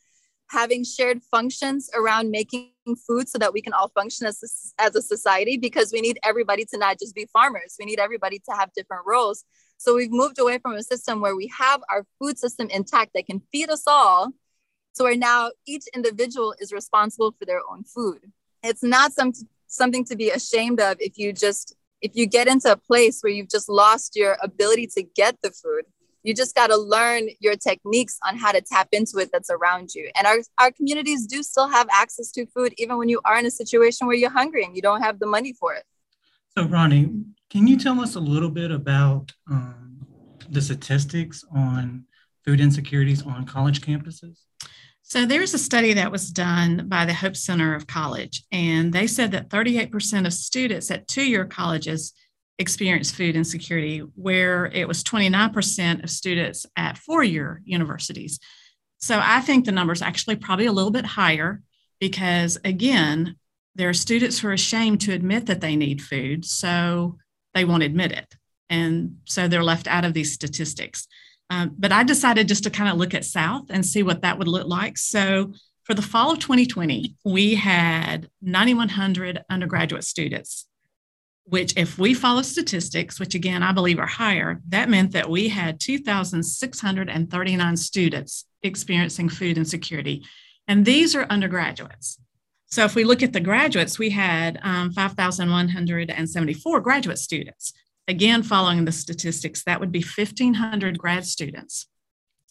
having 0.50 0.84
shared 0.84 1.22
functions 1.30 1.90
around 1.94 2.30
making 2.30 2.70
food 3.06 3.28
so 3.28 3.38
that 3.38 3.52
we 3.52 3.60
can 3.60 3.72
all 3.72 3.88
function 3.88 4.26
as 4.26 4.42
a, 4.42 4.82
as 4.82 4.96
a 4.96 5.02
society 5.02 5.56
because 5.56 5.92
we 5.92 6.00
need 6.00 6.18
everybody 6.24 6.64
to 6.64 6.78
not 6.78 6.98
just 6.98 7.14
be 7.14 7.26
farmers. 7.32 7.76
We 7.78 7.84
need 7.84 8.00
everybody 8.00 8.38
to 8.38 8.56
have 8.56 8.72
different 8.74 9.04
roles. 9.06 9.44
So 9.76 9.94
we've 9.94 10.10
moved 10.10 10.38
away 10.38 10.58
from 10.58 10.72
a 10.74 10.82
system 10.82 11.20
where 11.20 11.36
we 11.36 11.50
have 11.58 11.82
our 11.90 12.04
food 12.18 12.38
system 12.38 12.68
intact 12.70 13.12
that 13.14 13.26
can 13.26 13.42
feed 13.52 13.70
us 13.70 13.84
all 13.86 14.32
so 14.98 15.04
where 15.04 15.16
now 15.16 15.50
each 15.64 15.84
individual 15.94 16.56
is 16.58 16.72
responsible 16.72 17.30
for 17.38 17.44
their 17.44 17.60
own 17.70 17.84
food. 17.84 18.32
It's 18.64 18.82
not 18.82 19.12
some, 19.12 19.32
something 19.68 20.04
to 20.06 20.16
be 20.16 20.30
ashamed 20.30 20.80
of 20.80 20.96
if 20.98 21.16
you 21.18 21.32
just 21.32 21.76
if 22.00 22.12
you 22.14 22.26
get 22.26 22.48
into 22.48 22.70
a 22.70 22.76
place 22.76 23.20
where 23.20 23.32
you've 23.32 23.48
just 23.48 23.68
lost 23.68 24.16
your 24.16 24.36
ability 24.42 24.86
to 24.86 25.02
get 25.02 25.36
the 25.42 25.50
food 25.50 25.84
you 26.28 26.34
just 26.34 26.54
got 26.54 26.66
to 26.66 26.76
learn 26.76 27.28
your 27.40 27.56
techniques 27.56 28.18
on 28.22 28.36
how 28.36 28.52
to 28.52 28.60
tap 28.60 28.88
into 28.92 29.16
it 29.16 29.30
that's 29.32 29.48
around 29.48 29.94
you. 29.94 30.10
And 30.14 30.26
our, 30.26 30.36
our 30.58 30.70
communities 30.70 31.26
do 31.26 31.42
still 31.42 31.68
have 31.68 31.88
access 31.90 32.30
to 32.32 32.44
food 32.54 32.74
even 32.76 32.98
when 32.98 33.08
you 33.08 33.22
are 33.24 33.38
in 33.38 33.46
a 33.46 33.50
situation 33.50 34.06
where 34.06 34.14
you're 34.14 34.28
hungry 34.28 34.62
and 34.62 34.76
you 34.76 34.82
don't 34.82 35.00
have 35.00 35.20
the 35.20 35.26
money 35.26 35.54
for 35.58 35.72
it. 35.72 35.84
So 36.56 36.66
ronie 36.66 37.10
can 37.50 37.66
you 37.66 37.78
tell 37.78 37.98
us 38.00 38.14
a 38.14 38.20
little 38.20 38.50
bit 38.50 38.70
about 38.70 39.32
um, 39.50 40.06
the 40.50 40.60
statistics 40.60 41.44
on 41.54 42.04
food 42.44 42.60
insecurities 42.60 43.22
on 43.22 43.46
college 43.46 43.80
campuses? 43.80 44.40
So 45.00 45.24
there's 45.24 45.54
a 45.54 45.58
study 45.58 45.94
that 45.94 46.12
was 46.12 46.30
done 46.30 46.88
by 46.88 47.06
the 47.06 47.14
Hope 47.14 47.36
Center 47.36 47.74
of 47.74 47.86
College, 47.86 48.44
and 48.52 48.92
they 48.92 49.06
said 49.06 49.32
that 49.32 49.48
38% 49.48 50.26
of 50.26 50.34
students 50.34 50.90
at 50.90 51.08
two-year 51.08 51.46
colleges 51.46 52.12
experience 52.58 53.10
food 53.10 53.36
insecurity, 53.36 54.00
where 54.14 54.66
it 54.66 54.88
was 54.88 55.04
29% 55.04 56.02
of 56.02 56.10
students 56.10 56.66
at 56.76 56.98
four-year 56.98 57.62
universities. 57.64 58.40
So 58.98 59.20
I 59.22 59.40
think 59.40 59.64
the 59.64 59.72
number 59.72 59.92
is 59.92 60.02
actually 60.02 60.36
probably 60.36 60.66
a 60.66 60.72
little 60.72 60.90
bit 60.90 61.04
higher 61.04 61.62
because 62.00 62.58
again, 62.64 63.36
there 63.74 63.88
are 63.88 63.94
students 63.94 64.40
who 64.40 64.48
are 64.48 64.52
ashamed 64.52 65.00
to 65.02 65.12
admit 65.12 65.46
that 65.46 65.60
they 65.60 65.76
need 65.76 66.02
food, 66.02 66.44
so 66.44 67.16
they 67.54 67.64
won't 67.64 67.84
admit 67.84 68.12
it. 68.12 68.34
And 68.68 69.18
so 69.24 69.46
they're 69.46 69.62
left 69.64 69.86
out 69.86 70.04
of 70.04 70.14
these 70.14 70.34
statistics. 70.34 71.06
Um, 71.50 71.74
but 71.78 71.92
I 71.92 72.02
decided 72.02 72.48
just 72.48 72.64
to 72.64 72.70
kind 72.70 72.90
of 72.90 72.98
look 72.98 73.14
at 73.14 73.24
South 73.24 73.66
and 73.70 73.86
see 73.86 74.02
what 74.02 74.22
that 74.22 74.38
would 74.38 74.48
look 74.48 74.66
like. 74.66 74.98
So 74.98 75.54
for 75.84 75.94
the 75.94 76.02
fall 76.02 76.32
of 76.32 76.38
2020, 76.38 77.16
we 77.24 77.54
had 77.54 78.28
9,100 78.42 79.42
undergraduate 79.48 80.04
students, 80.04 80.67
which, 81.48 81.72
if 81.76 81.98
we 81.98 82.12
follow 82.12 82.42
statistics, 82.42 83.18
which 83.18 83.34
again 83.34 83.62
I 83.62 83.72
believe 83.72 83.98
are 83.98 84.06
higher, 84.06 84.60
that 84.68 84.90
meant 84.90 85.12
that 85.12 85.30
we 85.30 85.48
had 85.48 85.80
2,639 85.80 87.76
students 87.76 88.44
experiencing 88.62 89.28
food 89.28 89.56
insecurity. 89.56 90.24
And 90.66 90.84
these 90.84 91.16
are 91.16 91.24
undergraduates. 91.24 92.18
So 92.66 92.84
if 92.84 92.94
we 92.94 93.04
look 93.04 93.22
at 93.22 93.32
the 93.32 93.40
graduates, 93.40 93.98
we 93.98 94.10
had 94.10 94.58
um, 94.62 94.92
5,174 94.92 96.80
graduate 96.80 97.18
students. 97.18 97.72
Again, 98.06 98.42
following 98.42 98.84
the 98.84 98.92
statistics, 98.92 99.64
that 99.64 99.80
would 99.80 99.90
be 99.90 100.02
1,500 100.02 100.98
grad 100.98 101.24
students. 101.24 101.86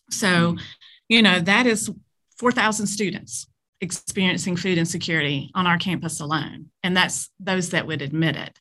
So, 0.09 0.53
mm. 0.53 0.61
you 1.07 1.21
know, 1.21 1.39
that 1.39 1.67
is 1.67 1.91
4,000 2.39 2.87
students 2.87 3.45
experiencing 3.79 4.55
food 4.55 4.79
insecurity 4.79 5.51
on 5.53 5.67
our 5.67 5.77
campus 5.77 6.19
alone. 6.19 6.71
And 6.81 6.97
that's 6.97 7.29
those 7.39 7.69
that 7.69 7.85
would 7.85 8.01
admit 8.01 8.35
it. 8.35 8.59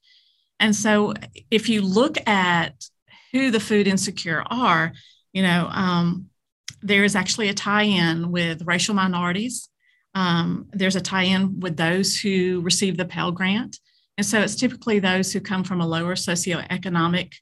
And 0.59 0.75
so, 0.75 1.15
if 1.51 1.69
you 1.69 1.83
look 1.83 2.17
at 2.27 2.75
who 3.33 3.51
the 3.51 3.61
food 3.61 3.87
insecure 3.87 4.43
are, 4.47 4.93
you 5.33 5.43
know, 5.43 5.69
um, 5.71 6.31
there 6.83 7.05
is 7.05 7.17
actually 7.17 7.49
a 7.49 7.55
tie 7.55 7.83
in 7.83 8.31
with 8.31 8.63
racial 8.67 8.95
minorities. 8.95 9.69
Um, 10.15 10.67
there's 10.73 10.97
a 10.97 11.01
tie 11.01 11.25
in 11.25 11.61
with 11.61 11.77
those 11.77 12.19
who 12.19 12.61
receive 12.63 12.97
the 12.97 13.05
Pell 13.05 13.33
Grant. 13.33 13.79
And 14.17 14.27
so 14.27 14.41
it's 14.41 14.57
typically 14.57 14.99
those 14.99 15.33
who 15.33 15.41
come 15.41 15.63
from 15.63 15.81
a 15.81 15.87
lower 15.87 16.15
socioeconomic 16.15 17.35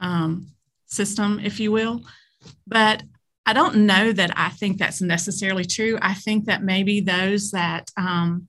um, 0.00 0.48
system, 0.86 1.40
if 1.42 1.60
you 1.60 1.70
will. 1.70 2.02
But 2.66 3.02
I 3.44 3.52
don't 3.52 3.86
know 3.86 4.12
that 4.12 4.32
I 4.36 4.48
think 4.48 4.78
that's 4.78 5.00
necessarily 5.00 5.64
true. 5.64 5.98
I 6.02 6.14
think 6.14 6.46
that 6.46 6.64
maybe 6.64 7.00
those 7.00 7.52
that 7.52 7.90
um, 7.96 8.48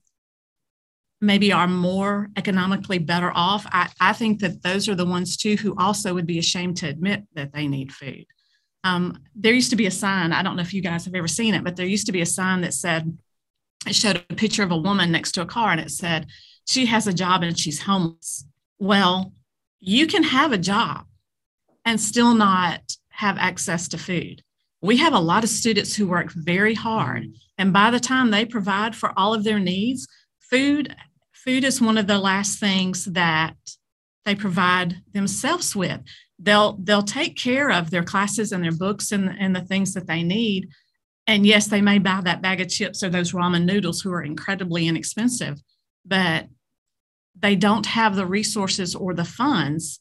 maybe 1.20 1.52
are 1.52 1.66
more 1.66 2.28
economically 2.36 2.98
better 2.98 3.32
off, 3.34 3.66
I, 3.72 3.88
I, 4.00 4.12
think 4.12 4.40
that 4.40 4.62
those 4.62 4.88
are 4.88 4.94
the 4.94 5.04
ones 5.04 5.36
too 5.36 5.56
who 5.56 5.74
also 5.76 6.14
would 6.14 6.26
be 6.26 6.38
ashamed 6.38 6.76
to 6.78 6.88
admit 6.88 7.24
that 7.34 7.52
they 7.52 7.66
need 7.66 7.92
food. 7.92 8.24
Um, 8.84 9.18
there 9.34 9.52
used 9.52 9.70
to 9.70 9.76
be 9.76 9.86
a 9.86 9.90
sign, 9.90 10.32
I 10.32 10.42
don't 10.42 10.54
know 10.54 10.62
if 10.62 10.72
you 10.72 10.80
guys 10.80 11.04
have 11.06 11.14
ever 11.14 11.26
seen 11.26 11.54
it, 11.54 11.64
but 11.64 11.74
there 11.74 11.86
used 11.86 12.06
to 12.06 12.12
be 12.12 12.20
a 12.20 12.26
sign 12.26 12.60
that 12.60 12.74
said, 12.74 13.18
it 13.86 13.94
showed 13.94 14.22
a 14.30 14.34
picture 14.34 14.62
of 14.62 14.70
a 14.70 14.76
woman 14.76 15.10
next 15.10 15.32
to 15.32 15.42
a 15.42 15.46
car 15.46 15.72
and 15.72 15.80
it 15.80 15.90
said, 15.90 16.26
she 16.66 16.86
has 16.86 17.06
a 17.06 17.12
job 17.12 17.42
and 17.42 17.58
she's 17.58 17.82
homeless. 17.82 18.44
Well, 18.78 19.32
you 19.80 20.06
can 20.06 20.22
have 20.22 20.52
a 20.52 20.58
job 20.58 21.06
and 21.84 22.00
still 22.00 22.34
not 22.34 22.80
have 23.08 23.38
access 23.38 23.88
to 23.88 23.98
food. 23.98 24.42
We 24.80 24.98
have 24.98 25.12
a 25.12 25.18
lot 25.18 25.42
of 25.42 25.50
students 25.50 25.96
who 25.96 26.06
work 26.06 26.30
very 26.30 26.74
hard, 26.74 27.26
and 27.56 27.72
by 27.72 27.90
the 27.90 27.98
time 27.98 28.30
they 28.30 28.44
provide 28.44 28.94
for 28.94 29.12
all 29.18 29.34
of 29.34 29.42
their 29.42 29.58
needs, 29.58 30.06
food 30.38 30.94
food 31.44 31.64
is 31.64 31.80
one 31.80 31.98
of 31.98 32.06
the 32.06 32.18
last 32.18 32.58
things 32.58 33.04
that 33.06 33.56
they 34.24 34.34
provide 34.34 35.02
themselves 35.12 35.74
with. 35.74 36.00
They'll 36.38 36.74
they'll 36.74 37.02
take 37.02 37.36
care 37.36 37.70
of 37.70 37.90
their 37.90 38.04
classes 38.04 38.52
and 38.52 38.62
their 38.62 38.72
books 38.72 39.12
and, 39.12 39.34
and 39.38 39.56
the 39.56 39.62
things 39.62 39.94
that 39.94 40.06
they 40.06 40.22
need. 40.22 40.68
And 41.26 41.44
yes, 41.46 41.66
they 41.66 41.80
may 41.80 41.98
buy 41.98 42.20
that 42.22 42.42
bag 42.42 42.60
of 42.60 42.68
chips 42.68 43.02
or 43.02 43.10
those 43.10 43.32
ramen 43.32 43.64
noodles 43.64 44.00
who 44.00 44.12
are 44.12 44.22
incredibly 44.22 44.86
inexpensive, 44.86 45.60
but 46.04 46.46
they 47.38 47.54
don't 47.54 47.86
have 47.86 48.16
the 48.16 48.26
resources 48.26 48.94
or 48.94 49.14
the 49.14 49.24
funds 49.24 50.00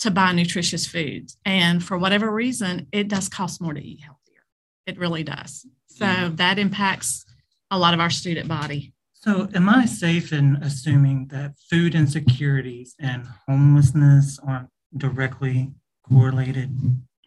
to 0.00 0.10
buy 0.10 0.32
nutritious 0.32 0.86
foods. 0.86 1.36
And 1.44 1.82
for 1.82 1.98
whatever 1.98 2.30
reason, 2.30 2.86
it 2.92 3.08
does 3.08 3.28
cost 3.28 3.60
more 3.60 3.74
to 3.74 3.80
eat 3.80 4.00
healthier. 4.00 4.44
It 4.86 4.98
really 4.98 5.22
does. 5.22 5.66
So 5.86 6.04
yeah. 6.04 6.30
that 6.34 6.58
impacts 6.58 7.24
a 7.70 7.78
lot 7.78 7.94
of 7.94 8.00
our 8.00 8.10
student 8.10 8.48
body. 8.48 8.92
So, 9.20 9.48
am 9.52 9.68
I 9.68 9.84
safe 9.84 10.32
in 10.32 10.56
assuming 10.62 11.26
that 11.28 11.54
food 11.68 11.96
insecurities 11.96 12.94
and 13.00 13.26
homelessness 13.48 14.38
aren't 14.46 14.68
directly 14.96 15.72
correlated? 16.08 16.70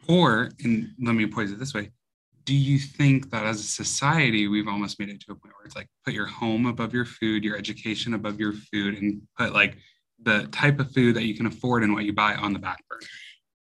Or, 0.08 0.52
and 0.64 0.92
let 1.02 1.16
me 1.16 1.28
pose 1.28 1.52
it 1.52 1.60
this 1.60 1.74
way 1.74 1.92
do 2.44 2.56
you 2.56 2.80
think 2.80 3.30
that 3.30 3.46
as 3.46 3.60
a 3.60 3.64
society 3.64 4.48
we've 4.48 4.68
almost 4.68 5.00
made 5.00 5.10
it 5.10 5.20
to 5.22 5.32
a 5.32 5.36
point 5.36 5.54
where 5.56 5.66
it's 5.66 5.76
like 5.76 5.88
put 6.04 6.14
your 6.14 6.26
home 6.26 6.66
above 6.66 6.94
your 6.94 7.06
food 7.06 7.44
your 7.44 7.56
education 7.56 8.14
above 8.14 8.40
your 8.40 8.54
food 8.54 8.98
and 8.98 9.22
put 9.38 9.54
like 9.54 9.78
the 10.24 10.48
type 10.48 10.80
of 10.80 10.92
food 10.92 11.16
that 11.16 11.26
you 11.26 11.36
can 11.36 11.46
afford 11.46 11.84
and 11.84 11.94
what 11.94 12.04
you 12.04 12.14
buy 12.14 12.34
on 12.36 12.52
the 12.54 12.60
back 12.60 12.84
burner 12.90 13.06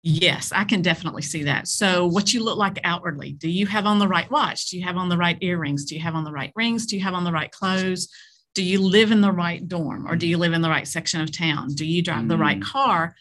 Yes, 0.02 0.50
I 0.50 0.64
can 0.64 0.80
definitely 0.80 1.22
see 1.22 1.42
that. 1.44 1.68
So, 1.68 2.06
what 2.06 2.32
you 2.32 2.42
look 2.42 2.56
like 2.56 2.78
outwardly 2.84 3.32
do 3.32 3.50
you 3.50 3.66
have 3.66 3.84
on 3.84 3.98
the 3.98 4.08
right 4.08 4.30
watch? 4.30 4.70
Do 4.70 4.78
you 4.78 4.84
have 4.84 4.96
on 4.96 5.10
the 5.10 5.18
right 5.18 5.36
earrings? 5.42 5.84
Do 5.84 5.94
you 5.94 6.00
have 6.00 6.14
on 6.14 6.24
the 6.24 6.32
right 6.32 6.52
rings? 6.56 6.86
Do 6.86 6.96
you 6.96 7.02
have 7.02 7.14
on 7.14 7.24
the 7.24 7.32
right 7.32 7.50
clothes? 7.50 8.08
Do 8.54 8.62
you 8.62 8.80
live 8.80 9.12
in 9.12 9.20
the 9.20 9.30
right 9.32 9.66
dorm 9.68 10.06
or 10.08 10.16
do 10.16 10.26
you 10.26 10.38
live 10.38 10.54
in 10.54 10.62
the 10.62 10.70
right 10.70 10.88
section 10.88 11.20
of 11.20 11.30
town? 11.30 11.74
Do 11.74 11.84
you 11.84 12.02
drive 12.02 12.28
the 12.28 12.38
right 12.38 12.58
Mm. 12.58 12.64
car? 12.64 13.14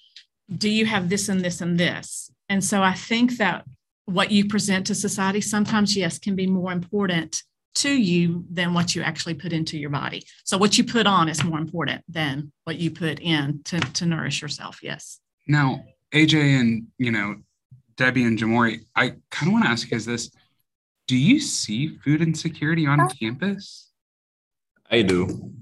Do 0.57 0.69
you 0.69 0.85
have 0.85 1.09
this 1.09 1.29
and 1.29 1.41
this 1.41 1.61
and 1.61 1.77
this? 1.77 2.31
And 2.47 2.63
so, 2.63 2.81
I 2.81 2.93
think 2.93 3.37
that 3.37 3.65
what 4.05 4.31
you 4.31 4.47
present 4.47 4.87
to 4.87 4.95
society 4.95 5.41
sometimes, 5.41 5.95
yes, 5.97 6.17
can 6.17 6.35
be 6.35 6.47
more 6.47 6.71
important 6.71 7.43
to 7.75 7.91
you 7.91 8.45
than 8.49 8.73
what 8.73 8.95
you 8.95 9.01
actually 9.03 9.35
put 9.35 9.53
into 9.53 9.77
your 9.77 9.91
body. 9.91 10.23
So, 10.45 10.57
what 10.57 10.77
you 10.77 10.85
put 10.85 11.05
on 11.07 11.27
is 11.27 11.43
more 11.43 11.59
important 11.59 12.03
than 12.07 12.53
what 12.63 12.77
you 12.77 12.89
put 12.89 13.19
in 13.19 13.61
to, 13.65 13.79
to 13.79 14.05
nourish 14.05 14.41
yourself. 14.41 14.79
Yes. 14.81 15.19
Now, 15.45 15.83
AJ 16.13 16.59
and 16.59 16.87
you 16.97 17.11
know 17.11 17.37
Debbie 17.95 18.23
and 18.23 18.37
Jamori, 18.37 18.85
I 18.95 19.15
kind 19.29 19.47
of 19.47 19.53
want 19.53 19.65
to 19.65 19.71
ask 19.71 19.85
you 19.85 19.91
guys 19.91 20.05
this: 20.05 20.31
Do 21.07 21.17
you 21.17 21.39
see 21.39 21.97
food 21.97 22.21
insecurity 22.21 22.87
on 22.87 23.07
campus? 23.09 23.89
I 24.89 25.01
do. 25.03 25.53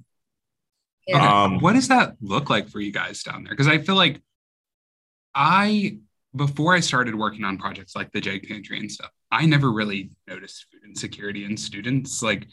Yeah. 1.07 1.43
Um, 1.43 1.59
what 1.59 1.73
does 1.73 1.87
that 1.87 2.15
look 2.21 2.49
like 2.49 2.69
for 2.69 2.79
you 2.79 2.91
guys 2.91 3.23
down 3.23 3.43
there? 3.43 3.53
Because 3.53 3.67
I 3.67 3.77
feel 3.77 3.95
like 3.95 4.21
I, 5.33 5.99
before 6.35 6.73
I 6.73 6.79
started 6.81 7.15
working 7.15 7.43
on 7.43 7.57
projects 7.57 7.95
like 7.95 8.11
the 8.11 8.21
J 8.21 8.39
Pantry 8.39 8.79
and 8.79 8.91
stuff, 8.91 9.11
I 9.31 9.45
never 9.45 9.71
really 9.71 10.11
noticed 10.27 10.65
food 10.71 10.81
insecurity 10.85 11.45
in 11.45 11.55
students. 11.55 12.21
Like 12.21 12.47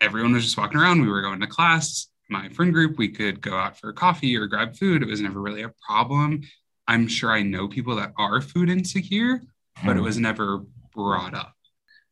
everyone 0.00 0.32
was 0.32 0.44
just 0.44 0.56
walking 0.56 0.78
around. 0.78 1.02
We 1.02 1.08
were 1.08 1.22
going 1.22 1.40
to 1.40 1.46
class. 1.46 2.08
My 2.28 2.48
friend 2.48 2.72
group, 2.72 2.98
we 2.98 3.08
could 3.08 3.40
go 3.40 3.56
out 3.56 3.78
for 3.78 3.92
coffee 3.92 4.36
or 4.36 4.46
grab 4.46 4.76
food. 4.76 5.02
It 5.02 5.08
was 5.08 5.20
never 5.20 5.40
really 5.40 5.62
a 5.62 5.72
problem. 5.86 6.42
I'm 6.88 7.08
sure 7.08 7.32
I 7.32 7.42
know 7.42 7.68
people 7.68 7.96
that 7.96 8.12
are 8.16 8.40
food 8.40 8.70
insecure, 8.70 9.42
but 9.84 9.96
it 9.96 10.00
was 10.00 10.18
never 10.18 10.62
brought 10.94 11.34
up. 11.34 11.52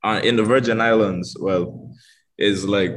uh, 0.03 0.21
in 0.23 0.37
the 0.37 0.43
Virgin 0.43 0.81
Islands, 0.81 1.37
well, 1.41 1.91
is 2.37 2.65
like 2.67 2.93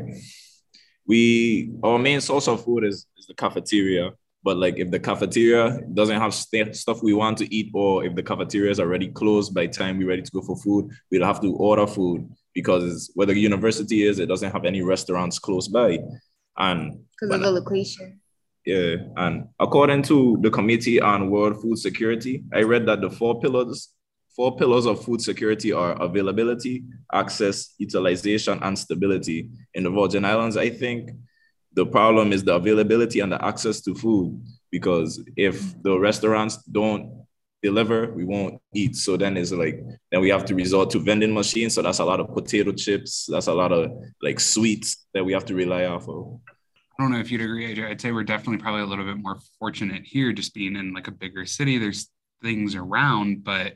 we 1.08 1.72
our 1.84 2.00
main 2.00 2.22
source 2.22 2.48
of 2.48 2.63
food 2.66 2.84
is, 2.84 3.06
is 3.18 3.28
the 3.28 3.34
cafeteria. 3.34 4.12
But 4.44 4.58
like 4.58 4.78
if 4.78 4.92
the 4.92 5.00
cafeteria 5.00 5.80
doesn't 5.94 6.20
have 6.20 6.34
st- 6.34 6.76
stuff 6.76 7.04
we 7.04 7.13
want 7.13 7.38
to 7.40 7.54
eat, 7.54 7.70
or 7.74 8.06
if 8.06 8.16
the 8.16 8.24
cafeteria 8.24 8.72
is 8.72 8.80
already 8.80 9.10
closed 9.10 9.54
by 9.54 9.68
the 9.68 9.74
time 9.74 9.98
we're 9.98 10.08
ready 10.08 10.22
to 10.22 10.32
go 10.32 10.42
for 10.42 10.58
food, 10.58 10.90
we'll 11.12 11.26
have 11.26 11.42
to 11.42 11.54
order 11.56 11.86
food 11.88 12.30
because 12.54 13.12
where 13.16 13.28
the 13.28 13.38
university 13.38 14.04
is, 14.04 14.20
it 14.20 14.28
doesn't 14.28 14.52
have 14.52 14.66
any 14.66 14.82
restaurants 14.82 15.38
close 15.40 15.68
by. 15.68 16.00
And 16.58 17.00
because 17.20 17.36
of 17.36 17.42
the 17.42 17.52
location. 17.52 18.22
Yeah, 18.67 18.97
and 19.15 19.47
according 19.62 20.01
to 20.03 20.38
the 20.41 20.49
Committee 20.49 20.99
on 20.99 21.30
World 21.30 21.62
Food 21.62 21.80
Security, 21.80 22.43
I 22.53 22.63
read 22.63 22.86
that 22.88 22.99
the 22.99 23.10
four 23.10 23.39
pillars, 23.39 23.93
four 24.36 24.58
pillars 24.58 24.86
of 24.86 25.01
food 25.06 25.21
security 25.21 25.71
are 25.71 25.93
availability, 26.01 26.84
access, 27.13 27.75
utilization, 27.77 28.60
and 28.62 28.77
stability. 28.77 29.49
In 29.73 29.86
the 29.86 29.89
Virgin 29.89 30.25
Islands, 30.25 30.58
I 30.58 30.69
think 30.69 31.12
the 31.75 31.86
problem 31.86 32.34
is 32.34 32.43
the 32.43 32.56
availability 32.56 33.21
and 33.21 33.32
the 33.32 33.41
access 33.41 33.80
to 33.84 33.95
food 33.95 34.38
because 34.69 35.23
if 35.38 35.82
the 35.82 35.97
restaurants 35.97 36.58
don't 36.63 37.25
deliver, 37.63 38.12
we 38.12 38.25
won't 38.25 38.60
eat. 38.73 38.97
So 38.97 39.15
then 39.15 39.38
it's 39.38 39.53
like 39.53 39.82
then 40.12 40.19
we 40.19 40.27
have 40.27 40.43
to 40.43 40.56
resort 40.56 40.89
to 40.89 40.99
vending 40.99 41.34
machines. 41.34 41.73
So 41.73 41.82
that's 41.82 41.99
a 41.99 42.06
lot 42.06 42.19
of 42.19 42.34
potato 42.34 42.73
chips. 42.73 43.30
That's 43.32 43.47
a 43.47 43.53
lot 43.53 43.71
of 43.71 43.93
like 44.21 44.41
sweets 44.41 45.08
that 45.13 45.23
we 45.23 45.32
have 45.32 45.45
to 45.45 45.56
rely 45.56 45.86
off 45.86 46.10
of. 46.10 46.41
I 46.97 47.03
don't 47.03 47.12
know 47.12 47.19
if 47.19 47.29
you'd 47.31 47.41
agree, 47.41 47.75
AJ. 47.75 47.88
I'd 47.88 48.01
say 48.01 48.12
we're 48.12 48.23
definitely 48.23 48.57
probably 48.57 48.81
a 48.81 48.86
little 48.86 49.05
bit 49.05 49.17
more 49.17 49.38
fortunate 49.60 50.03
here, 50.03 50.33
just 50.33 50.53
being 50.55 50.75
in 50.75 50.93
like 50.93 51.07
a 51.07 51.12
bigger 51.12 51.45
city. 51.45 51.77
There's 51.77 52.10
things 52.41 52.73
around, 52.73 53.43
but 53.43 53.75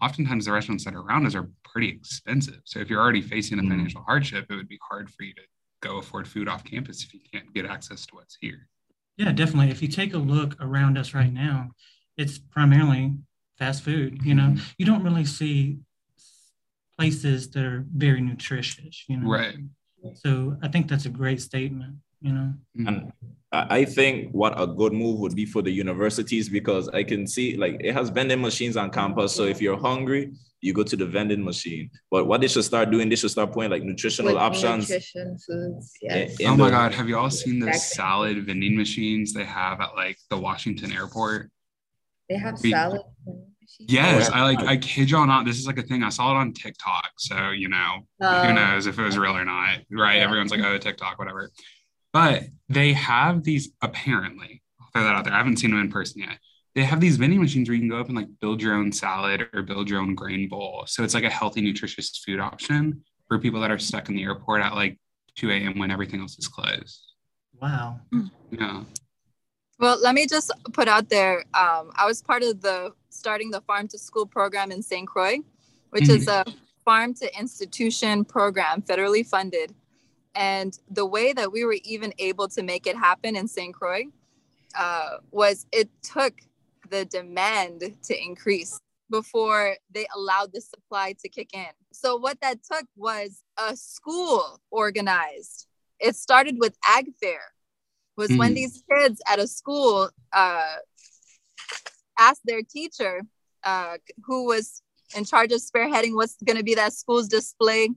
oftentimes 0.00 0.46
the 0.46 0.52
restaurants 0.52 0.84
that 0.86 0.94
are 0.94 1.02
around 1.02 1.26
us 1.26 1.34
are 1.34 1.50
pretty 1.64 1.88
expensive. 1.88 2.60
So 2.64 2.78
if 2.80 2.88
you're 2.88 3.00
already 3.00 3.20
facing 3.20 3.58
a 3.58 3.62
Mhm. 3.62 3.68
financial 3.68 4.02
hardship, 4.02 4.50
it 4.50 4.54
would 4.54 4.68
be 4.68 4.78
hard 4.88 5.10
for 5.10 5.22
you 5.22 5.34
to 5.34 5.42
go 5.80 5.98
afford 5.98 6.26
food 6.26 6.48
off 6.48 6.64
campus 6.64 7.04
if 7.04 7.12
you 7.12 7.20
can't 7.30 7.52
get 7.52 7.66
access 7.66 8.06
to 8.06 8.14
what's 8.14 8.36
here. 8.40 8.68
Yeah, 9.18 9.32
definitely. 9.32 9.70
If 9.70 9.82
you 9.82 9.88
take 9.88 10.14
a 10.14 10.18
look 10.18 10.56
around 10.58 10.96
us 10.96 11.12
right 11.12 11.32
now, 11.32 11.72
it's 12.16 12.38
primarily 12.38 13.18
fast 13.58 13.82
food. 13.82 14.22
You 14.24 14.34
know, 14.34 14.56
you 14.78 14.86
don't 14.86 15.02
really 15.02 15.26
see 15.26 15.78
places 16.96 17.50
that 17.50 17.64
are 17.64 17.84
very 17.94 18.22
nutritious, 18.22 19.04
you 19.08 19.18
know. 19.18 19.28
Right. 19.28 19.58
So 20.14 20.56
I 20.62 20.68
think 20.68 20.88
that's 20.88 21.04
a 21.06 21.10
great 21.10 21.40
statement, 21.40 21.96
you 22.22 22.32
know. 22.32 22.52
And 22.86 23.12
I 23.52 23.78
I 23.80 23.84
think 23.84 24.32
what 24.32 24.52
a 24.60 24.66
good 24.66 24.92
move 24.92 25.18
would 25.20 25.34
be 25.34 25.44
for 25.44 25.60
the 25.62 25.70
universities 25.70 26.48
because 26.48 26.88
I 26.88 27.02
can 27.04 27.26
see 27.26 27.56
like 27.56 27.76
it 27.80 27.92
has 27.94 28.08
vending 28.08 28.40
machines 28.40 28.76
on 28.76 28.90
campus. 28.90 29.34
So 29.34 29.44
if 29.44 29.60
you're 29.60 29.78
hungry, 29.78 30.32
you 30.60 30.72
go 30.72 30.82
to 30.84 30.96
the 30.96 31.06
vending 31.06 31.44
machine. 31.44 31.90
But 32.10 32.26
what 32.26 32.40
they 32.40 32.48
should 32.48 32.64
start 32.64 32.90
doing, 32.90 33.08
they 33.08 33.16
should 33.16 33.30
start 33.30 33.52
putting 33.52 33.70
like 33.70 33.82
nutritional 33.82 34.32
With 34.34 34.42
options. 34.42 34.88
Nutrition 34.88 35.36
foods. 35.46 35.92
Yes. 36.00 36.38
in 36.40 36.46
oh 36.48 36.56
my 36.56 36.66
the- 36.66 36.70
God. 36.70 36.94
Have 36.94 37.08
you 37.08 37.18
all 37.18 37.30
seen 37.30 37.58
the 37.58 37.66
Exactly. 37.66 37.96
salad 37.96 38.46
vending 38.46 38.76
machines 38.76 39.32
they 39.34 39.44
have 39.44 39.80
at 39.80 39.94
like 39.96 40.18
the 40.30 40.38
Washington 40.38 40.92
airport? 40.92 41.50
They 42.28 42.36
have 42.38 42.58
We- 42.62 42.70
salad. 42.70 43.02
Yes, 43.78 44.28
Oh, 44.28 44.36
yeah. 44.36 44.42
I 44.42 44.44
like. 44.44 44.58
I 44.72 44.76
kid 44.76 45.10
y'all 45.10 45.26
not. 45.26 45.44
This 45.46 45.58
is 45.58 45.66
like 45.66 45.78
a 45.78 45.82
thing. 45.82 46.02
I 46.02 46.10
saw 46.10 46.30
it 46.32 46.36
on 46.36 46.52
TikTok. 46.52 47.10
So 47.16 47.50
you 47.50 47.68
know, 47.68 48.06
who 48.20 48.26
Um, 48.26 48.54
knows 48.54 48.86
if 48.86 48.98
it 48.98 49.02
was 49.02 49.16
real 49.18 49.36
or 49.36 49.44
not, 49.44 49.78
right? 49.90 50.16
Yeah. 50.16 50.24
Everyone's 50.24 50.50
like, 50.50 50.60
oh, 50.62 50.76
TikTok, 50.78 51.18
whatever. 51.18 51.50
But 52.12 52.44
they 52.68 52.92
have 52.92 53.42
these 53.42 53.70
apparently. 53.80 54.62
I'll 54.80 54.88
throw 54.92 55.02
that 55.04 55.14
out 55.14 55.24
there. 55.24 55.32
I 55.32 55.38
haven't 55.38 55.58
seen 55.58 55.70
them 55.70 55.80
in 55.80 55.90
person 55.90 56.22
yet. 56.22 56.38
They 56.74 56.84
have 56.84 57.00
these 57.00 57.18
vending 57.18 57.40
machines 57.40 57.68
where 57.68 57.74
you 57.74 57.82
can 57.82 57.90
go 57.90 58.00
up 58.00 58.08
and 58.08 58.16
like 58.16 58.28
build 58.40 58.62
your 58.62 58.74
own 58.74 58.92
salad 58.92 59.46
or 59.52 59.62
build 59.62 59.90
your 59.90 60.00
own 60.00 60.14
grain 60.14 60.48
bowl. 60.48 60.84
So 60.86 61.04
it's 61.04 61.14
like 61.14 61.24
a 61.24 61.30
healthy, 61.30 61.60
nutritious 61.60 62.22
food 62.24 62.40
option 62.40 63.02
for 63.28 63.38
people 63.38 63.60
that 63.60 63.70
are 63.70 63.78
stuck 63.78 64.08
in 64.08 64.16
the 64.16 64.22
airport 64.22 64.62
at 64.62 64.74
like 64.74 64.98
2 65.36 65.50
a.m. 65.50 65.78
when 65.78 65.90
everything 65.90 66.20
else 66.20 66.38
is 66.38 66.48
closed. 66.48 67.00
Wow. 67.60 68.00
Yeah. 68.50 68.84
Well, 69.78 70.00
let 70.00 70.14
me 70.14 70.26
just 70.26 70.50
put 70.72 70.88
out 70.88 71.08
there. 71.08 71.38
Um, 71.54 71.90
I 71.96 72.06
was 72.06 72.22
part 72.22 72.42
of 72.42 72.60
the 72.60 72.92
starting 73.08 73.50
the 73.50 73.60
farm 73.62 73.88
to 73.88 73.98
school 73.98 74.26
program 74.26 74.70
in 74.70 74.82
St. 74.82 75.06
Croix, 75.06 75.38
which 75.90 76.08
is 76.08 76.28
a 76.28 76.44
farm 76.84 77.14
to 77.14 77.38
institution 77.38 78.24
program, 78.24 78.82
federally 78.82 79.26
funded. 79.26 79.74
And 80.34 80.78
the 80.90 81.04
way 81.06 81.32
that 81.32 81.52
we 81.52 81.64
were 81.64 81.76
even 81.84 82.12
able 82.18 82.48
to 82.48 82.62
make 82.62 82.86
it 82.86 82.96
happen 82.96 83.36
in 83.36 83.48
St. 83.48 83.74
Croix 83.74 84.04
uh, 84.78 85.18
was 85.30 85.66
it 85.72 85.90
took 86.02 86.34
the 86.90 87.04
demand 87.04 87.96
to 88.04 88.22
increase 88.22 88.80
before 89.10 89.76
they 89.94 90.06
allowed 90.16 90.52
the 90.54 90.60
supply 90.60 91.14
to 91.20 91.28
kick 91.28 91.50
in. 91.52 91.66
So 91.92 92.16
what 92.16 92.40
that 92.40 92.60
took 92.64 92.86
was 92.96 93.42
a 93.58 93.76
school 93.76 94.58
organized. 94.70 95.66
It 96.00 96.16
started 96.16 96.56
with 96.58 96.76
ag 96.88 97.12
fair 97.20 97.40
was 98.16 98.30
when 98.30 98.52
Mhm. 98.52 98.56
these 98.56 98.82
kids 98.90 99.20
at 99.26 99.38
a 99.38 99.46
school 99.46 100.10
uh, 100.32 100.76
asked 102.18 102.42
their 102.44 102.62
teacher 102.62 103.22
uh, 103.64 103.98
who 104.24 104.44
was 104.46 104.82
in 105.16 105.24
charge 105.24 105.52
of 105.52 105.60
spearheading 105.60 106.14
what's 106.14 106.36
going 106.42 106.56
to 106.56 106.64
be 106.64 106.74
that 106.74 106.92
school's 106.92 107.28
display 107.28 107.88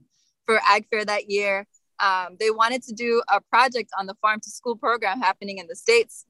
for 0.44 0.60
ag 0.68 0.86
fair 0.90 1.04
that 1.04 1.30
year 1.30 1.66
um, 2.00 2.36
they 2.38 2.50
wanted 2.50 2.82
to 2.84 2.92
do 2.92 3.22
a 3.28 3.40
project 3.40 3.90
on 3.98 4.06
the 4.06 4.14
farm 4.14 4.40
to 4.40 4.50
school 4.50 4.76
program 4.76 5.20
happening 5.20 5.58
in 5.58 5.66
the 5.66 5.76
states 5.76 6.26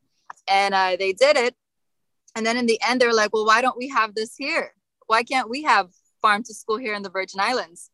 and 0.48 0.74
uh, 0.74 0.96
they 0.98 1.12
did 1.12 1.37
it. 1.37 1.55
And 2.35 2.44
then 2.44 2.57
in 2.57 2.66
the 2.66 2.81
end 2.87 3.00
they're 3.00 3.14
like 3.14 3.33
well 3.33 3.46
why 3.46 3.62
don't 3.62 3.76
we 3.76 3.88
have 3.88 4.14
this 4.14 4.37
here? 4.37 4.74
Why 5.07 5.22
can't 5.22 5.48
we 5.48 5.62
have 5.62 5.90
farm 6.22 6.42
to 6.44 6.55
school 6.55 6.76
here 6.76 6.94
in 6.94 7.02
the 7.02 7.11
virgin 7.11 7.40
islands? 7.40 7.90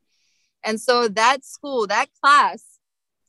And 0.64 0.80
so 0.80 1.08
that 1.08 1.44
school 1.44 1.86
that 1.86 2.08
class 2.20 2.72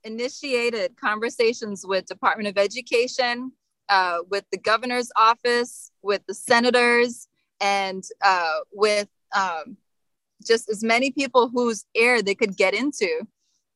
initiated 0.04 0.98
conversations 0.98 1.86
with 1.86 2.06
Department 2.06 2.50
of 2.50 2.58
Education, 2.58 3.52
uh, 3.90 4.20
with 4.30 4.46
the 4.52 4.58
governor's 4.58 5.12
office, 5.16 5.92
with 6.02 6.26
the 6.28 6.34
senators, 6.34 7.28
and 7.62 8.04
uh, 8.22 8.60
with 8.72 9.08
um, 9.36 9.78
just 10.46 10.70
as 10.70 10.84
many 10.84 11.12
people 11.12 11.50
whose 11.50 11.86
ear 11.96 12.22
they 12.22 12.36
could 12.36 12.58
get 12.58 12.74
into. 12.74 13.22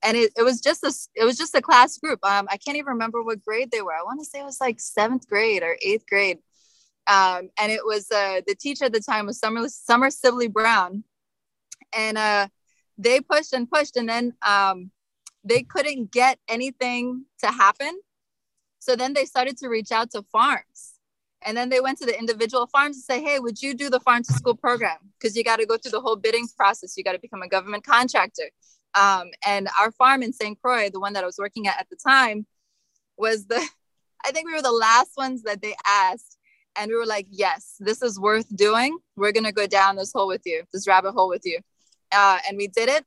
And 0.04 0.16
it, 0.16 0.32
it 0.38 0.44
was 0.44 0.62
just 0.62 0.84
a 0.84 0.94
it 1.16 1.26
was 1.26 1.38
just 1.38 1.56
a 1.56 1.62
class 1.62 1.98
group. 1.98 2.20
Um, 2.24 2.48
I 2.50 2.58
can't 2.58 2.78
even 2.78 2.94
remember 2.94 3.24
what 3.24 3.44
grade 3.44 3.72
they 3.72 3.82
were. 3.82 3.94
I 3.94 4.04
want 4.04 4.20
to 4.20 4.26
say 4.26 4.40
it 4.40 4.46
was 4.46 4.62
like 4.62 4.80
seventh 4.80 5.28
grade 5.28 5.64
or 5.64 5.76
eighth 5.82 6.06
grade. 6.08 6.38
Um, 7.08 7.50
and 7.60 7.72
it 7.72 7.86
was 7.86 8.12
uh, 8.12 8.42
the 8.46 8.56
teacher 8.56 8.86
at 8.86 8.94
the 8.94 9.00
time 9.00 9.26
was 9.26 9.40
Summer 9.40 9.68
Summer 9.70 10.10
Sibley 10.10 10.48
Brown, 10.48 11.04
and 11.96 12.18
uh, 12.18 12.48
they 12.98 13.22
pushed 13.22 13.54
and 13.54 13.70
pushed, 13.70 13.98
and 13.98 14.08
then 14.08 14.34
um, 14.46 14.92
they 15.44 15.64
couldn't 15.64 16.12
get 16.12 16.38
anything 16.48 17.26
to 17.40 17.48
happen. 17.48 18.00
So 18.80 18.96
then 18.96 19.14
they 19.14 19.26
started 19.26 19.58
to 19.58 19.68
reach 19.68 19.92
out 19.92 20.12
to 20.12 20.24
farms. 20.32 20.94
And 21.44 21.56
then 21.56 21.70
they 21.70 21.80
went 21.80 22.00
to 22.00 22.06
the 22.06 22.18
individual 22.18 22.68
farms 22.68 22.98
and 22.98 23.04
say, 23.04 23.24
hey, 23.24 23.40
would 23.40 23.62
you 23.62 23.74
do 23.74 23.90
the 23.90 24.00
farm 24.00 24.24
to 24.24 24.34
school 24.34 24.56
program? 24.56 25.08
because 25.20 25.36
you 25.36 25.44
got 25.44 25.58
to 25.58 25.66
go 25.66 25.78
through 25.78 25.92
the 25.92 26.02
whole 26.02 26.16
bidding 26.16 26.48
process. 26.56 26.98
You 26.98 27.04
got 27.04 27.14
to 27.14 27.20
become 27.20 27.42
a 27.42 27.48
government 27.48 27.84
contractor. 27.84 28.50
Um, 28.98 29.30
and 29.46 29.68
our 29.80 29.92
farm 29.92 30.24
in 30.24 30.34
St. 30.34 30.60
Croix, 30.60 30.90
the 30.90 31.00
one 31.00 31.14
that 31.14 31.24
I 31.24 31.28
was 31.28 31.38
working 31.38 31.68
at 31.68 31.80
at 31.80 31.88
the 31.90 31.96
time, 31.96 32.48
was 33.18 33.46
the, 33.46 33.64
I 34.26 34.32
think 34.32 34.48
we 34.48 34.54
were 34.54 34.62
the 34.62 34.72
last 34.72 35.12
ones 35.16 35.44
that 35.44 35.62
they 35.62 35.76
asked. 35.86 36.38
And 36.76 36.90
we 36.90 36.98
were 36.98 37.06
like, 37.06 37.28
yes, 37.32 37.76
this 37.80 38.02
is 38.02 38.20
worth 38.20 38.56
doing. 38.56 38.98
We're 39.16 39.32
going 39.32 39.46
to 39.46 39.52
go 39.52 39.66
down 39.66 39.96
this 39.96 40.14
hole 40.14 40.28
with 40.28 40.44
you, 40.46 40.64
this 40.72 40.88
rabbit 40.88 41.14
hole 41.14 41.30
with 41.30 41.42
you. 41.44 41.60
Uh, 42.12 42.38
and 42.48 42.58
we 42.58 42.68
did 42.68 42.88
it. 42.88 43.04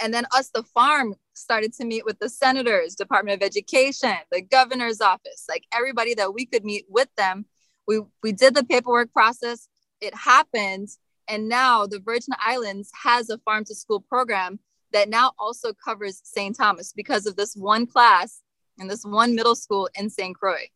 And 0.00 0.12
then 0.12 0.24
us, 0.34 0.50
the 0.52 0.64
farm, 0.64 1.14
started 1.32 1.72
to 1.74 1.84
meet 1.84 2.04
with 2.04 2.18
the 2.18 2.28
senators, 2.28 2.96
Department 2.96 3.40
of 3.40 3.46
Education, 3.46 4.14
the 4.32 4.42
governor's 4.42 5.00
office, 5.00 5.44
like 5.48 5.64
everybody 5.72 6.14
that 6.14 6.34
we 6.34 6.44
could 6.44 6.64
meet 6.64 6.84
with 6.88 7.08
them. 7.16 7.46
We, 7.86 8.00
we 8.22 8.32
did 8.32 8.54
the 8.54 8.64
paperwork 8.64 9.12
process. 9.12 9.68
It 10.00 10.14
happened. 10.14 10.88
And 11.28 11.48
now 11.48 11.86
the 11.86 12.00
Virgin 12.00 12.34
Islands 12.40 12.90
has 13.04 13.30
a 13.30 13.38
farm 13.38 13.64
to 13.66 13.74
school 13.76 14.00
program 14.00 14.58
that 14.92 15.08
now 15.08 15.32
also 15.38 15.72
covers 15.72 16.20
St. 16.24 16.56
Thomas 16.56 16.92
because 16.92 17.26
of 17.26 17.36
this 17.36 17.54
one 17.54 17.86
class 17.86 18.40
in 18.78 18.88
this 18.88 19.04
one 19.04 19.34
middle 19.34 19.54
school 19.54 19.88
in 19.94 20.10
St. 20.10 20.36
Croix. 20.36 20.66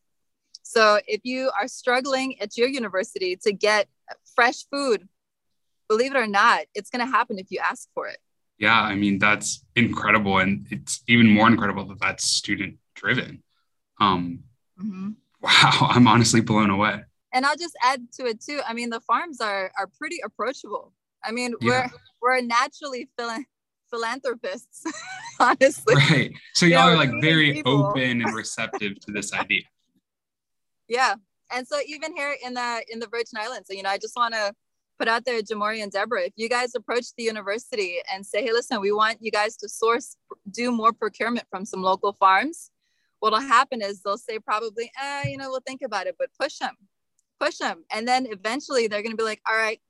So 0.62 0.98
if 1.06 1.20
you 1.24 1.50
are 1.58 1.68
struggling 1.68 2.40
at 2.40 2.56
your 2.56 2.68
university 2.68 3.36
to 3.36 3.52
get 3.52 3.88
fresh 4.34 4.64
food, 4.70 5.08
believe 5.88 6.14
it 6.14 6.18
or 6.18 6.26
not, 6.26 6.62
it's 6.74 6.90
going 6.90 7.04
to 7.06 7.10
happen 7.10 7.38
if 7.38 7.46
you 7.50 7.60
ask 7.60 7.88
for 7.94 8.08
it. 8.08 8.18
Yeah, 8.58 8.80
I 8.80 8.94
mean 8.94 9.18
that's 9.18 9.64
incredible, 9.74 10.38
and 10.38 10.66
it's 10.70 11.02
even 11.08 11.28
more 11.28 11.46
incredible 11.46 11.86
that 11.88 12.00
that's 12.00 12.26
student 12.26 12.78
driven. 12.94 13.42
Um, 14.00 14.44
mm-hmm. 14.80 15.10
Wow, 15.42 15.88
I'm 15.90 16.08
honestly 16.08 16.40
blown 16.40 16.70
away. 16.70 17.02
And 17.32 17.44
I'll 17.44 17.56
just 17.56 17.76
add 17.82 18.06
to 18.14 18.24
it 18.24 18.40
too. 18.40 18.60
I 18.66 18.72
mean, 18.72 18.88
the 18.88 19.00
farms 19.00 19.40
are 19.42 19.70
are 19.78 19.86
pretty 19.98 20.20
approachable. 20.24 20.92
I 21.22 21.32
mean, 21.32 21.54
yeah. 21.60 21.90
we're 22.22 22.36
we're 22.38 22.40
naturally 22.40 23.10
phil- 23.18 23.44
philanthropists, 23.90 24.84
honestly. 25.40 25.94
Right. 25.94 26.32
So 26.54 26.66
y'all 26.66 26.88
are 26.88 26.96
like 26.96 27.12
very 27.20 27.54
people. 27.54 27.86
open 27.86 28.22
and 28.22 28.34
receptive 28.34 28.98
to 29.00 29.12
this 29.12 29.32
idea. 29.32 29.62
Yeah, 30.88 31.16
and 31.52 31.66
so 31.66 31.80
even 31.84 32.14
here 32.14 32.36
in 32.44 32.54
the 32.54 32.84
in 32.88 33.00
the 33.00 33.08
Virgin 33.08 33.38
Islands, 33.40 33.66
you 33.70 33.82
know, 33.82 33.90
I 33.90 33.98
just 33.98 34.14
want 34.14 34.34
to 34.34 34.52
put 34.98 35.08
out 35.08 35.24
there, 35.24 35.40
Jamori 35.42 35.82
and 35.82 35.92
Deborah, 35.92 36.22
if 36.22 36.32
you 36.36 36.48
guys 36.48 36.74
approach 36.74 37.06
the 37.16 37.24
university 37.24 37.98
and 38.12 38.24
say, 38.24 38.42
hey, 38.42 38.52
listen, 38.52 38.80
we 38.80 38.92
want 38.92 39.18
you 39.20 39.30
guys 39.30 39.56
to 39.58 39.68
source, 39.68 40.16
do 40.50 40.72
more 40.72 40.92
procurement 40.92 41.46
from 41.50 41.64
some 41.64 41.82
local 41.82 42.12
farms, 42.12 42.70
what'll 43.20 43.40
happen 43.40 43.82
is 43.82 44.00
they'll 44.02 44.18
say 44.18 44.38
probably, 44.38 44.90
eh, 45.02 45.28
you 45.28 45.36
know, 45.36 45.50
we'll 45.50 45.62
think 45.66 45.82
about 45.82 46.06
it, 46.06 46.16
but 46.18 46.30
push 46.40 46.58
them, 46.58 46.74
push 47.40 47.58
them. 47.58 47.84
And 47.92 48.06
then 48.08 48.26
eventually 48.30 48.86
they're 48.86 49.02
going 49.02 49.12
to 49.12 49.16
be 49.16 49.24
like, 49.24 49.42
all 49.48 49.56
right, 49.56 49.80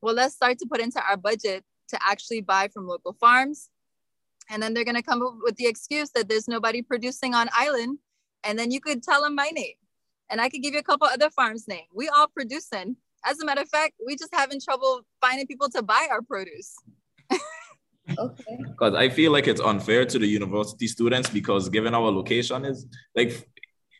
well, 0.00 0.14
let's 0.14 0.34
start 0.34 0.58
to 0.58 0.66
put 0.70 0.80
into 0.80 1.02
our 1.02 1.16
budget 1.16 1.64
to 1.88 1.98
actually 2.02 2.40
buy 2.40 2.68
from 2.68 2.86
local 2.86 3.12
farms. 3.12 3.70
And 4.50 4.62
then 4.62 4.74
they're 4.74 4.84
going 4.84 4.96
to 4.96 5.02
come 5.02 5.22
up 5.22 5.34
with 5.42 5.56
the 5.56 5.66
excuse 5.66 6.10
that 6.10 6.28
there's 6.28 6.48
nobody 6.48 6.82
producing 6.82 7.34
on 7.34 7.48
island. 7.52 7.98
And 8.42 8.58
then 8.58 8.70
you 8.70 8.80
could 8.80 9.02
tell 9.02 9.22
them 9.22 9.34
my 9.34 9.48
name. 9.48 9.74
And 10.30 10.40
I 10.40 10.48
could 10.48 10.62
give 10.62 10.74
you 10.74 10.80
a 10.80 10.84
couple 10.84 11.06
other 11.06 11.30
farms' 11.30 11.66
name. 11.68 11.84
We 11.94 12.08
all 12.08 12.28
producing 12.28 12.96
as 13.24 13.40
a 13.40 13.44
matter 13.44 13.62
of 13.62 13.68
fact, 13.68 13.94
we 14.04 14.16
just 14.16 14.34
having 14.34 14.60
trouble 14.60 15.02
finding 15.20 15.46
people 15.46 15.68
to 15.70 15.82
buy 15.82 16.08
our 16.10 16.22
produce. 16.22 16.76
okay. 18.18 18.58
Because 18.68 18.94
I 18.94 19.08
feel 19.08 19.32
like 19.32 19.48
it's 19.48 19.60
unfair 19.60 20.04
to 20.06 20.18
the 20.18 20.26
university 20.26 20.86
students 20.86 21.30
because 21.30 21.68
given 21.68 21.94
our 21.94 22.10
location 22.10 22.64
is 22.64 22.86
like 23.16 23.48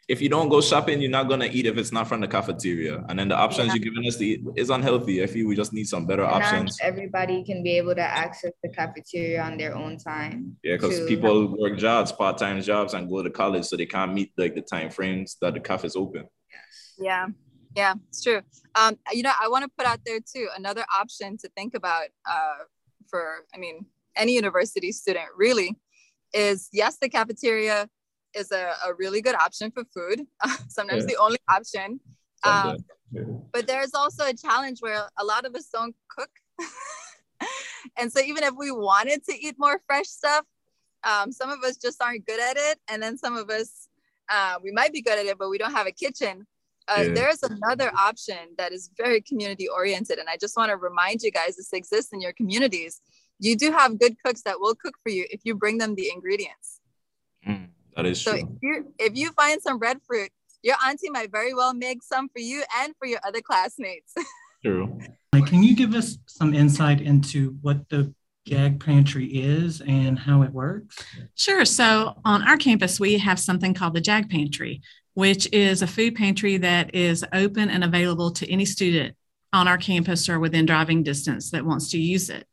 if 0.08 0.20
you 0.20 0.28
don't 0.28 0.48
go 0.48 0.60
shopping, 0.60 1.00
you're 1.00 1.10
not 1.10 1.28
gonna 1.28 1.48
eat 1.50 1.66
if 1.66 1.76
it's 1.78 1.92
not 1.92 2.06
from 2.08 2.20
the 2.20 2.28
cafeteria. 2.28 3.04
And 3.08 3.18
then 3.18 3.28
the 3.28 3.36
options 3.36 3.68
yeah. 3.68 3.74
you're 3.74 3.84
giving 3.84 4.06
us 4.06 4.16
to 4.16 4.24
eat 4.24 4.44
is 4.56 4.70
unhealthy. 4.70 5.22
I 5.22 5.26
feel 5.26 5.46
we 5.48 5.56
just 5.56 5.72
need 5.72 5.84
some 5.84 6.06
better 6.06 6.24
options. 6.24 6.78
Not 6.80 6.86
everybody 6.86 7.44
can 7.44 7.62
be 7.62 7.76
able 7.76 7.94
to 7.94 8.02
access 8.02 8.52
the 8.62 8.68
cafeteria 8.68 9.42
on 9.42 9.56
their 9.56 9.74
own 9.74 9.96
time. 9.96 10.56
Yeah, 10.62 10.76
because 10.76 11.06
people 11.06 11.56
work 11.58 11.78
jobs, 11.78 12.12
part-time 12.12 12.60
jobs, 12.62 12.94
and 12.94 13.08
go 13.08 13.22
to 13.22 13.30
college, 13.30 13.64
so 13.64 13.76
they 13.76 13.86
can't 13.86 14.12
meet 14.12 14.32
like 14.36 14.54
the 14.54 14.62
time 14.62 14.90
frames 14.90 15.36
that 15.40 15.54
the 15.54 15.60
cafe 15.60 15.86
is 15.86 15.96
open. 15.96 16.24
Yeah. 16.98 17.26
Yeah, 17.76 17.94
it's 18.08 18.22
true. 18.22 18.40
Um, 18.76 18.96
you 19.12 19.24
know, 19.24 19.32
I 19.40 19.48
want 19.48 19.64
to 19.64 19.70
put 19.76 19.84
out 19.84 19.98
there 20.06 20.20
too 20.20 20.48
another 20.56 20.84
option 20.96 21.36
to 21.38 21.48
think 21.56 21.74
about 21.74 22.04
uh, 22.24 22.64
for, 23.08 23.38
I 23.52 23.58
mean, 23.58 23.86
any 24.14 24.34
university 24.34 24.92
student 24.92 25.26
really 25.36 25.74
is 26.32 26.68
yes, 26.72 26.98
the 26.98 27.08
cafeteria 27.08 27.88
is 28.34 28.50
a, 28.52 28.74
a 28.86 28.94
really 28.94 29.20
good 29.22 29.34
option 29.34 29.70
for 29.70 29.84
food. 29.94 30.26
Sometimes 30.68 31.04
yeah. 31.04 31.14
the 31.14 31.16
only 31.16 31.38
option. 31.48 32.00
Um, 32.44 32.76
but 33.52 33.66
there's 33.66 33.94
also 33.94 34.26
a 34.26 34.34
challenge 34.34 34.80
where 34.80 35.02
a 35.18 35.24
lot 35.24 35.46
of 35.46 35.54
us 35.54 35.68
don't 35.72 35.94
cook. 36.08 36.30
and 37.98 38.12
so 38.12 38.20
even 38.20 38.44
if 38.44 38.54
we 38.56 38.70
wanted 38.70 39.24
to 39.24 39.34
eat 39.38 39.56
more 39.58 39.80
fresh 39.86 40.06
stuff, 40.06 40.44
um, 41.04 41.32
some 41.32 41.50
of 41.50 41.62
us 41.62 41.76
just 41.76 42.02
aren't 42.02 42.26
good 42.26 42.40
at 42.40 42.56
it. 42.56 42.78
And 42.88 43.02
then 43.02 43.16
some 43.16 43.36
of 43.36 43.50
us, 43.50 43.88
uh, 44.28 44.56
we 44.62 44.72
might 44.72 44.92
be 44.92 45.02
good 45.02 45.18
at 45.18 45.26
it, 45.26 45.38
but 45.38 45.50
we 45.50 45.58
don't 45.58 45.72
have 45.72 45.86
a 45.86 45.92
kitchen. 45.92 46.46
Uh, 46.88 47.04
yeah. 47.06 47.14
There's 47.14 47.42
another 47.42 47.90
option 47.98 48.36
that 48.58 48.72
is 48.72 48.90
very 48.96 49.20
community 49.20 49.68
oriented. 49.68 50.18
And 50.18 50.28
I 50.28 50.36
just 50.36 50.56
want 50.56 50.70
to 50.70 50.76
remind 50.76 51.22
you 51.22 51.30
guys 51.30 51.56
this 51.56 51.72
exists 51.72 52.12
in 52.12 52.20
your 52.20 52.32
communities. 52.32 53.00
You 53.38 53.56
do 53.56 53.72
have 53.72 53.98
good 53.98 54.16
cooks 54.24 54.42
that 54.42 54.60
will 54.60 54.74
cook 54.74 54.94
for 55.02 55.10
you 55.10 55.26
if 55.30 55.40
you 55.44 55.54
bring 55.54 55.78
them 55.78 55.94
the 55.94 56.10
ingredients. 56.12 56.80
That 57.96 58.06
is 58.06 58.20
so 58.20 58.32
true. 58.32 58.40
If 58.40 58.62
you, 58.62 58.94
if 58.98 59.16
you 59.16 59.32
find 59.32 59.60
some 59.62 59.78
breadfruit, 59.78 60.30
your 60.62 60.76
auntie 60.86 61.10
might 61.10 61.30
very 61.30 61.54
well 61.54 61.74
make 61.74 62.02
some 62.02 62.28
for 62.28 62.40
you 62.40 62.62
and 62.80 62.94
for 62.98 63.06
your 63.06 63.20
other 63.24 63.40
classmates. 63.40 64.14
true. 64.64 64.98
Can 65.46 65.62
you 65.62 65.76
give 65.76 65.94
us 65.94 66.16
some 66.26 66.54
insight 66.54 67.00
into 67.00 67.56
what 67.60 67.88
the 67.88 68.14
JAG 68.46 68.80
Pantry 68.80 69.26
is 69.26 69.80
and 69.80 70.18
how 70.18 70.42
it 70.42 70.50
works? 70.52 70.96
Sure. 71.34 71.64
So 71.64 72.14
on 72.24 72.42
our 72.42 72.56
campus, 72.56 72.98
we 72.98 73.18
have 73.18 73.38
something 73.38 73.74
called 73.74 73.94
the 73.94 74.00
JAG 74.00 74.30
Pantry, 74.30 74.80
which 75.14 75.50
is 75.52 75.82
a 75.82 75.86
food 75.86 76.14
pantry 76.14 76.56
that 76.58 76.94
is 76.94 77.24
open 77.32 77.68
and 77.70 77.84
available 77.84 78.30
to 78.32 78.50
any 78.50 78.64
student 78.64 79.16
on 79.52 79.68
our 79.68 79.78
campus 79.78 80.28
or 80.28 80.40
within 80.40 80.66
driving 80.66 81.02
distance 81.02 81.50
that 81.50 81.64
wants 81.64 81.90
to 81.90 81.98
use 81.98 82.30
it. 82.30 82.46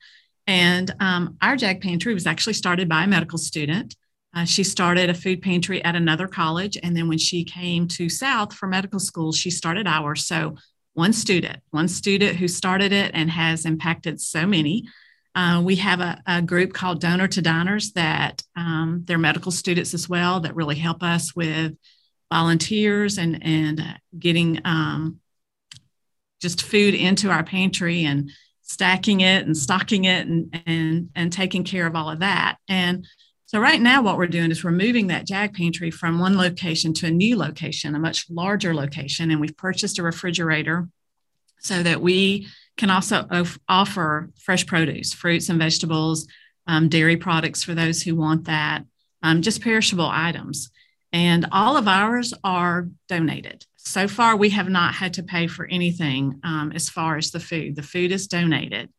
And 0.47 0.93
um, 0.99 1.37
our 1.41 1.55
JAG 1.55 1.81
pantry 1.81 2.13
was 2.13 2.27
actually 2.27 2.53
started 2.53 2.89
by 2.89 3.03
a 3.03 3.07
medical 3.07 3.37
student. 3.37 3.95
Uh, 4.33 4.45
she 4.45 4.63
started 4.63 5.09
a 5.09 5.13
food 5.13 5.41
pantry 5.41 5.83
at 5.83 5.95
another 5.95 6.27
college. 6.27 6.77
And 6.81 6.95
then 6.95 7.07
when 7.07 7.17
she 7.17 7.43
came 7.43 7.87
to 7.89 8.09
South 8.09 8.53
for 8.53 8.67
medical 8.67 8.99
school, 8.99 9.31
she 9.31 9.49
started 9.49 9.87
ours. 9.87 10.25
So 10.25 10.55
one 10.93 11.13
student, 11.13 11.59
one 11.71 11.87
student 11.87 12.37
who 12.37 12.47
started 12.47 12.91
it 12.91 13.11
and 13.13 13.29
has 13.29 13.65
impacted 13.65 14.21
so 14.21 14.45
many. 14.45 14.85
Uh, 15.33 15.61
we 15.63 15.77
have 15.77 16.01
a, 16.01 16.21
a, 16.27 16.41
group 16.41 16.73
called 16.73 16.99
Donor 16.99 17.27
to 17.29 17.41
Diners 17.41 17.93
that 17.93 18.43
um, 18.57 19.03
they're 19.05 19.17
medical 19.17 19.51
students 19.51 19.93
as 19.93 20.09
well 20.09 20.41
that 20.41 20.55
really 20.55 20.75
help 20.75 21.01
us 21.01 21.33
with 21.33 21.73
volunteers 22.29 23.17
and 23.17 23.41
and 23.41 23.81
getting 24.17 24.59
um, 24.65 25.19
just 26.41 26.63
food 26.63 26.95
into 26.95 27.29
our 27.29 27.43
pantry 27.43 28.03
and 28.03 28.31
stacking 28.61 29.21
it 29.21 29.45
and 29.45 29.55
stocking 29.55 30.05
it 30.05 30.27
and 30.27 30.61
and 30.65 31.09
and 31.15 31.31
taking 31.31 31.63
care 31.63 31.87
of 31.87 31.95
all 31.95 32.09
of 32.09 32.19
that 32.19 32.57
and 32.67 33.05
so 33.51 33.59
right 33.59 33.81
now 33.81 34.01
what 34.01 34.17
we're 34.17 34.27
doing 34.27 34.49
is 34.49 34.63
we're 34.63 34.71
moving 34.71 35.07
that 35.07 35.27
jag 35.27 35.53
pantry 35.53 35.91
from 35.91 36.19
one 36.19 36.37
location 36.37 36.93
to 36.93 37.07
a 37.07 37.11
new 37.11 37.37
location 37.37 37.95
a 37.95 37.99
much 37.99 38.29
larger 38.29 38.73
location 38.73 39.29
and 39.29 39.41
we've 39.41 39.57
purchased 39.57 39.99
a 39.99 40.03
refrigerator 40.03 40.87
so 41.59 41.83
that 41.83 42.01
we 42.01 42.47
can 42.77 42.89
also 42.89 43.27
offer 43.67 44.29
fresh 44.39 44.65
produce 44.65 45.13
fruits 45.13 45.49
and 45.49 45.59
vegetables 45.59 46.27
um, 46.67 46.87
dairy 46.87 47.17
products 47.17 47.63
for 47.63 47.75
those 47.75 48.01
who 48.01 48.15
want 48.15 48.45
that 48.45 48.83
um, 49.21 49.41
just 49.41 49.61
perishable 49.61 50.07
items 50.09 50.71
and 51.13 51.45
all 51.51 51.75
of 51.77 51.87
ours 51.87 52.33
are 52.43 52.87
donated. 53.09 53.65
So 53.75 54.07
far, 54.07 54.35
we 54.35 54.49
have 54.51 54.69
not 54.69 54.93
had 54.93 55.15
to 55.15 55.23
pay 55.23 55.47
for 55.47 55.65
anything 55.65 56.39
um, 56.43 56.71
as 56.73 56.89
far 56.89 57.17
as 57.17 57.31
the 57.31 57.39
food. 57.39 57.75
The 57.75 57.83
food 57.83 58.11
is 58.11 58.27
donated. 58.27 58.89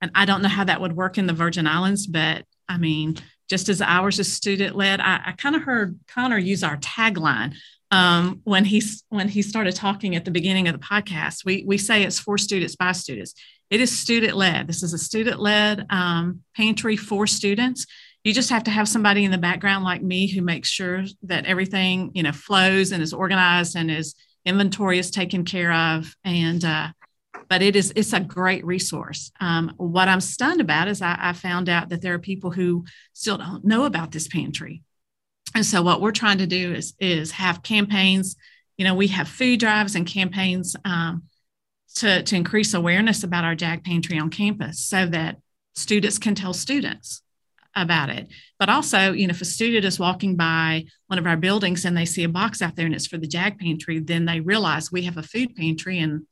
And 0.00 0.10
I 0.14 0.26
don't 0.26 0.42
know 0.42 0.48
how 0.48 0.64
that 0.64 0.80
would 0.80 0.94
work 0.94 1.18
in 1.18 1.26
the 1.26 1.32
Virgin 1.32 1.66
Islands, 1.66 2.06
but 2.06 2.44
I 2.68 2.76
mean, 2.78 3.16
just 3.48 3.68
as 3.68 3.80
ours 3.80 4.18
is 4.18 4.32
student 4.32 4.76
led, 4.76 5.00
I, 5.00 5.20
I 5.26 5.32
kind 5.32 5.56
of 5.56 5.62
heard 5.62 5.98
Connor 6.08 6.38
use 6.38 6.62
our 6.62 6.76
tagline 6.78 7.54
um, 7.90 8.40
when 8.44 8.64
he 8.64 8.82
when 9.08 9.28
he 9.28 9.42
started 9.42 9.76
talking 9.76 10.16
at 10.16 10.24
the 10.24 10.30
beginning 10.30 10.68
of 10.68 10.74
the 10.74 10.84
podcast. 10.84 11.44
We 11.44 11.64
we 11.66 11.78
say 11.78 12.02
it's 12.02 12.18
for 12.18 12.38
students 12.38 12.76
by 12.76 12.92
students. 12.92 13.34
It 13.70 13.80
is 13.80 13.96
student 13.96 14.36
led. 14.36 14.68
This 14.68 14.82
is 14.82 14.92
a 14.92 14.98
student 14.98 15.40
led 15.40 15.86
um, 15.90 16.42
pantry 16.56 16.96
for 16.96 17.26
students 17.26 17.86
you 18.26 18.34
just 18.34 18.50
have 18.50 18.64
to 18.64 18.72
have 18.72 18.88
somebody 18.88 19.24
in 19.24 19.30
the 19.30 19.38
background 19.38 19.84
like 19.84 20.02
me 20.02 20.26
who 20.26 20.42
makes 20.42 20.68
sure 20.68 21.04
that 21.22 21.46
everything 21.46 22.10
you 22.12 22.24
know 22.24 22.32
flows 22.32 22.90
and 22.90 23.00
is 23.00 23.12
organized 23.12 23.76
and 23.76 23.88
is 23.88 24.16
inventory 24.44 24.98
is 24.98 25.12
taken 25.12 25.44
care 25.44 25.72
of 25.72 26.12
and 26.24 26.64
uh, 26.64 26.88
but 27.48 27.62
it 27.62 27.76
is 27.76 27.92
it's 27.96 28.12
a 28.12 28.20
great 28.20 28.64
resource. 28.64 29.30
Um, 29.40 29.72
what 29.76 30.08
i'm 30.08 30.20
stunned 30.20 30.60
about 30.60 30.88
is 30.88 31.02
I, 31.02 31.16
I 31.18 31.32
found 31.32 31.68
out 31.68 31.88
that 31.90 32.02
there 32.02 32.14
are 32.14 32.18
people 32.18 32.50
who 32.50 32.84
still 33.12 33.38
don't 33.38 33.64
know 33.64 33.84
about 33.84 34.12
this 34.12 34.28
pantry. 34.28 34.82
And 35.54 35.64
so 35.64 35.82
what 35.82 36.00
we're 36.00 36.12
trying 36.12 36.38
to 36.38 36.46
do 36.46 36.74
is 36.74 36.94
is 37.00 37.32
have 37.32 37.62
campaigns. 37.62 38.36
You 38.76 38.84
know 38.84 38.94
we 38.94 39.08
have 39.08 39.28
food 39.28 39.60
drives 39.60 39.94
and 39.94 40.06
campaigns 40.06 40.76
um, 40.84 41.24
to, 41.96 42.22
to 42.22 42.36
increase 42.36 42.74
awareness 42.74 43.24
about 43.24 43.44
our 43.44 43.54
JAG 43.54 43.84
pantry 43.84 44.18
on 44.18 44.30
campus 44.30 44.80
so 44.80 45.06
that 45.06 45.38
students 45.74 46.18
can 46.18 46.34
tell 46.34 46.52
students 46.52 47.22
about 47.74 48.08
it. 48.08 48.28
But 48.58 48.68
also, 48.68 49.12
you 49.12 49.26
know, 49.26 49.32
if 49.32 49.42
a 49.42 49.46
student 49.46 49.84
is 49.84 49.98
walking 49.98 50.36
by 50.36 50.86
one 51.08 51.18
of 51.18 51.26
our 51.26 51.36
buildings 51.36 51.84
and 51.84 51.96
they 51.96 52.06
see 52.06 52.24
a 52.24 52.28
box 52.28 52.62
out 52.62 52.74
there 52.76 52.86
and 52.86 52.94
it's 52.94 53.06
for 53.06 53.18
the 53.18 53.26
JAG 53.26 53.58
pantry, 53.58 53.98
then 53.98 54.24
they 54.24 54.40
realize 54.40 54.90
we 54.90 55.02
have 55.02 55.18
a 55.18 55.22
food 55.22 55.54
pantry 55.54 55.98
and 55.98 56.26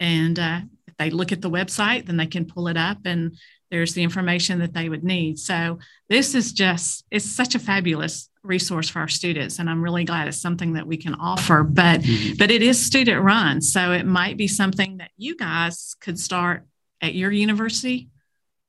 and 0.00 0.38
uh, 0.38 0.60
if 0.88 0.96
they 0.96 1.10
look 1.10 1.30
at 1.30 1.42
the 1.42 1.50
website, 1.50 2.06
then 2.06 2.16
they 2.16 2.26
can 2.26 2.46
pull 2.46 2.66
it 2.66 2.76
up 2.76 2.98
and 3.04 3.36
there's 3.70 3.94
the 3.94 4.02
information 4.02 4.58
that 4.58 4.74
they 4.74 4.88
would 4.88 5.04
need. 5.04 5.38
So 5.38 5.78
this 6.08 6.34
is 6.34 6.52
just 6.52 7.04
it's 7.10 7.24
such 7.24 7.54
a 7.54 7.58
fabulous 7.58 8.30
resource 8.42 8.88
for 8.88 9.00
our 9.00 9.08
students 9.08 9.58
and 9.58 9.68
i'm 9.68 9.82
really 9.82 10.04
glad 10.04 10.26
it's 10.26 10.40
something 10.40 10.72
that 10.72 10.86
we 10.86 10.96
can 10.96 11.14
offer 11.14 11.62
but 11.62 12.00
mm-hmm. 12.00 12.36
but 12.38 12.50
it 12.50 12.62
is 12.62 12.82
student 12.82 13.22
run 13.22 13.60
so 13.60 13.92
it 13.92 14.06
might 14.06 14.38
be 14.38 14.48
something 14.48 14.96
that 14.96 15.10
you 15.18 15.36
guys 15.36 15.94
could 16.00 16.18
start 16.18 16.64
at 17.02 17.14
your 17.14 17.30
university 17.30 18.08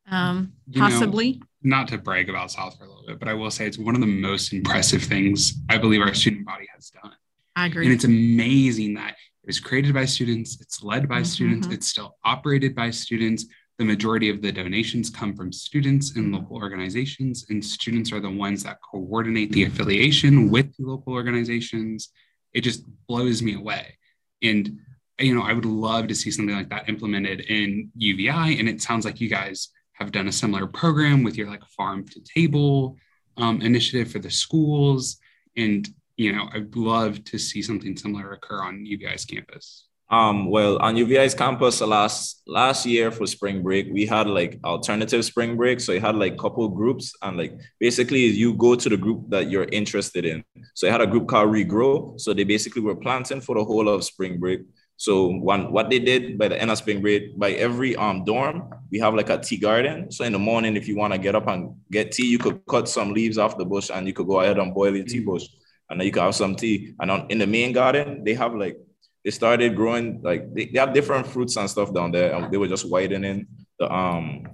um, 0.10 0.52
possibly 0.76 1.34
know, 1.64 1.78
not 1.78 1.88
to 1.88 1.98
brag 1.98 2.30
about 2.30 2.52
south 2.52 2.78
for 2.78 2.84
a 2.84 2.88
little 2.88 3.06
bit 3.08 3.18
but 3.18 3.30
i 3.30 3.34
will 3.34 3.50
say 3.50 3.66
it's 3.66 3.78
one 3.78 3.96
of 3.96 4.02
the 4.02 4.08
most 4.08 4.52
impressive 4.52 5.02
things 5.02 5.54
i 5.70 5.78
believe 5.78 6.02
our 6.02 6.14
student 6.14 6.46
body 6.46 6.68
has 6.76 6.90
done 6.90 7.14
i 7.56 7.68
agree 7.68 7.86
and 7.86 7.94
it's 7.94 8.04
amazing 8.04 8.96
that 8.96 9.16
it 9.44 9.48
was 9.48 9.60
created 9.60 9.94
by 9.94 10.06
students 10.06 10.60
it's 10.62 10.84
led 10.84 11.08
by 11.08 11.18
mm-hmm. 11.18 11.26
students 11.26 11.68
it's 11.68 11.88
still 11.88 12.18
operated 12.24 12.76
by 12.76 12.90
students 12.90 13.46
the 13.82 13.86
majority 13.86 14.30
of 14.30 14.44
the 14.44 14.52
donations 14.52 15.10
come 15.10 15.36
from 15.36 15.52
students 15.52 16.16
and 16.16 16.32
local 16.32 16.56
organizations, 16.56 17.48
and 17.50 17.66
students 17.66 18.12
are 18.12 18.20
the 18.20 18.30
ones 18.30 18.62
that 18.62 18.78
coordinate 18.80 19.52
the 19.54 19.64
affiliation 19.64 20.52
with 20.52 20.78
the 20.78 20.86
local 20.86 21.14
organizations. 21.14 22.10
It 22.54 22.62
just 22.62 22.84
blows 23.08 23.42
me 23.42 23.56
away. 23.56 23.98
And 24.44 24.78
you 25.20 25.34
know, 25.34 25.42
I 25.42 25.54
would 25.54 25.66
love 25.66 26.08
to 26.10 26.16
see 26.16 26.30
something 26.30 26.56
like 26.56 26.70
that 26.70 26.90
implemented 26.90 27.42
in 27.42 27.90
UVI. 27.96 28.60
And 28.60 28.70
it 28.70 28.84
sounds 28.84 29.04
like 29.04 29.20
you 29.20 29.30
guys 29.30 29.70
have 29.94 30.12
done 30.12 30.28
a 30.28 30.32
similar 30.32 30.68
program 30.68 31.24
with 31.24 31.36
your 31.36 31.48
like 31.48 31.66
farm 31.76 32.08
to 32.10 32.22
table 32.22 32.98
um, 33.38 33.64
initiative 33.64 34.12
for 34.12 34.20
the 34.20 34.30
schools. 34.30 35.18
And 35.58 35.90
you 36.22 36.32
know, 36.34 36.48
I'd 36.54 36.76
love 36.76 37.24
to 37.26 37.38
see 37.40 37.62
something 37.62 37.98
similar 37.98 38.34
occur 38.34 38.62
on 38.62 38.86
UVI's 38.86 39.26
campus. 39.26 39.88
Um, 40.12 40.50
well, 40.50 40.78
on 40.80 40.96
UVI's 40.96 41.34
campus 41.34 41.80
last 41.80 42.44
last 42.46 42.86
year 42.86 43.12
for 43.12 43.26
spring 43.26 43.64
break, 43.64 43.88
we 43.92 44.06
had 44.06 44.28
like 44.28 44.60
alternative 44.66 45.24
spring 45.24 45.56
break. 45.56 45.80
So 45.80 45.94
you 45.94 46.02
had 46.02 46.18
like 46.18 46.38
couple 46.38 46.68
groups, 46.68 47.14
and 47.22 47.38
like 47.38 47.54
basically 47.80 48.26
you 48.26 48.54
go 48.54 48.76
to 48.76 48.90
the 48.90 48.98
group 48.98 49.30
that 49.30 49.50
you're 49.50 49.70
interested 49.72 50.26
in. 50.26 50.44
So 50.76 50.88
I 50.88 50.92
had 50.92 51.02
a 51.02 51.08
group 51.08 51.30
called 51.30 51.54
Regrow. 51.56 52.20
So 52.20 52.34
they 52.34 52.44
basically 52.44 52.82
were 52.82 52.96
planting 52.96 53.40
for 53.40 53.56
the 53.56 53.64
whole 53.64 53.88
of 53.88 54.04
spring 54.04 54.38
break. 54.38 54.62
So 54.98 55.28
one 55.28 55.72
what 55.72 55.90
they 55.90 55.98
did 55.98 56.38
by 56.38 56.50
the 56.50 56.62
end 56.62 56.70
of 56.70 56.78
spring 56.78 57.02
break, 57.02 57.40
by 57.40 57.54
every 57.54 57.96
um 57.96 58.26
dorm, 58.26 58.70
we 58.92 59.00
have 59.00 59.16
like 59.16 59.30
a 59.30 59.38
tea 59.40 59.58
garden. 59.58 60.12
So 60.12 60.26
in 60.26 60.34
the 60.34 60.40
morning, 60.40 60.76
if 60.76 60.90
you 60.90 60.98
want 60.98 61.14
to 61.14 61.20
get 61.20 61.36
up 61.36 61.48
and 61.48 61.74
get 61.90 62.12
tea, 62.12 62.28
you 62.28 62.38
could 62.38 62.60
cut 62.68 62.90
some 62.90 63.14
leaves 63.14 63.38
off 63.38 63.58
the 63.58 63.66
bush 63.66 63.90
and 63.90 64.06
you 64.06 64.14
could 64.14 64.28
go 64.28 64.42
ahead 64.42 64.60
and 64.60 64.76
boil 64.76 64.96
your 64.96 65.06
tea 65.06 65.22
mm. 65.22 65.26
bush, 65.26 65.48
and 65.92 66.02
you 66.02 66.12
can 66.12 66.24
have 66.24 66.36
some 66.36 66.56
tea. 66.56 66.96
And 67.00 67.12
on, 67.12 67.28
in 67.30 67.38
the 67.38 67.48
main 67.48 67.74
garden, 67.74 68.24
they 68.24 68.34
have 68.34 68.56
like 68.56 68.78
they 69.24 69.32
started 69.32 69.76
growing 69.76 70.22
like 70.24 70.54
they, 70.54 70.66
they 70.66 70.80
have 70.80 70.94
different 70.94 71.28
fruits 71.28 71.58
and 71.58 71.70
stuff 71.70 71.94
down 71.94 72.12
there, 72.12 72.34
and 72.34 72.52
they 72.52 72.58
were 72.58 72.68
just 72.68 72.90
widening 72.90 73.46
the 73.78 73.94
um 73.94 74.48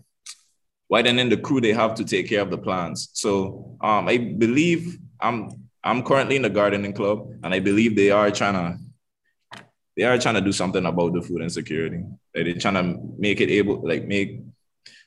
widening 0.90 1.30
the 1.30 1.38
crew 1.38 1.62
they 1.62 1.74
have 1.74 1.94
to 1.96 2.04
take 2.04 2.28
care 2.28 2.42
of 2.42 2.50
the 2.50 2.58
plants. 2.58 3.10
So 3.14 3.78
um 3.82 4.08
I 4.08 4.18
believe 4.18 4.98
I'm 5.22 5.50
I'm 5.84 6.04
currently 6.04 6.36
in 6.36 6.42
the 6.42 6.50
gardening 6.50 6.94
club, 6.94 7.30
and 7.44 7.54
I 7.54 7.60
believe 7.60 7.96
they 7.96 8.10
are 8.10 8.32
trying 8.32 8.56
to 8.56 9.64
they 9.96 10.04
are 10.04 10.18
trying 10.18 10.36
to 10.36 10.42
do 10.42 10.52
something 10.52 10.86
about 10.86 11.14
the 11.14 11.22
food 11.22 11.42
insecurity. 11.42 12.04
Like 12.36 12.46
they're 12.46 12.56
trying 12.56 12.76
to 12.76 13.00
make 13.18 13.42
it 13.42 13.50
able 13.50 13.88
like 13.88 14.06
make 14.06 14.42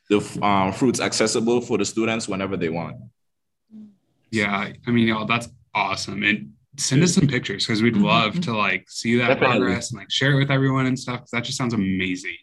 the 0.08 0.18
um, 0.42 0.72
fruits 0.72 1.00
accessible 1.00 1.60
for 1.60 1.78
the 1.78 1.84
students 1.84 2.28
whenever 2.28 2.56
they 2.56 2.68
want. 2.68 2.96
Yeah, 4.32 4.72
I 4.86 4.90
mean, 4.90 5.08
y'all, 5.08 5.26
that's 5.26 5.48
awesome. 5.74 6.22
And 6.22 6.52
send 6.76 7.02
us 7.02 7.14
some 7.14 7.26
pictures 7.26 7.66
because 7.66 7.82
we'd 7.82 7.96
love 7.96 8.32
mm-hmm. 8.32 8.40
to 8.42 8.56
like 8.56 8.88
see 8.88 9.16
that 9.16 9.28
Definitely. 9.28 9.58
progress 9.58 9.90
and 9.90 9.98
like 9.98 10.10
share 10.10 10.32
it 10.32 10.38
with 10.38 10.50
everyone 10.50 10.86
and 10.86 10.98
stuff. 10.98 11.28
That 11.32 11.44
just 11.44 11.58
sounds 11.58 11.74
amazing. 11.74 12.36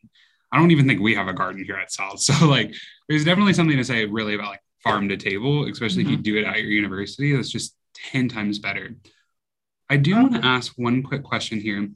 I 0.51 0.57
don't 0.57 0.71
even 0.71 0.87
think 0.87 1.01
we 1.01 1.15
have 1.15 1.27
a 1.27 1.33
garden 1.33 1.63
here 1.63 1.77
at 1.77 1.91
South. 1.91 2.19
So 2.19 2.45
like 2.45 2.73
there's 3.09 3.25
definitely 3.25 3.53
something 3.53 3.77
to 3.77 3.83
say 3.83 4.05
really 4.05 4.35
about 4.35 4.49
like 4.49 4.61
farm 4.83 5.09
to 5.09 5.17
table, 5.17 5.67
especially 5.69 6.03
mm-hmm. 6.03 6.13
if 6.13 6.25
you 6.25 6.33
mm-hmm. 6.33 6.41
do 6.43 6.47
it 6.47 6.49
at 6.49 6.61
your 6.61 6.71
university. 6.71 7.35
That's 7.35 7.49
just 7.49 7.75
10 8.11 8.29
times 8.29 8.59
better. 8.59 8.95
I 9.89 9.97
do 9.97 10.15
want 10.15 10.33
to 10.33 10.45
ask 10.45 10.73
one 10.75 11.01
quick 11.01 11.23
question 11.23 11.61
here, 11.61 11.89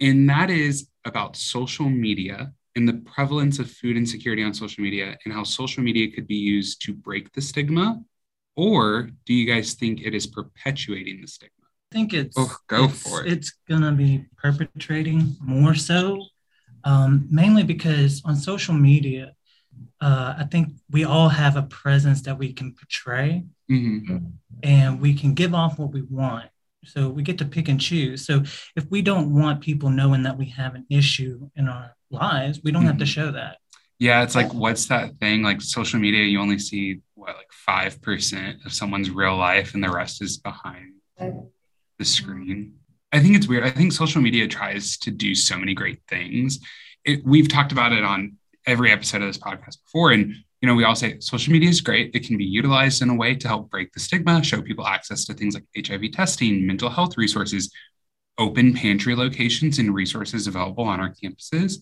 and 0.00 0.28
that 0.28 0.50
is 0.50 0.88
about 1.04 1.36
social 1.36 1.88
media 1.88 2.52
and 2.74 2.88
the 2.88 2.94
prevalence 2.94 3.58
of 3.58 3.70
food 3.70 3.96
insecurity 3.96 4.42
on 4.42 4.52
social 4.52 4.82
media 4.82 5.16
and 5.24 5.32
how 5.32 5.44
social 5.44 5.82
media 5.82 6.10
could 6.10 6.26
be 6.26 6.34
used 6.34 6.82
to 6.82 6.92
break 6.92 7.32
the 7.32 7.40
stigma. 7.40 8.02
Or 8.56 9.10
do 9.26 9.34
you 9.34 9.46
guys 9.46 9.74
think 9.74 10.00
it 10.02 10.14
is 10.14 10.26
perpetuating 10.26 11.20
the 11.20 11.28
stigma? 11.28 11.52
I 11.92 11.94
think 11.94 12.14
it's 12.14 12.36
oh, 12.38 12.56
go 12.68 12.84
it's, 12.84 13.02
for 13.02 13.24
it. 13.24 13.32
It's 13.32 13.52
gonna 13.68 13.92
be 13.92 14.24
perpetrating 14.36 15.36
more 15.40 15.74
so, 15.74 16.24
um, 16.84 17.28
mainly 17.30 17.62
because 17.62 18.22
on 18.24 18.34
social 18.36 18.74
media, 18.74 19.34
uh, 20.00 20.34
I 20.38 20.44
think 20.44 20.74
we 20.90 21.04
all 21.04 21.28
have 21.28 21.56
a 21.56 21.62
presence 21.62 22.22
that 22.22 22.38
we 22.38 22.52
can 22.52 22.74
portray, 22.74 23.44
mm-hmm. 23.70 24.18
and 24.62 25.00
we 25.00 25.14
can 25.14 25.34
give 25.34 25.54
off 25.54 25.78
what 25.78 25.92
we 25.92 26.02
want. 26.02 26.48
So 26.84 27.08
we 27.08 27.22
get 27.22 27.38
to 27.38 27.44
pick 27.44 27.68
and 27.68 27.80
choose. 27.80 28.26
So 28.26 28.42
if 28.76 28.88
we 28.90 29.02
don't 29.02 29.34
want 29.34 29.60
people 29.60 29.90
knowing 29.90 30.22
that 30.22 30.38
we 30.38 30.46
have 30.50 30.74
an 30.74 30.86
issue 30.88 31.50
in 31.56 31.68
our 31.68 31.96
lives, 32.10 32.60
we 32.62 32.70
don't 32.70 32.82
mm-hmm. 32.82 32.88
have 32.88 32.98
to 32.98 33.04
mm-hmm. 33.04 33.10
show 33.10 33.32
that. 33.32 33.58
Yeah, 33.98 34.22
it's 34.22 34.34
like 34.34 34.52
what's 34.52 34.86
that 34.86 35.18
thing? 35.18 35.42
Like 35.42 35.60
social 35.62 35.98
media, 35.98 36.24
you 36.24 36.40
only 36.40 36.58
see 36.58 37.00
what 37.16 37.36
like 37.36 37.52
five 37.52 38.00
percent 38.00 38.58
of 38.64 38.72
someone's 38.72 39.10
real 39.10 39.36
life, 39.36 39.74
and 39.74 39.82
the 39.82 39.90
rest 39.90 40.22
is 40.22 40.36
behind 40.38 40.92
the 41.18 42.04
screen. 42.04 42.74
I 43.12 43.20
think 43.20 43.36
it's 43.36 43.48
weird. 43.48 43.64
I 43.64 43.70
think 43.70 43.92
social 43.92 44.20
media 44.20 44.46
tries 44.46 44.98
to 44.98 45.10
do 45.10 45.34
so 45.34 45.56
many 45.58 45.74
great 45.74 46.00
things. 46.08 46.60
It, 47.04 47.24
we've 47.24 47.48
talked 47.48 47.72
about 47.72 47.92
it 47.92 48.04
on 48.04 48.36
every 48.66 48.90
episode 48.90 49.22
of 49.22 49.28
this 49.28 49.38
podcast 49.38 49.78
before. 49.84 50.10
And, 50.10 50.34
you 50.60 50.68
know, 50.68 50.74
we 50.74 50.84
all 50.84 50.96
say 50.96 51.20
social 51.20 51.52
media 51.52 51.70
is 51.70 51.80
great. 51.80 52.14
It 52.14 52.26
can 52.26 52.36
be 52.36 52.44
utilized 52.44 53.00
in 53.00 53.10
a 53.10 53.14
way 53.14 53.34
to 53.36 53.48
help 53.48 53.70
break 53.70 53.92
the 53.92 54.00
stigma, 54.00 54.42
show 54.42 54.60
people 54.60 54.86
access 54.86 55.24
to 55.26 55.34
things 55.34 55.54
like 55.54 55.64
HIV 55.76 56.12
testing, 56.12 56.66
mental 56.66 56.90
health 56.90 57.16
resources, 57.16 57.72
open 58.38 58.74
pantry 58.74 59.14
locations 59.14 59.78
and 59.78 59.94
resources 59.94 60.46
available 60.46 60.84
on 60.84 61.00
our 61.00 61.14
campuses. 61.14 61.78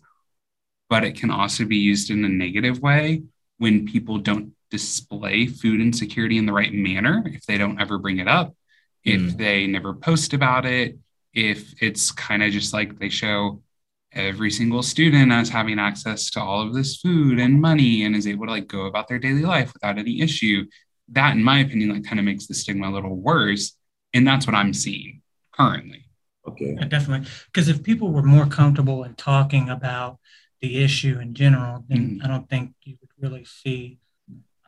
But 0.90 1.04
it 1.04 1.16
can 1.16 1.30
also 1.30 1.64
be 1.64 1.78
used 1.78 2.10
in 2.10 2.24
a 2.24 2.28
negative 2.28 2.80
way 2.80 3.22
when 3.58 3.86
people 3.86 4.18
don't 4.18 4.52
display 4.74 5.46
food 5.46 5.80
insecurity 5.80 6.36
in 6.36 6.46
the 6.46 6.52
right 6.52 6.74
manner, 6.74 7.22
if 7.26 7.46
they 7.46 7.56
don't 7.56 7.80
ever 7.80 7.96
bring 7.96 8.18
it 8.18 8.26
up, 8.26 8.56
if 9.04 9.20
mm. 9.20 9.36
they 9.36 9.68
never 9.68 9.94
post 9.94 10.34
about 10.34 10.66
it, 10.66 10.98
if 11.32 11.80
it's 11.80 12.10
kind 12.10 12.42
of 12.42 12.50
just 12.50 12.72
like 12.72 12.98
they 12.98 13.08
show 13.08 13.62
every 14.10 14.50
single 14.50 14.82
student 14.82 15.30
as 15.30 15.48
having 15.48 15.78
access 15.78 16.28
to 16.30 16.40
all 16.40 16.60
of 16.60 16.74
this 16.74 16.96
food 16.96 17.38
and 17.38 17.60
money 17.60 18.04
and 18.04 18.16
is 18.16 18.26
able 18.26 18.46
to 18.46 18.52
like 18.52 18.66
go 18.66 18.86
about 18.86 19.06
their 19.06 19.20
daily 19.20 19.42
life 19.42 19.72
without 19.72 19.96
any 19.96 20.20
issue 20.20 20.64
that 21.08 21.36
in 21.36 21.42
my 21.42 21.60
opinion 21.60 21.90
like 21.90 22.04
kind 22.04 22.18
of 22.18 22.24
makes 22.24 22.46
the 22.46 22.54
stigma 22.54 22.88
a 22.88 22.92
little 22.92 23.16
worse 23.16 23.76
and 24.12 24.26
that's 24.26 24.46
what 24.46 24.54
i'm 24.54 24.72
seeing 24.72 25.20
currently 25.52 26.08
okay 26.46 26.76
yeah, 26.78 26.86
definitely 26.86 27.28
because 27.46 27.68
if 27.68 27.82
people 27.82 28.12
were 28.12 28.22
more 28.22 28.46
comfortable 28.46 29.02
in 29.02 29.14
talking 29.14 29.68
about 29.68 30.18
the 30.60 30.82
issue 30.82 31.18
in 31.20 31.34
general 31.34 31.84
then 31.88 32.10
mm-hmm. 32.10 32.24
i 32.24 32.28
don't 32.28 32.48
think 32.48 32.72
you 32.84 32.96
would 33.00 33.10
really 33.20 33.44
see 33.44 33.98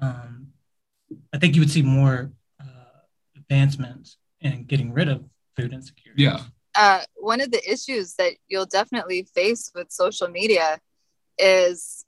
um, 0.00 0.48
i 1.32 1.38
think 1.38 1.54
you 1.54 1.60
would 1.60 1.70
see 1.70 1.82
more 1.82 2.30
uh, 2.60 3.00
advancements 3.36 4.18
in 4.40 4.64
getting 4.64 4.92
rid 4.92 5.08
of 5.08 5.24
food 5.56 5.72
insecurity. 5.72 6.22
Yeah. 6.22 6.40
Uh, 6.74 7.02
one 7.16 7.40
of 7.40 7.50
the 7.50 7.70
issues 7.70 8.14
that 8.14 8.34
you'll 8.48 8.66
definitely 8.66 9.26
face 9.34 9.70
with 9.74 9.90
social 9.90 10.28
media 10.28 10.78
is 11.38 12.04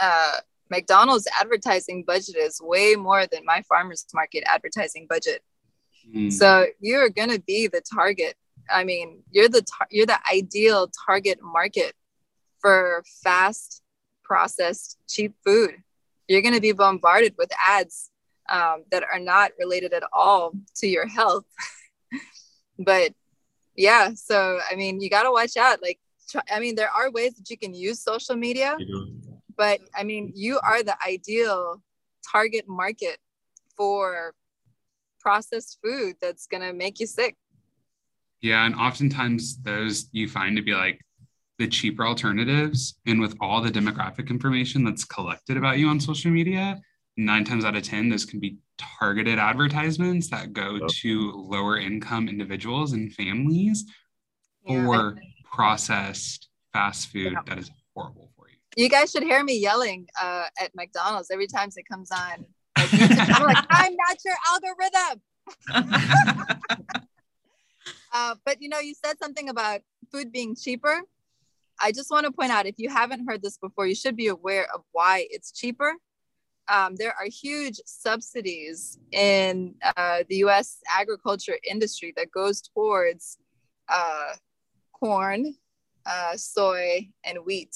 uh, 0.00 0.38
McDonald's 0.70 1.28
advertising 1.38 2.04
budget 2.06 2.36
is 2.36 2.60
way 2.62 2.94
more 2.94 3.26
than 3.26 3.44
my 3.44 3.62
farmers 3.62 4.06
market 4.14 4.44
advertising 4.46 5.06
budget. 5.08 5.42
Mm. 6.14 6.32
So 6.32 6.66
you're 6.80 7.10
going 7.10 7.30
to 7.30 7.40
be 7.40 7.66
the 7.66 7.82
target. 7.92 8.34
I 8.70 8.84
mean, 8.84 9.22
you're 9.30 9.48
the 9.48 9.62
tar- 9.62 9.88
you're 9.90 10.06
the 10.06 10.18
ideal 10.32 10.90
target 11.06 11.40
market 11.42 11.94
for 12.60 13.02
fast 13.22 13.82
processed 14.22 14.98
cheap 15.08 15.34
food. 15.44 15.74
You're 16.28 16.42
going 16.42 16.54
to 16.54 16.60
be 16.60 16.72
bombarded 16.72 17.34
with 17.36 17.50
ads 17.66 18.10
um, 18.48 18.84
that 18.90 19.04
are 19.04 19.18
not 19.18 19.52
related 19.58 19.92
at 19.92 20.02
all 20.12 20.52
to 20.76 20.86
your 20.86 21.06
health. 21.06 21.44
but 22.78 23.12
yeah, 23.76 24.12
so 24.14 24.58
I 24.70 24.76
mean, 24.76 25.00
you 25.00 25.10
got 25.10 25.22
to 25.24 25.30
watch 25.30 25.56
out. 25.56 25.82
Like, 25.82 25.98
try, 26.28 26.42
I 26.50 26.60
mean, 26.60 26.74
there 26.74 26.90
are 26.90 27.10
ways 27.10 27.34
that 27.34 27.48
you 27.50 27.56
can 27.56 27.74
use 27.74 28.02
social 28.02 28.36
media, 28.36 28.76
but 29.56 29.80
I 29.96 30.04
mean, 30.04 30.32
you 30.34 30.60
are 30.62 30.82
the 30.82 30.96
ideal 31.06 31.82
target 32.30 32.66
market 32.68 33.18
for 33.76 34.34
processed 35.20 35.78
food 35.82 36.16
that's 36.20 36.46
going 36.46 36.62
to 36.62 36.72
make 36.72 37.00
you 37.00 37.06
sick. 37.06 37.36
Yeah. 38.40 38.66
And 38.66 38.74
oftentimes 38.74 39.62
those 39.62 40.08
you 40.12 40.28
find 40.28 40.56
to 40.56 40.62
be 40.62 40.72
like 40.72 41.00
the 41.58 41.68
cheaper 41.68 42.06
alternatives. 42.06 42.98
And 43.06 43.20
with 43.20 43.36
all 43.40 43.60
the 43.60 43.70
demographic 43.70 44.30
information 44.30 44.84
that's 44.84 45.04
collected 45.04 45.56
about 45.56 45.78
you 45.78 45.88
on 45.88 46.00
social 46.00 46.30
media, 46.30 46.80
nine 47.16 47.44
times 47.44 47.64
out 47.64 47.76
of 47.76 47.82
10, 47.82 48.08
those 48.08 48.24
can 48.24 48.40
be 48.40 48.58
targeted 48.78 49.38
advertisements 49.38 50.30
that 50.30 50.52
go 50.52 50.78
oh. 50.82 50.88
to 50.88 51.32
lower 51.32 51.78
income 51.78 52.28
individuals 52.28 52.92
and 52.92 53.12
families 53.12 53.84
yeah, 54.66 54.86
or 54.86 55.18
processed 55.44 56.48
fast 56.72 57.08
food 57.08 57.32
yeah. 57.32 57.40
that 57.46 57.58
is 57.58 57.70
horrible 57.94 58.30
for 58.36 58.48
you. 58.48 58.56
You 58.76 58.88
guys 58.88 59.10
should 59.10 59.22
hear 59.22 59.44
me 59.44 59.58
yelling 59.58 60.08
uh, 60.20 60.46
at 60.60 60.74
McDonald's 60.74 61.30
every 61.30 61.46
time 61.46 61.68
it 61.76 61.86
comes 61.90 62.10
on. 62.10 62.46
Like, 62.76 62.88
I'm 62.92 63.42
like, 63.46 63.66
I'm 63.70 63.94
not 63.96 64.18
your 64.24 64.34
algorithm. 64.48 65.20
uh, 68.12 68.34
but 68.44 68.62
you 68.62 68.68
know, 68.68 68.78
you 68.78 68.94
said 69.04 69.18
something 69.18 69.48
about 69.48 69.80
food 70.10 70.32
being 70.32 70.56
cheaper. 70.56 71.02
I 71.82 71.90
just 71.90 72.10
want 72.10 72.24
to 72.26 72.32
point 72.32 72.52
out 72.52 72.66
if 72.66 72.76
you 72.78 72.88
haven't 72.88 73.26
heard 73.26 73.42
this 73.42 73.58
before, 73.58 73.86
you 73.86 73.94
should 73.94 74.16
be 74.16 74.28
aware 74.28 74.68
of 74.72 74.82
why 74.92 75.26
it's 75.30 75.50
cheaper. 75.50 75.94
Um, 76.68 76.94
there 76.94 77.12
are 77.18 77.26
huge 77.26 77.80
subsidies 77.84 79.00
in 79.10 79.74
uh, 79.96 80.22
the 80.28 80.36
US 80.36 80.78
agriculture 80.88 81.58
industry 81.68 82.14
that 82.16 82.30
goes 82.30 82.62
towards 82.62 83.38
uh, 83.88 84.34
corn, 84.92 85.56
uh, 86.06 86.36
soy, 86.36 87.08
and 87.24 87.38
wheat. 87.44 87.74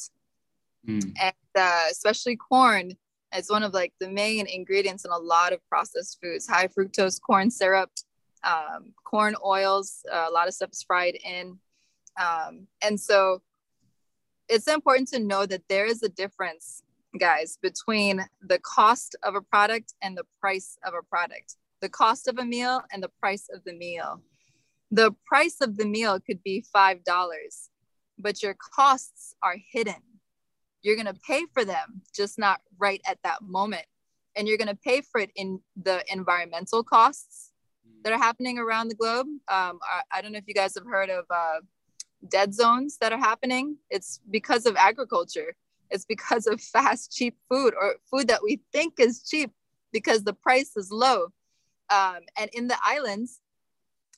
Mm. 0.89 1.13
And 1.21 1.35
uh, 1.57 1.87
especially 1.91 2.37
corn 2.37 2.93
is 3.37 3.51
one 3.51 3.65
of 3.65 3.75
like 3.75 3.93
the 3.99 4.09
main 4.09 4.47
ingredients 4.47 5.05
in 5.05 5.11
a 5.11 5.19
lot 5.19 5.53
of 5.53 5.59
processed 5.69 6.19
foods, 6.23 6.47
high 6.47 6.69
fructose 6.69 7.21
corn 7.21 7.51
syrup, 7.51 7.91
um, 8.45 8.95
corn 9.05 9.35
oils, 9.45 10.05
uh, 10.13 10.27
a 10.29 10.33
lot 10.33 10.47
of 10.47 10.55
stuff 10.55 10.71
is 10.73 10.85
fried 10.85 11.17
in. 11.25 11.59
Um, 12.21 12.69
and 12.83 12.99
so 12.99 13.43
it's 14.49 14.69
important 14.69 15.09
to 15.09 15.19
know 15.19 15.47
that 15.47 15.63
there 15.69 15.87
is 15.87 16.03
a 16.03 16.09
difference, 16.09 16.83
guys, 17.19 17.59
between 17.63 18.25
the 18.41 18.59
cost 18.61 19.17
of 19.23 19.35
a 19.35 19.41
product 19.41 19.95
and 20.03 20.17
the 20.17 20.25
price 20.41 20.79
of 20.85 20.95
a 20.95 21.03
product, 21.03 21.57
the 21.81 21.89
cost 21.89 22.29
of 22.29 22.39
a 22.39 22.45
meal 22.45 22.83
and 22.93 23.03
the 23.03 23.11
price 23.21 23.49
of 23.53 23.65
the 23.65 23.73
meal. 23.73 24.23
The 24.91 25.13
price 25.27 25.57
of 25.61 25.77
the 25.77 25.85
meal 25.87 26.21
could 26.21 26.43
be 26.43 26.65
$5, 26.75 27.69
but 28.19 28.43
your 28.43 28.55
costs 28.55 29.35
are 29.43 29.57
hidden. 29.73 30.03
You're 30.83 30.95
going 30.95 31.07
to 31.07 31.21
pay 31.27 31.45
for 31.53 31.65
them, 31.65 32.03
just 32.15 32.39
not 32.39 32.61
right 32.79 33.01
at 33.09 33.19
that 33.25 33.43
moment. 33.43 33.87
And 34.37 34.47
you're 34.47 34.59
going 34.59 34.69
to 34.69 34.77
pay 34.77 35.01
for 35.01 35.21
it 35.21 35.31
in 35.35 35.61
the 35.83 36.05
environmental 36.13 36.85
costs 36.85 37.51
that 38.05 38.13
are 38.13 38.19
happening 38.19 38.59
around 38.59 38.89
the 38.89 38.95
globe. 38.95 39.27
Um, 39.49 39.81
I, 39.83 40.03
I, 40.13 40.23
don't 40.23 40.31
know 40.31 40.39
if 40.39 40.47
you 40.47 40.55
guys 40.55 40.75
have 40.77 40.85
heard 40.85 41.11
of 41.11 41.25
uh, 41.29 41.61
dead 42.29 42.55
zones 42.55 42.99
that 42.99 43.13
are 43.13 43.19
happening. 43.19 43.77
It's 43.91 44.21
because 44.31 44.67
of 44.67 44.77
agriculture. 44.77 45.55
It's 45.91 46.05
because 46.05 46.47
of 46.47 46.61
fast, 46.75 47.13
cheap 47.17 47.37
food 47.49 47.75
or 47.81 47.97
food 48.11 48.29
that 48.29 48.43
we 48.43 48.61
think 48.73 48.95
is 48.99 49.23
cheap 49.23 49.51
because 49.93 50.25
the 50.25 50.33
price 50.33 50.77
is 50.77 50.91
low. 50.91 51.29
Um, 51.89 52.21
and 52.39 52.51
in 52.53 52.69
the 52.69 52.77
islands, 52.85 53.41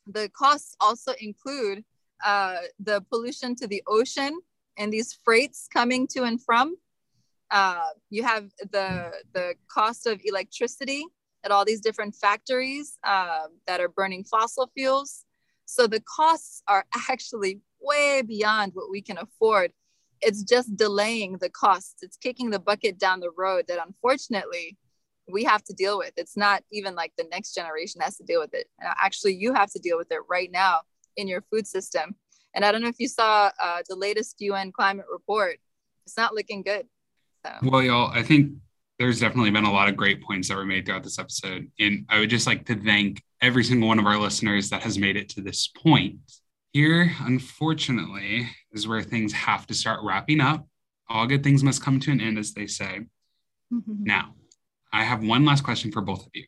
the 0.06 0.30
costs 0.30 0.76
also 0.80 1.12
include 1.20 1.84
uh, 2.24 2.56
the 2.80 3.04
pollution 3.11 3.54
to 3.56 3.66
the 3.66 3.82
ocean 3.86 4.40
and 4.76 4.92
these 4.92 5.18
freights 5.24 5.68
coming 5.72 6.06
to 6.09 6.24
and 6.24 6.42
from. 6.42 6.76
Uh, 7.50 7.88
you 8.11 8.22
have 8.22 8.50
the 8.72 9.12
the 9.32 9.54
cost 9.68 10.06
of 10.06 10.20
electricity 10.24 11.04
at 11.44 11.50
all 11.50 11.64
these 11.64 11.80
different 11.80 12.14
factories 12.14 12.98
uh, 13.04 13.46
that 13.66 13.80
are 13.80 13.88
burning 13.88 14.24
fossil 14.24 14.70
fuels. 14.74 15.24
So 15.64 15.86
the 15.86 16.00
costs 16.00 16.62
are 16.68 16.84
actually 17.11 17.61
way 17.81 18.22
beyond 18.22 18.72
what 18.74 18.91
we 18.91 19.03
can 19.03 19.18
afford. 19.18 19.72
It's 20.20 20.43
just 20.43 20.76
delaying 20.76 21.39
the 21.39 21.51
costs. 21.51 22.03
It's 22.03 22.16
kicking 22.16 22.51
the 22.51 22.59
bucket 22.59 22.99
down 22.99 23.20
the 23.20 23.31
road 23.37 23.66
that 23.68 23.85
unfortunately 23.85 24.76
we 25.31 25.45
have 25.45 25.62
to 25.64 25.74
deal 25.74 25.99
with. 25.99 26.12
It's 26.16 26.37
not 26.37 26.62
even 26.72 26.95
like 26.95 27.12
the 27.16 27.26
next 27.31 27.55
generation 27.55 28.01
has 28.01 28.16
to 28.16 28.24
deal 28.24 28.41
with 28.41 28.55
it. 28.55 28.66
Actually, 28.83 29.35
you 29.35 29.55
have 29.55 29.70
to 29.72 29.79
deal 29.79 29.97
with 29.97 30.11
it 30.11 30.20
right 30.29 30.51
now 30.51 30.81
in 31.16 31.29
your 31.29 31.43
food 31.51 31.66
system. 31.66 32.16
And 32.55 32.64
I 32.64 32.72
don't 32.72 32.83
know 32.83 32.89
if 32.89 32.99
you 32.99 33.09
saw 33.09 33.51
uh, 33.61 33.83
the 33.89 33.95
latest 33.95 34.37
UN 34.41 34.72
climate 34.72 35.07
report. 35.11 35.59
It's 36.07 36.16
not 36.16 36.35
looking 36.35 36.62
good. 36.62 36.87
So. 37.45 37.53
Well, 37.62 37.83
y'all, 37.83 38.11
I 38.12 38.22
think 38.22 38.53
there's 38.99 39.20
definitely 39.20 39.51
been 39.51 39.64
a 39.64 39.72
lot 39.72 39.89
of 39.89 39.97
great 39.97 40.22
points 40.22 40.49
that 40.49 40.57
were 40.57 40.64
made 40.64 40.87
throughout 40.87 41.05
this 41.05 41.18
episode. 41.18 41.70
And 41.79 42.05
I 42.09 42.18
would 42.18 42.31
just 42.31 42.47
like 42.47 42.64
to 42.66 42.74
thank 42.74 43.22
every 43.41 43.62
single 43.62 43.89
one 43.89 43.99
of 43.99 44.07
our 44.07 44.18
listeners 44.18 44.70
that 44.70 44.83
has 44.83 44.99
made 44.99 45.16
it 45.16 45.29
to 45.31 45.41
this 45.41 45.68
point. 45.68 46.16
Here, 46.72 47.12
unfortunately, 47.20 48.48
is 48.72 48.86
where 48.86 49.02
things 49.02 49.32
have 49.32 49.66
to 49.68 49.74
start 49.74 50.00
wrapping 50.02 50.40
up. 50.40 50.66
All 51.08 51.26
good 51.26 51.42
things 51.42 51.64
must 51.64 51.82
come 51.82 51.98
to 52.00 52.12
an 52.12 52.20
end, 52.20 52.38
as 52.38 52.52
they 52.52 52.66
say. 52.66 53.00
Mm-hmm. 53.72 54.04
Now, 54.04 54.34
I 54.92 55.04
have 55.04 55.24
one 55.24 55.44
last 55.44 55.64
question 55.64 55.90
for 55.90 56.02
both 56.02 56.26
of 56.26 56.30
you. 56.34 56.44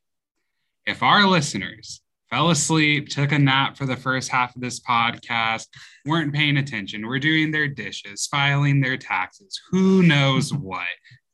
If 0.86 1.02
our 1.02 1.26
listeners 1.26 2.02
fell 2.30 2.50
asleep, 2.50 3.08
took 3.08 3.32
a 3.32 3.38
nap 3.38 3.76
for 3.76 3.86
the 3.86 3.96
first 3.96 4.30
half 4.30 4.54
of 4.54 4.62
this 4.62 4.80
podcast, 4.80 5.66
weren't 6.06 6.34
paying 6.34 6.56
attention, 6.56 7.06
were 7.06 7.18
doing 7.18 7.50
their 7.50 7.68
dishes, 7.68 8.26
filing 8.26 8.80
their 8.80 8.96
taxes, 8.96 9.60
who 9.70 10.02
knows 10.02 10.54
what, 10.54 10.86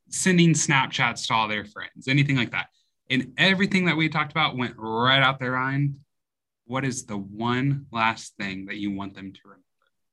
sending 0.08 0.52
Snapchats 0.52 1.26
to 1.26 1.34
all 1.34 1.48
their 1.48 1.64
friends, 1.64 2.08
anything 2.08 2.36
like 2.36 2.50
that. 2.52 2.66
And 3.10 3.32
everything 3.38 3.84
that 3.84 3.96
we 3.96 4.08
talked 4.08 4.32
about 4.32 4.56
went 4.56 4.74
right 4.78 5.22
out 5.22 5.38
their 5.38 5.56
mind. 5.56 5.96
What 6.66 6.84
is 6.84 7.06
the 7.06 7.16
one 7.16 7.86
last 7.92 8.36
thing 8.38 8.66
that 8.66 8.76
you 8.76 8.90
want 8.90 9.14
them 9.14 9.32
to 9.32 9.40
remember? 9.44 9.62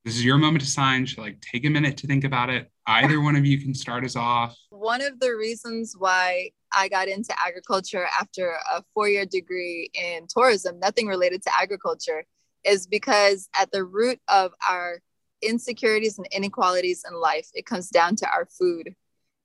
This 0.06 0.16
is 0.16 0.24
your 0.24 0.38
moment 0.38 0.64
to 0.64 0.70
sign. 0.70 1.08
So, 1.08 1.22
like, 1.22 1.42
take 1.42 1.66
a 1.66 1.70
minute 1.70 1.98
to 1.98 2.08
think 2.08 2.26
about 2.26 2.50
it. 2.50 2.70
Either 2.86 3.22
one 3.22 3.36
of 3.36 3.46
you 3.46 3.60
can 3.60 3.74
start 3.74 4.06
us 4.06 4.16
off. 4.16 4.56
One 4.70 5.02
of 5.02 5.20
the 5.20 5.36
reasons 5.36 5.96
why 5.98 6.52
I 6.72 6.90
got 6.90 7.08
into 7.08 7.34
agriculture 7.44 8.06
after 8.20 8.58
a 8.72 8.84
four 8.94 9.10
year 9.10 9.26
degree 9.26 9.90
in 9.94 10.28
tourism, 10.28 10.80
nothing 10.80 11.08
related 11.08 11.42
to 11.44 11.52
agriculture, 11.60 12.26
is 12.64 12.86
because 12.86 13.50
at 13.60 13.72
the 13.72 13.84
root 13.84 14.20
of 14.28 14.52
our 14.70 15.00
insecurities 15.42 16.18
and 16.18 16.28
inequalities 16.32 17.04
in 17.10 17.20
life, 17.20 17.50
it 17.54 17.66
comes 17.66 17.90
down 17.90 18.16
to 18.18 18.28
our 18.28 18.46
food. 18.46 18.94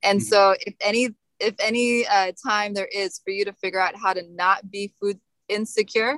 And 0.03 0.19
mm-hmm. 0.19 0.27
so, 0.27 0.55
if 0.59 0.75
any 0.81 1.15
if 1.39 1.55
any 1.59 2.05
uh, 2.05 2.33
time 2.45 2.73
there 2.73 2.89
is 2.93 3.19
for 3.23 3.31
you 3.31 3.45
to 3.45 3.53
figure 3.53 3.79
out 3.79 3.95
how 3.95 4.13
to 4.13 4.23
not 4.29 4.69
be 4.69 4.93
food 5.01 5.19
insecure, 5.47 6.17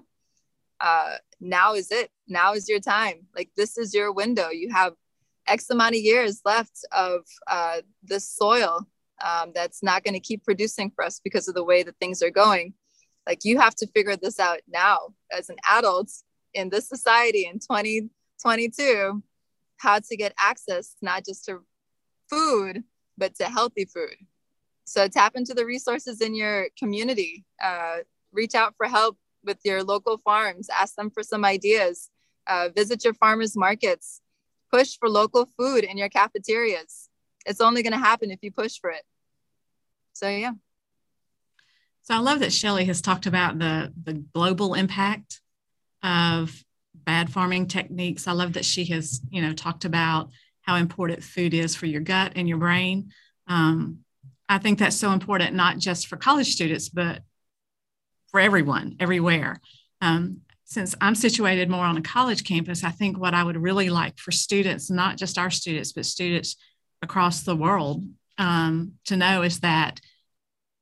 uh, 0.82 1.16
now 1.40 1.74
is 1.74 1.92
it. 1.92 2.10
Now 2.28 2.54
is 2.54 2.68
your 2.68 2.80
time. 2.80 3.28
Like 3.36 3.50
this 3.56 3.78
is 3.78 3.94
your 3.94 4.12
window. 4.12 4.50
You 4.50 4.70
have 4.72 4.94
X 5.48 5.70
amount 5.70 5.96
of 5.96 6.02
years 6.02 6.42
left 6.46 6.86
of 6.92 7.22
uh, 7.48 7.82
this 8.04 8.28
soil 8.28 8.88
um, 9.24 9.52
that's 9.54 9.84
not 9.84 10.04
going 10.04 10.14
to 10.14 10.20
keep 10.20 10.44
producing 10.44 10.92
for 10.92 11.04
us 11.04 11.20
because 11.24 11.48
of 11.48 11.56
the 11.56 11.64
way 11.64 11.84
that 11.84 11.96
things 12.00 12.22
are 12.22 12.32
going. 12.32 12.74
Like 13.28 13.44
you 13.44 13.60
have 13.60 13.76
to 13.76 13.88
figure 13.88 14.16
this 14.16 14.40
out 14.40 14.60
now 14.68 15.14
as 15.32 15.50
an 15.50 15.58
adult 15.70 16.12
in 16.54 16.70
this 16.70 16.88
society 16.90 17.46
in 17.46 17.60
2022, 17.60 19.22
how 19.78 20.00
to 20.00 20.18
get 20.18 20.34
access 20.40 20.96
not 21.02 21.26
just 21.26 21.46
to 21.46 21.60
food, 22.30 22.84
but 23.18 23.36
to 23.36 23.46
healthy 23.46 23.86
food. 23.86 24.16
So 24.86 25.08
tap 25.08 25.34
into 25.36 25.54
the 25.54 25.66
resources 25.66 26.22
in 26.22 26.36
your 26.36 26.68
community. 26.78 27.46
Uh, 27.64 27.98
reach 28.34 28.56
out 28.56 28.74
for 28.78 28.88
help 28.88 29.18
with 29.44 29.60
your 29.64 29.84
local 29.84 30.18
farms. 30.18 30.70
Ask 30.70 30.96
them 30.96 31.10
for 31.10 31.24
some 31.24 31.46
ideas. 31.46 32.10
Uh, 32.48 32.70
visit 32.76 33.04
your 33.04 33.14
farmers 33.14 33.56
markets. 33.56 34.22
Push 34.72 34.98
for 34.98 35.10
local 35.10 35.48
food 35.58 35.84
in 35.84 35.98
your 35.98 36.10
cafeterias. 36.10 37.10
It's 37.46 37.62
only 37.62 37.84
going 37.84 37.94
to 37.94 38.00
happen 38.00 38.32
if 38.32 38.40
you 38.42 38.52
push 38.52 38.80
for 38.80 38.90
it. 38.90 39.04
So 40.14 40.28
yeah. 40.28 40.52
So 42.04 42.16
I 42.16 42.20
love 42.20 42.40
that 42.40 42.50
Shelli 42.50 42.86
has 42.88 43.02
talked 43.02 43.26
about 43.26 43.60
the 43.60 43.94
the 44.02 44.14
global 44.14 44.74
impact 44.74 45.42
of 46.04 46.64
bad 46.94 47.32
farming 47.32 47.68
techniques. 47.68 48.28
I 48.28 48.32
love 48.32 48.54
that 48.54 48.66
she 48.66 48.86
has, 48.86 49.22
you 49.30 49.42
know, 49.42 49.54
talked 49.54 49.86
about 49.86 50.30
how 50.62 50.76
important 50.76 51.24
food 51.24 51.54
is 51.54 51.76
for 51.76 51.86
your 51.86 52.02
gut 52.02 52.34
and 52.36 52.48
your 52.48 52.58
brain. 52.58 53.12
Um, 53.48 54.00
I 54.48 54.58
think 54.58 54.80
that's 54.80 54.98
so 54.98 55.12
important, 55.12 55.56
not 55.56 55.78
just 55.78 56.08
for 56.08 56.18
college 56.18 56.52
students, 56.52 56.90
but 56.90 57.22
for 58.32 58.40
everyone, 58.40 58.96
everywhere. 59.00 59.62
Um, 60.02 60.42
since 60.66 60.96
I'm 61.02 61.16
situated 61.16 61.70
more 61.70 61.84
on 61.86 61.98
a 61.98 62.02
college 62.02 62.44
campus, 62.46 62.84
I 62.84 62.92
think 62.92 63.18
what 63.18 63.34
I 63.34 63.44
would 63.44 63.58
really 63.58 63.90
like 63.90 64.18
for 64.18 64.32
students, 64.32 64.90
not 64.90 65.18
just 65.18 65.38
our 65.38 65.50
students, 65.50 65.92
but 65.92 66.06
students 66.06 66.56
across 67.02 67.44
the 67.44 67.56
world, 67.56 68.04
um, 68.38 68.94
to 69.06 69.18
know 69.18 69.42
is 69.42 69.60
that 69.60 70.00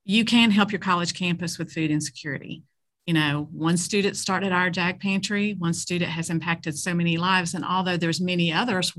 you 0.06 0.26
can 0.26 0.52
help 0.52 0.72
your 0.72 0.80
college 0.80 1.14
campus 1.14 1.58
with 1.58 1.72
food 1.72 1.92
insecurity. 1.92 2.64
You 3.06 3.16
know, 3.16 3.48
one 3.52 3.78
student 3.78 4.16
started 4.16 4.52
our 4.52 4.70
JAG 4.70 5.00
pantry, 5.00 5.56
one 5.58 5.74
student 5.74 6.12
has 6.12 6.30
impacted 6.30 6.78
so 6.78 6.94
many 6.94 7.18
lives. 7.18 7.56
And 7.56 7.66
although 7.66 7.98
there's 7.98 8.22
many 8.22 8.54
others 8.54 8.94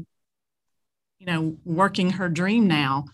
you 1.20 1.26
know, 1.26 1.56
working 1.64 2.10
her 2.12 2.28
dream 2.28 2.66
now, 2.66 3.04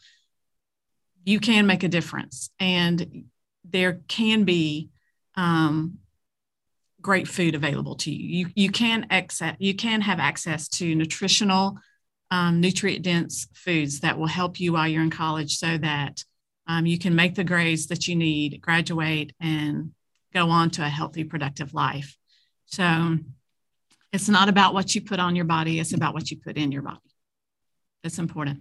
you 1.24 1.40
can 1.40 1.66
make 1.66 1.82
a 1.82 1.88
difference. 1.88 2.50
And 2.60 3.24
there 3.64 4.00
can 4.06 4.44
be 4.44 4.90
um, 5.36 5.98
great 7.00 7.28
food 7.28 7.54
available 7.54 7.94
to 7.96 8.10
you. 8.10 8.38
You, 8.38 8.52
you 8.54 8.70
can 8.70 9.06
access, 9.10 9.56
you 9.58 9.74
can 9.74 10.00
have 10.00 10.18
access 10.18 10.68
to 10.70 10.94
nutritional 10.94 11.78
um, 12.30 12.60
nutrient 12.60 13.04
dense 13.04 13.46
foods 13.54 14.00
that 14.00 14.18
will 14.18 14.26
help 14.26 14.58
you 14.58 14.72
while 14.72 14.88
you're 14.88 15.02
in 15.02 15.10
college 15.10 15.58
so 15.58 15.78
that 15.78 16.24
um, 16.66 16.86
you 16.86 16.98
can 16.98 17.14
make 17.14 17.34
the 17.34 17.44
grades 17.44 17.86
that 17.86 18.08
you 18.08 18.16
need, 18.16 18.60
graduate, 18.60 19.32
and 19.40 19.92
go 20.34 20.50
on 20.50 20.70
to 20.70 20.84
a 20.84 20.88
healthy, 20.88 21.22
productive 21.24 21.72
life. 21.72 22.16
So 22.66 23.18
it's 24.12 24.28
not 24.28 24.48
about 24.48 24.74
what 24.74 24.94
you 24.94 25.02
put 25.02 25.20
on 25.20 25.36
your 25.36 25.44
body, 25.44 25.78
it's 25.78 25.92
about 25.92 26.14
what 26.14 26.30
you 26.30 26.38
put 26.38 26.56
in 26.56 26.72
your 26.72 26.82
body. 26.82 26.98
That's 28.02 28.18
important. 28.18 28.60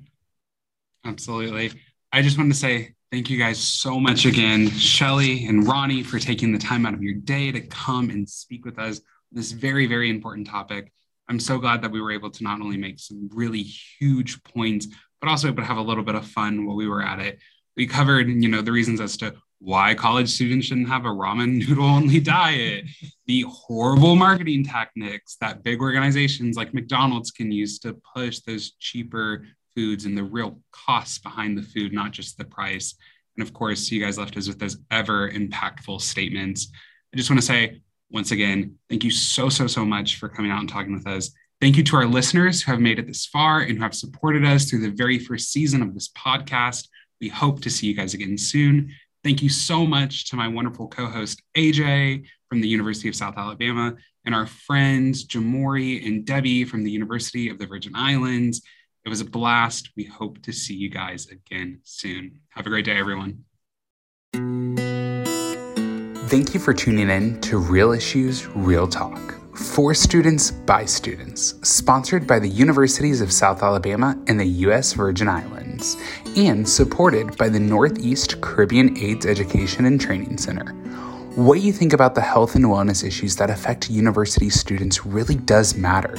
Absolutely. 1.03 1.71
I 2.11 2.21
just 2.21 2.37
want 2.37 2.51
to 2.51 2.57
say 2.57 2.94
thank 3.11 3.29
you 3.29 3.37
guys 3.37 3.59
so 3.59 3.99
much 3.99 4.25
again, 4.25 4.67
Shelli 4.67 5.47
and 5.47 5.67
Ronie, 5.67 6.03
for 6.03 6.19
taking 6.19 6.51
the 6.51 6.57
time 6.57 6.85
out 6.85 6.93
of 6.93 7.03
your 7.03 7.13
day 7.13 7.51
to 7.51 7.61
come 7.61 8.09
and 8.09 8.27
speak 8.27 8.65
with 8.65 8.79
us 8.79 8.97
on 8.99 9.03
this 9.31 9.51
very, 9.51 9.85
very 9.85 10.09
important 10.09 10.47
topic. 10.47 10.91
I'm 11.29 11.39
so 11.39 11.57
glad 11.57 11.81
that 11.81 11.91
we 11.91 12.01
were 12.01 12.11
able 12.11 12.29
to 12.29 12.43
not 12.43 12.61
only 12.61 12.77
make 12.77 12.99
some 12.99 13.29
really 13.33 13.63
huge 13.63 14.43
points, 14.43 14.87
but 15.21 15.29
also 15.29 15.47
able 15.47 15.57
to 15.57 15.65
have 15.65 15.77
a 15.77 15.81
little 15.81 16.03
bit 16.03 16.15
of 16.15 16.27
fun 16.27 16.65
while 16.65 16.75
we 16.75 16.87
were 16.87 17.01
at 17.01 17.19
it. 17.19 17.39
We 17.75 17.87
covered, 17.87 18.27
you 18.27 18.47
know, 18.47 18.61
the 18.61 18.71
reasons 18.71 19.01
as 19.01 19.17
to 19.17 19.35
why 19.59 19.95
college 19.95 20.29
students 20.29 20.67
shouldn't 20.67 20.89
have 20.89 21.05
a 21.05 21.09
ramen 21.09 21.57
noodle 21.67 21.85
only 21.85 22.19
diet, 22.19 22.85
the 23.25 23.45
horrible 23.47 24.15
marketing 24.15 24.65
techniques 24.65 25.37
that 25.41 25.63
big 25.63 25.81
organizations 25.81 26.57
like 26.57 26.73
McDonald's 26.73 27.31
can 27.31 27.51
use 27.51 27.79
to 27.79 27.99
push 28.15 28.39
those 28.39 28.71
cheaper 28.79 29.45
foods 29.75 30.05
and 30.05 30.17
the 30.17 30.23
real 30.23 30.59
costs 30.71 31.17
behind 31.19 31.57
the 31.57 31.63
food, 31.63 31.93
not 31.93 32.11
just 32.11 32.37
the 32.37 32.45
price. 32.45 32.95
And 33.37 33.45
of 33.45 33.53
course, 33.53 33.91
you 33.91 34.03
guys 34.03 34.17
left 34.17 34.37
us 34.37 34.47
with 34.47 34.59
those 34.59 34.77
ever 34.91 35.29
impactful 35.29 36.01
statements. 36.01 36.69
I 37.13 37.17
just 37.17 37.29
want 37.29 37.41
to 37.41 37.45
say 37.45 37.81
once 38.11 38.31
again, 38.31 38.75
thank 38.89 39.03
you 39.03 39.11
so, 39.11 39.49
so, 39.49 39.67
so 39.67 39.83
much 39.83 40.17
for 40.17 40.29
coming 40.29 40.51
out 40.51 40.59
and 40.59 40.69
talking 40.69 40.93
with 40.93 41.07
us. 41.07 41.31
Thank 41.59 41.77
you 41.77 41.83
to 41.83 41.95
our 41.95 42.05
listeners 42.05 42.61
who 42.61 42.71
have 42.71 42.81
made 42.81 42.99
it 42.99 43.07
this 43.07 43.25
far 43.25 43.61
and 43.61 43.77
who 43.77 43.83
have 43.83 43.95
supported 43.95 44.45
us 44.45 44.69
through 44.69 44.81
the 44.81 44.91
very 44.91 45.19
first 45.19 45.51
season 45.51 45.81
of 45.81 45.93
this 45.93 46.09
podcast. 46.09 46.87
We 47.19 47.29
hope 47.29 47.61
to 47.61 47.69
see 47.69 47.87
you 47.87 47.93
guys 47.93 48.13
again 48.13 48.37
soon. 48.37 48.91
Thank 49.23 49.41
you 49.41 49.49
so 49.49 49.85
much 49.85 50.29
to 50.29 50.35
my 50.35 50.47
wonderful 50.47 50.87
co 50.87 51.07
host, 51.07 51.41
AJ 51.57 52.27
from 52.47 52.61
the 52.61 52.67
University 52.67 53.09
of 53.09 53.15
South 53.15 53.37
Alabama, 53.37 53.95
and 54.25 54.35
our 54.35 54.45
friends, 54.45 55.25
Jamori 55.25 56.05
and 56.05 56.25
Debbie 56.25 56.63
from 56.63 56.83
the 56.83 56.91
University 56.91 57.49
of 57.49 57.57
the 57.57 57.65
Virgin 57.65 57.93
Islands. 57.95 58.61
It 59.05 59.09
was 59.09 59.21
a 59.21 59.25
blast. 59.25 59.91
We 59.95 60.05
hope 60.05 60.41
to 60.41 60.51
see 60.51 60.73
you 60.73 60.89
guys 60.89 61.27
again 61.27 61.79
soon. 61.83 62.39
Have 62.49 62.65
a 62.65 62.69
great 62.69 62.85
day, 62.85 62.97
everyone. 62.97 63.43
Thank 66.27 66.55
you 66.55 66.59
for 66.59 66.73
tuning 66.73 67.09
in 67.09 67.39
to 67.41 67.59
Real 67.59 67.91
Issues, 67.91 68.47
Real 68.47 68.87
Talk 68.87 69.35
for 69.55 69.93
students 69.93 70.51
by 70.51 70.83
students, 70.83 71.55
sponsored 71.67 72.27
by 72.27 72.39
the 72.39 72.47
Universities 72.47 73.21
of 73.21 73.31
South 73.31 73.63
Alabama 73.63 74.17
and 74.27 74.39
the 74.39 74.45
U.S. 74.45 74.93
Virgin 74.93 75.29
Islands, 75.29 75.95
and 76.35 76.67
supported 76.67 77.37
by 77.37 77.47
the 77.47 77.59
Northeast 77.59 78.41
Caribbean 78.41 78.97
AIDS 78.97 79.25
Education 79.25 79.85
and 79.85 79.99
Training 79.99 80.37
Center. 80.37 80.75
What 81.35 81.59
you 81.59 81.73
think 81.73 81.91
about 81.91 82.15
the 82.15 82.21
health 82.21 82.55
and 82.55 82.63
wellness 82.63 83.05
issues 83.05 83.35
that 83.35 83.49
affect 83.49 83.89
university 83.89 84.49
students 84.49 85.05
really 85.05 85.35
does 85.35 85.75
matter. 85.75 86.17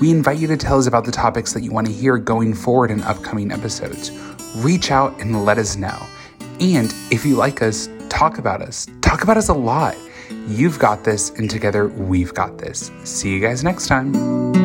We 0.00 0.12
invite 0.12 0.38
you 0.38 0.46
to 0.46 0.56
tell 0.56 0.78
us 0.78 0.86
about 0.86 1.04
the 1.04 1.10
topics 1.10 1.52
that 1.54 1.64
you 1.64 1.72
want 1.72 1.88
to 1.88 1.92
hear 1.92 2.16
going 2.16 2.54
forward 2.54 2.92
in 2.92 3.00
upcoming 3.00 3.50
episodes. 3.50 4.12
Reach 4.58 4.92
out 4.92 5.20
and 5.20 5.44
let 5.44 5.58
us 5.58 5.76
know. 5.76 6.00
And 6.60 6.94
if 7.10 7.26
you 7.26 7.34
like 7.34 7.60
us, 7.60 7.88
talk 8.08 8.38
about 8.38 8.62
us. 8.62 8.86
Talk 9.00 9.24
about 9.24 9.36
us 9.36 9.48
a 9.48 9.54
lot. 9.54 9.96
You've 10.46 10.78
got 10.78 11.02
this, 11.02 11.30
and 11.30 11.50
together 11.50 11.88
we've 11.88 12.32
got 12.32 12.58
this. 12.58 12.92
See 13.02 13.34
you 13.34 13.40
guys 13.40 13.64
next 13.64 13.88
time. 13.88 14.61